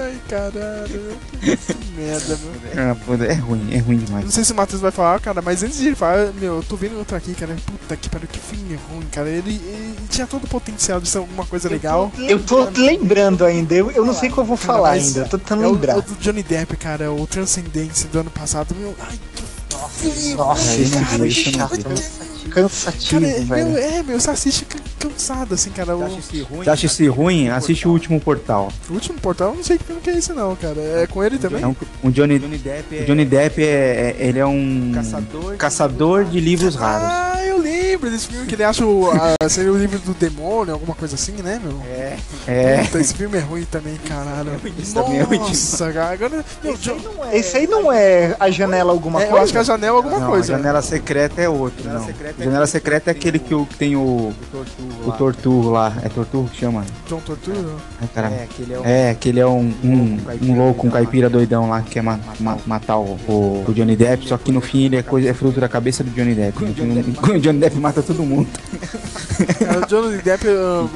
[0.00, 1.16] Ai, caralho.
[1.40, 2.96] Que merda, meu.
[2.96, 4.34] Pô, é ruim, é ruim Não demais.
[4.34, 6.76] sei se o Matheus vai falar, cara, mas antes de ele falar, meu, eu tô
[6.76, 7.56] vendo outro aqui, cara.
[7.66, 9.28] Puta que pariu, que filme ruim, cara.
[9.28, 12.12] Ele, ele tinha todo o potencial de ser alguma coisa legal.
[12.18, 15.06] Eu tô lembrando ainda, eu, eu não sei o que eu vou Cara, falar mas
[15.08, 15.98] ainda, eu tô tentando é o, lembrar.
[15.98, 18.94] o do Johnny Depp, cara, o Transcendence do ano passado, meu.
[19.00, 19.42] Ai, que
[20.10, 22.39] filme Nossa, ruim, esse cara, é chato.
[22.48, 23.66] Cansativo, Cara, é, velho.
[23.70, 25.96] meu, é, meu, você assiste ca- cansado, assim, cara.
[25.96, 27.48] O, Você acha esse ruim?
[27.48, 28.72] Assiste o último portal.
[28.88, 30.78] o último portal, eu não sei que filme que é esse, não, cara.
[30.80, 31.62] É com ele também?
[31.62, 32.40] É um, um Johnny, o
[33.06, 34.92] Johnny Depp é, é- ele é um
[35.58, 37.08] caçador, de livros raros.
[37.08, 40.72] Ah, eu lembro desse filme que ele acha o, a, seria o livro do demônio,
[40.74, 41.80] alguma coisa assim, né, meu?
[41.90, 42.16] É.
[42.46, 42.84] É.
[42.84, 44.52] Puta, esse filme é ruim também, caralho.
[44.80, 46.12] Esse também é ruim Nossa, cara.
[46.12, 46.96] Agora, meu, Jo-
[47.32, 49.44] Esse aí não é a janela alguma é, eu coisa?
[49.44, 50.54] acho que a janela é alguma Não, coisa.
[50.54, 51.88] a janela secreta é outro.
[51.88, 52.04] Não.
[52.38, 54.32] Janela secreta é aquele que, o- que tem o.
[55.06, 55.92] O torturro lá.
[56.02, 56.84] É torturro que chama?
[57.08, 57.58] John Tortura.
[58.00, 58.34] Ai, caralho.
[58.84, 62.18] É, que ele é um, um, um louco, um caipira doidão lá que quer ma-
[62.38, 65.34] ma- matar o, o- o Johnny Depp, só que no fim ele é, coisa, é
[65.34, 66.58] fruto da cabeça do Johnny Depp.
[66.70, 68.48] No fim, O Johnny Depp mata todo mundo.
[69.58, 70.90] Cara, o Johnny Depp, eu, eu,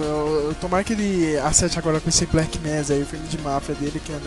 [0.48, 3.74] eu, tomara que ele acerte agora com esse Black Mass aí, o filme de máfia
[3.74, 4.20] dele, que né,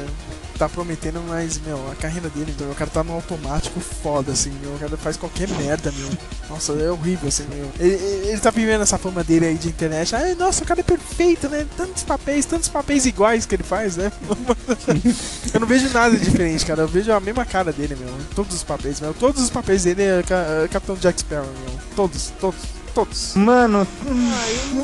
[0.58, 4.52] tá prometendo, mas, meu, a carreira dele, meu, o cara tá no automático foda, assim,
[4.62, 6.10] meu, o cara faz qualquer merda, meu.
[6.50, 7.70] Nossa, é horrível, assim, meu.
[7.80, 7.94] Ele,
[8.28, 11.48] ele tá vivendo essa fama dele aí de internet, ai, nossa, o cara é perfeito,
[11.48, 11.66] né?
[11.78, 14.12] Tantos papéis, tantos papéis iguais que ele faz, né?
[15.54, 18.64] eu não vejo nada diferente, cara, eu vejo a mesma cara dele, meu, todos os
[18.64, 19.14] papéis, meu.
[19.14, 20.20] Todos os papéis dele é,
[20.64, 21.80] é Capitão Jack Sparrow, meu.
[21.96, 22.60] Todos, todos,
[22.98, 23.36] todos.
[23.36, 23.88] Mano,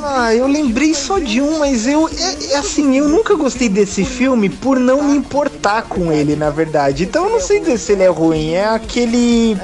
[0.04, 4.06] ah, eu lembrei só de um, mas eu, é, é assim, eu nunca gostei desse
[4.06, 7.06] filme por não me importar com ele, na verdade.
[7.06, 8.52] Então eu não sei dizer se ele é ruim.
[8.52, 9.58] É aquele.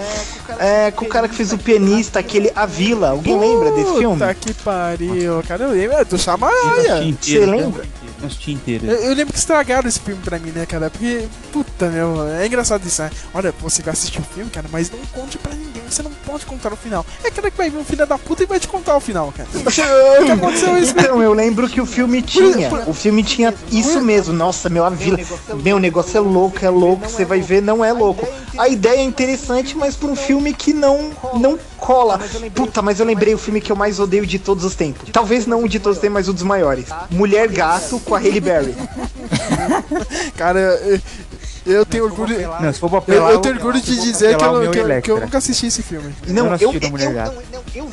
[0.58, 3.12] É, com o cara que fez o pianista, aquele A Vila.
[3.12, 4.18] Alguém lembra desse filme?
[4.18, 5.66] Puta que pariu, cara.
[5.66, 7.16] Eu lembro é do Chamaraia.
[7.22, 7.84] Você lembra?
[8.20, 8.88] Eu assisti inteiro.
[8.88, 10.90] Eu, eu lembro que estragaram esse filme pra mim, né, cara?
[10.90, 13.12] Porque, puta, meu, é engraçado isso, né?
[13.32, 15.79] Olha, você vai assistir o filme, cara, mas não conte pra ninguém.
[15.90, 17.06] Você não pode contar o final.
[17.24, 19.34] É cara que vai vir um filho da puta e vai te contar o final,
[19.36, 19.50] cara.
[19.54, 20.94] o que aconteceu isso?
[20.98, 22.70] Então, eu lembro que o filme tinha.
[22.88, 24.34] O filme tinha isso mesmo.
[24.34, 25.20] Nossa, meu, a vila.
[25.64, 27.10] Meu negócio é louco, é louco.
[27.10, 28.28] Você vai ver, não é louco.
[28.58, 32.20] A ideia é interessante, mas pra um filme que não, não cola.
[32.54, 35.10] Puta, mas eu lembrei o filme que eu mais odeio de todos os tempos.
[35.12, 36.88] Talvez não o de todos os tempos, mas um dos maiores.
[37.10, 38.76] Mulher Gato com a Halle Berry.
[40.36, 40.80] Cara,
[41.70, 42.36] eu, tenho orgulho.
[42.60, 45.02] Não, se for pra Eu, apelar, eu tenho orgulho de dizer que eu, que, eu,
[45.02, 46.14] que eu nunca assisti esse filme.
[46.28, 47.36] Não, Eu não eu, eu, Mulher Gato.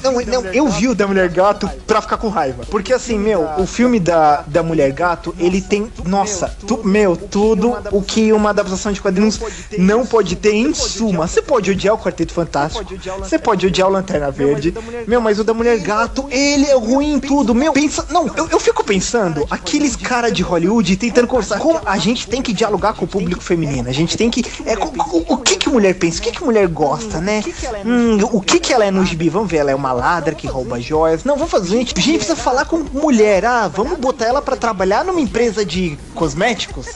[0.03, 2.65] não, não, eu vi o da Mulher Gato pra ficar com raiva.
[2.71, 7.77] Porque assim, meu, o filme da, da Mulher Gato, ele tem, nossa, tu- meu, tudo
[7.93, 9.39] o que uma adaptação de quadrinhos
[9.79, 11.27] não pode ter em suma.
[11.27, 12.85] Você pode odiar o Quarteto Fantástico,
[13.19, 14.75] você pode odiar o Lanterna Verde,
[15.07, 17.73] meu, mas o da Mulher Gato, ele é ruim em tudo, meu.
[17.73, 22.27] Pensa, não, eu, eu fico pensando, aqueles cara de Hollywood tentando conversar, como a gente
[22.29, 24.93] tem que dialogar com o público feminino, a gente tem que, é, co-
[25.29, 27.43] o, que que mulher pensa, o que que mulher gosta, né?
[27.85, 29.29] Hum, o que que ela é no gibi?
[29.29, 31.25] Vamos ver, ela é uma ladra que rouba joias.
[31.25, 34.57] Não, vamos fazer, gente, a gente precisa falar com mulher, ah, vamos botar ela pra
[34.57, 36.87] trabalhar numa empresa de cosméticos,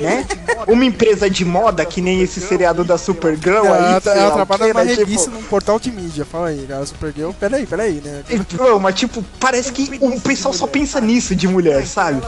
[0.00, 0.26] né?
[0.66, 4.66] Uma empresa de moda, que nem esse seriado da Supergirl aí, Ela, ela o trabalha
[4.68, 4.90] numa né?
[4.92, 6.24] Tipo, revista, num portal de mídia.
[6.24, 7.30] Fala aí, cara, Supergirl.
[7.32, 8.22] Peraí, peraí, né?
[8.58, 12.20] Não, mas tipo, parece que o pessoal só pensa nisso de mulher, sabe?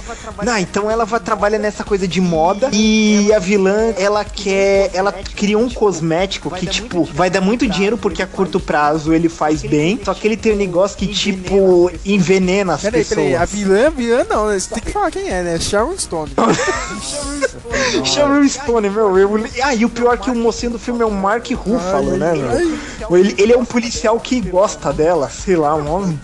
[0.44, 5.12] Não, então ela vai trabalhar nessa coisa de moda e a vilã, ela quer, ela
[5.12, 9.62] criou um cosmético que tipo vai dar muito dinheiro porque a curto prazo ele faz
[9.62, 13.50] bem, só que ele tem um negócio que tipo envenena as Peraí, peraí, a pessoas.
[13.50, 14.58] vilã, vilã não, né?
[14.58, 15.58] Você tem que falar quem é, né?
[15.58, 16.32] Sharon Stone.
[18.04, 21.06] Sharon Stone, meu, eu, ah, e o pior é que o mocinho do filme é
[21.06, 23.18] o Mark Ruffalo, né, meu?
[23.18, 26.20] Ele, ele é um policial que gosta dela, sei lá, um homem.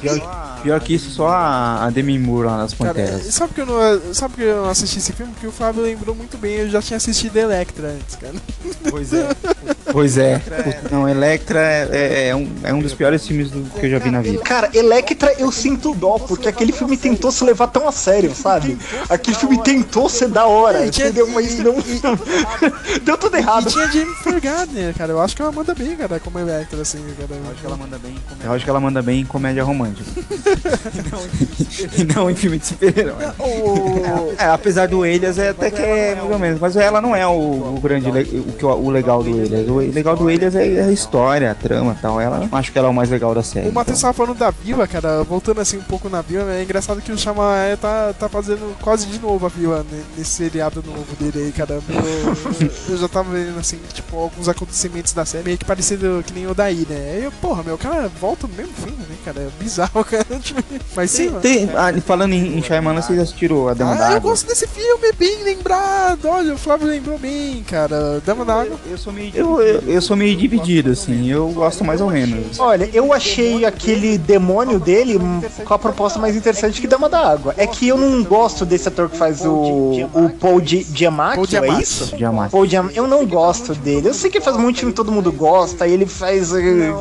[0.00, 3.22] Pior, pior que isso, só a, a Demi Moore lá nas Cara, Panteras.
[3.34, 5.32] sabe que eu não, sabe que eu não assisti esse filme?
[5.32, 8.34] Porque o Fábio lembrou muito bem, eu já tinha assistido Electra antes, cara.
[8.90, 9.28] Pois é.
[9.92, 10.38] Pois é.
[10.38, 13.90] Puta, Não, Electra é, é- é um, é um dos piores filmes do- que eu
[13.90, 14.38] já vi na vida.
[14.42, 18.76] Cara, Electra eu sinto dó, porque aquele filme tentou se levar tão a sério, sabe?
[19.08, 21.28] Aquele filme tentou ser da hora, E entendeu?
[21.28, 21.74] Mas não.
[23.04, 23.70] Deu tudo E errado.
[23.70, 25.12] tinha Jennifer Gardner, cara.
[25.12, 27.40] Eu acho que ela manda bem, cara, como Electra, assim, cara.
[27.40, 28.14] Eu acho que ela manda bem
[28.44, 30.10] Eu acho que ela manda bem em comédia romântica.
[31.98, 33.14] e não em filme de super-herói.
[34.38, 37.26] É, apesar do Elias é até que é mais ou menos, mas ela não é
[37.26, 39.66] o, o grande o, o legal do Elias.
[39.76, 42.20] O legal do Elias é a história, a trama e tal.
[42.20, 43.68] Ela acho que ela é o mais legal da série.
[43.68, 47.00] O Matheus tava falando da Viva, cara, voltando assim um pouco na Viva, é engraçado
[47.00, 49.84] que o Chamaé tá, tá fazendo quase de novo a Viva
[50.16, 51.80] nesse seriado novo dele aí, cara.
[51.88, 56.32] Meu, eu já tava vendo assim, tipo, alguns acontecimentos da série, meio que parecido que
[56.32, 57.12] nem o daí, né?
[57.16, 59.40] Aí, eu, porra, meu, o cara volta no mesmo filme, né, cara?
[59.40, 60.24] É bizarro, cara.
[60.40, 60.62] Tipo,
[60.94, 61.40] Mas sim, mano.
[61.40, 64.20] Tem, ah, falando em, em Shyamalan, vocês assistiram a Dama Ah, eu d'Água?
[64.30, 66.26] gosto desse filme, bem lembrado.
[66.26, 68.20] Olha, o Flávio lembrou bem, cara.
[68.24, 68.78] Dama d'Água.
[68.88, 71.28] Eu sou meio eu, eu, eu sou meio dividido, assim.
[71.30, 72.58] Eu gosto mais ou menos.
[72.58, 75.18] Olha, eu achei aquele demônio dele
[75.64, 77.54] com a proposta mais interessante que Dama da Água.
[77.56, 81.44] É que eu não gosto desse ator que faz o, o Paul Di- Giamatti, Paul
[81.46, 81.82] é Giamatti.
[81.82, 82.16] isso?
[82.16, 82.50] Giamatti.
[82.52, 84.08] Paul Giam- Eu não gosto dele.
[84.08, 86.52] Eu sei que ele faz muito filme que todo mundo gosta, e ele faz...
[86.54, 86.92] eh,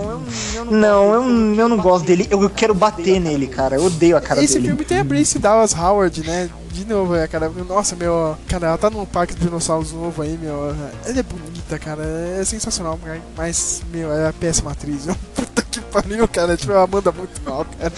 [0.69, 2.27] Não, eu, eu não gosto dele.
[2.29, 3.75] Eu, quero bater nele, cara.
[3.75, 4.67] Eu odeio a cara Esse dele.
[4.67, 6.49] filme tem a Brace Dallas Howard, né?
[6.76, 7.49] De novo, é, cara.
[7.49, 8.35] Nossa, meu.
[8.49, 10.76] Cara, ela tá no Parque dos Dinossauros novo aí, meu.
[11.06, 12.03] Ela é bonita, cara.
[12.38, 12.99] É sensacional,
[13.38, 15.07] mas, meu, ela é péssima atriz.
[15.34, 16.57] Puta que pariu, cara.
[16.57, 17.93] Tipo, ela manda muito mal, cara.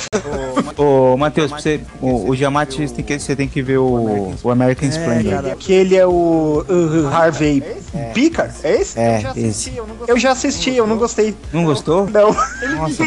[0.78, 4.36] Ô, Matheus, pra você, o, o Giamatti, você tem que, você tem que ver o,
[4.44, 5.56] o American Splendor.
[5.58, 7.64] Que ele é o, o Harvey
[8.14, 8.99] Picker, é esse?
[8.99, 9.74] É, esse.
[10.08, 11.36] Eu já assisti, eu não gostei.
[11.52, 12.08] Não gostou?
[12.08, 12.28] Não.
[12.32, 13.04] Nossa,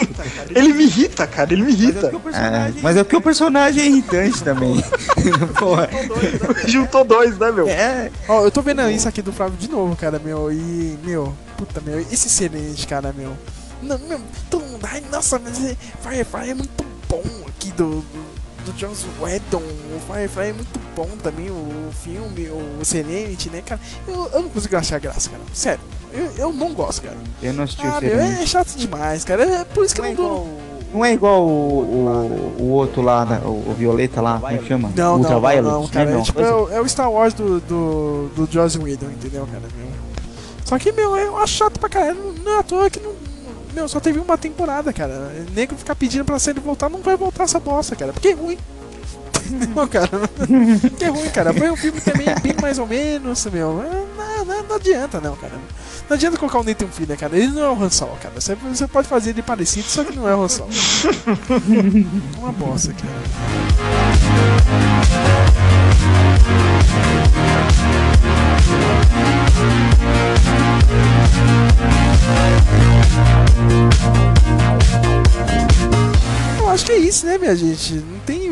[0.52, 2.12] Ele me irrita, cara, ele me irrita.
[2.34, 4.82] É, mas é porque o personagem é irritante também.
[5.60, 5.88] Porra.
[6.66, 7.68] Juntou dois, né, meu?
[7.68, 10.50] É, Ó, eu tô vendo isso aqui do Flávio de novo, cara, meu.
[10.52, 12.00] E, meu, puta, meu.
[12.00, 13.32] Esse excelente, cara, meu.
[13.82, 14.20] Não, meu,
[14.50, 14.86] todo mundo.
[14.90, 18.00] Ai, nossa, mas é, Firefly é muito bom aqui do.
[18.00, 23.62] do do Joss Whedon, o Firefly é muito bom também, o filme, o Serenity, né,
[23.64, 23.80] cara?
[24.06, 25.42] Eu, eu não consigo achar graça, cara.
[25.54, 25.80] Sério,
[26.12, 27.16] eu, eu não gosto, cara.
[27.42, 29.44] eu não assisti Ah, o meu, é chato demais, cara.
[29.44, 30.60] É por isso que eu não dou.
[30.92, 34.58] Não é igual o, o, o outro lá, né, o, o Violeta lá, como é
[34.58, 34.90] que chama?
[34.96, 35.62] Não, não, Ultraviolet?
[35.62, 36.10] não, não, cara.
[36.10, 39.46] Não, É, tipo, é, o, é o Star Wars do, do, do Joss Whedon, entendeu,
[39.46, 39.62] cara?
[39.76, 39.86] Meu.
[40.64, 42.16] Só que, meu, eu acho chato pra caralho.
[42.16, 43.12] Não, não é à toa que não.
[43.72, 45.30] Meu, só teve uma temporada, cara.
[45.48, 48.12] O nego ficar pedindo pra série voltar, não vai voltar essa bosta, cara.
[48.12, 48.58] Porque é ruim.
[49.50, 50.08] Entendeu, cara?
[50.80, 51.52] Porque é ruim, cara.
[51.52, 53.82] Foi um filme também bem mais ou menos, meu.
[53.82, 55.54] É, Não, não, não adianta, não, cara.
[56.10, 57.36] Não adianta colocar o Nathan Fillion, cara.
[57.36, 58.34] Ele não é o Han Solo, cara.
[58.34, 60.68] Você, você pode fazer ele parecido, só que não é o Han Solo.
[62.36, 63.14] Uma bosta, cara.
[77.00, 77.94] Isso, né, minha gente?
[77.94, 78.50] Não tem.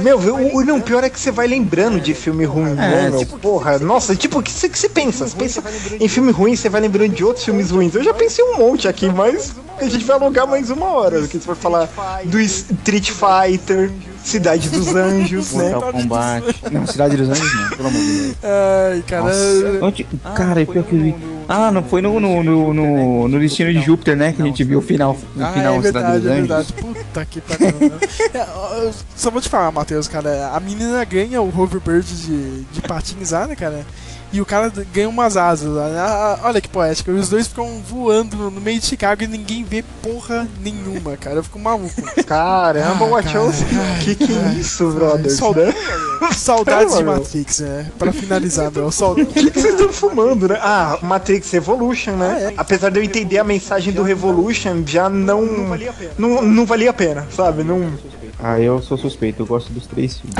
[0.00, 3.10] Meu, o, o- não, pior é que você vai lembrando de filme ruim, né, É,
[3.10, 3.18] meu?
[3.20, 5.26] tipo- Porra, nossa, tipo, o que você que você pensa?
[5.26, 5.62] Você pensa
[6.00, 7.94] em filme ruim, você vai lembrando de outros filmes ruins.
[7.94, 11.20] Eu já pensei um monte aqui, mas a gente vai alongar mais uma hora.
[11.20, 11.88] Porque se for falar
[12.24, 13.90] do Street Fighter,
[14.24, 15.70] Cidade dos Anjos, né?
[15.70, 16.54] Mortal Kombat.
[16.72, 18.36] Não, Cidade dos Anjos não, pelo amor de Deus.
[18.42, 19.22] Ai, cara.
[19.22, 21.14] Nossa, onde- cara, é pior que eu vi.
[21.48, 24.32] Ah, não foi no, no, no, no, no Destino de Júpiter, né?
[24.32, 26.34] Que a gente viu o final, o Ah, final é da Cidade verdade, dos é
[26.34, 26.72] verdade.
[26.72, 27.66] Puta que pariu.
[27.80, 27.98] né?
[28.34, 30.50] É, eu Só vou te falar, Matheus, cara.
[30.52, 33.84] A menina ganha o hoverbird de, de patins lá, né, cara?
[34.32, 35.88] E o cara ganha umas asas lá.
[35.88, 35.98] né?
[36.00, 37.10] Ah, Olha que poético.
[37.10, 41.36] E os dois ficam voando no meio de Chicago e ninguém vê porra nenhuma, cara.
[41.36, 41.94] Eu fico maluco.
[42.26, 45.72] Caramba, Ah, Wachowski, cara, que que é isso, brothers, Sau- né?
[46.34, 47.12] Saudades de meu.
[47.14, 47.90] Matrix, né?
[47.98, 48.88] Pra finalizar, meu.
[48.88, 50.58] O que, que vocês estão fumando, né?
[50.60, 52.44] Ah, Matrix Evolution, Ah, né?
[52.50, 52.54] é.
[52.56, 55.42] Apesar de eu entender a mensagem do Revolution, já não.
[55.42, 56.10] Não valia a pena.
[56.18, 57.62] Não, não valia a pena, sabe?
[57.62, 57.92] Não.
[58.38, 60.36] Ah, eu sou suspeito, eu gosto dos três filmes.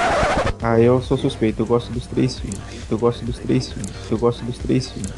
[0.63, 2.59] Ah, eu sou suspeito, eu gosto dos três filmes.
[2.91, 3.93] Eu gosto dos três filmes.
[4.11, 5.13] Eu gosto dos três filmes.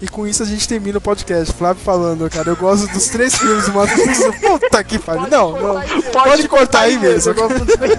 [0.00, 1.52] E com isso a gente termina o podcast.
[1.54, 4.18] Flávio falando, cara, eu gosto dos três filmes do Matrix.
[4.42, 5.28] Puta que pariu.
[5.28, 5.80] Não, não.
[6.12, 7.30] Pode, cortar aí mesmo.
[7.30, 7.98] Eu gosto dos três.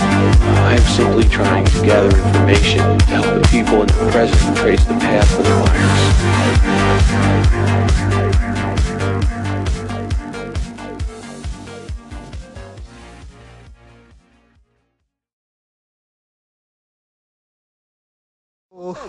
[0.00, 4.94] I'm simply trying to gather information to help the people in the present trace the
[4.94, 5.50] path of the
[9.24, 9.37] virus.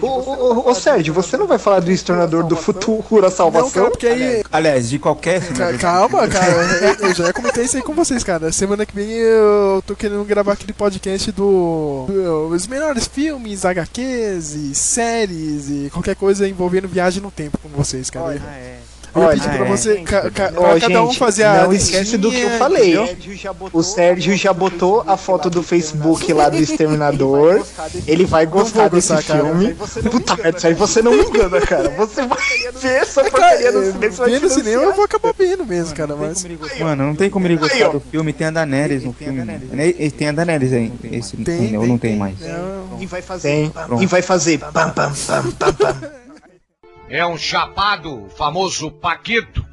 [0.01, 3.31] Ô, ô, ô, ô, Sérgio, você não vai falar do Exterminador do Futuro a Não,
[3.31, 3.69] Salvação?
[3.71, 4.43] cara, porque aí.
[4.51, 5.41] Aliás, de qualquer.
[5.79, 6.51] Calma, cara.
[6.51, 8.51] Eu- Eu já comentei isso aí com vocês, cara.
[8.51, 12.05] Semana que vem eu tô querendo gravar aquele podcast do.
[12.07, 17.69] do- Os melhores filmes, HQs e séries e qualquer coisa envolvendo viagem no tempo com
[17.69, 18.25] vocês, cara.
[18.27, 18.41] Olha,
[19.15, 19.69] eu olha, pedir pra é.
[19.69, 19.95] você.
[20.01, 21.63] ca- ca- Ó, cada um gente, fazer a.
[21.63, 22.95] não esquece do que eu falei.
[23.73, 27.65] O Sérgio já botou a foto do Facebook lá do Exterminador.
[28.07, 29.75] Ele vai gostar desse filme.
[30.09, 31.89] Puta merda, Sérgio, você não me engana, cara.
[31.89, 32.37] Você vai
[32.79, 34.25] ver essa porcaria no é, cinema.
[34.25, 36.15] ver no cinema eu vou acabar vendo mesmo, cara.
[36.15, 36.45] Mas.
[36.79, 38.33] Mano, não tem como ele gostar do filme.
[38.33, 39.43] Tem a Daenerys no filme.
[39.43, 39.59] né?
[40.17, 40.91] Tem a Daenerys aí.
[41.11, 42.19] Esse Tem, ou não tem tem.
[42.19, 42.39] mais.
[42.39, 42.97] Não.
[42.99, 43.71] E vai fazer.
[43.99, 44.59] E vai fazer.
[44.59, 46.18] Pam, pam, pam, pam, pam.
[47.11, 49.65] É um chapado, famoso Paquito.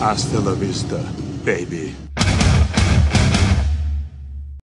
[0.00, 0.96] Hasta la vista,
[1.44, 1.94] baby.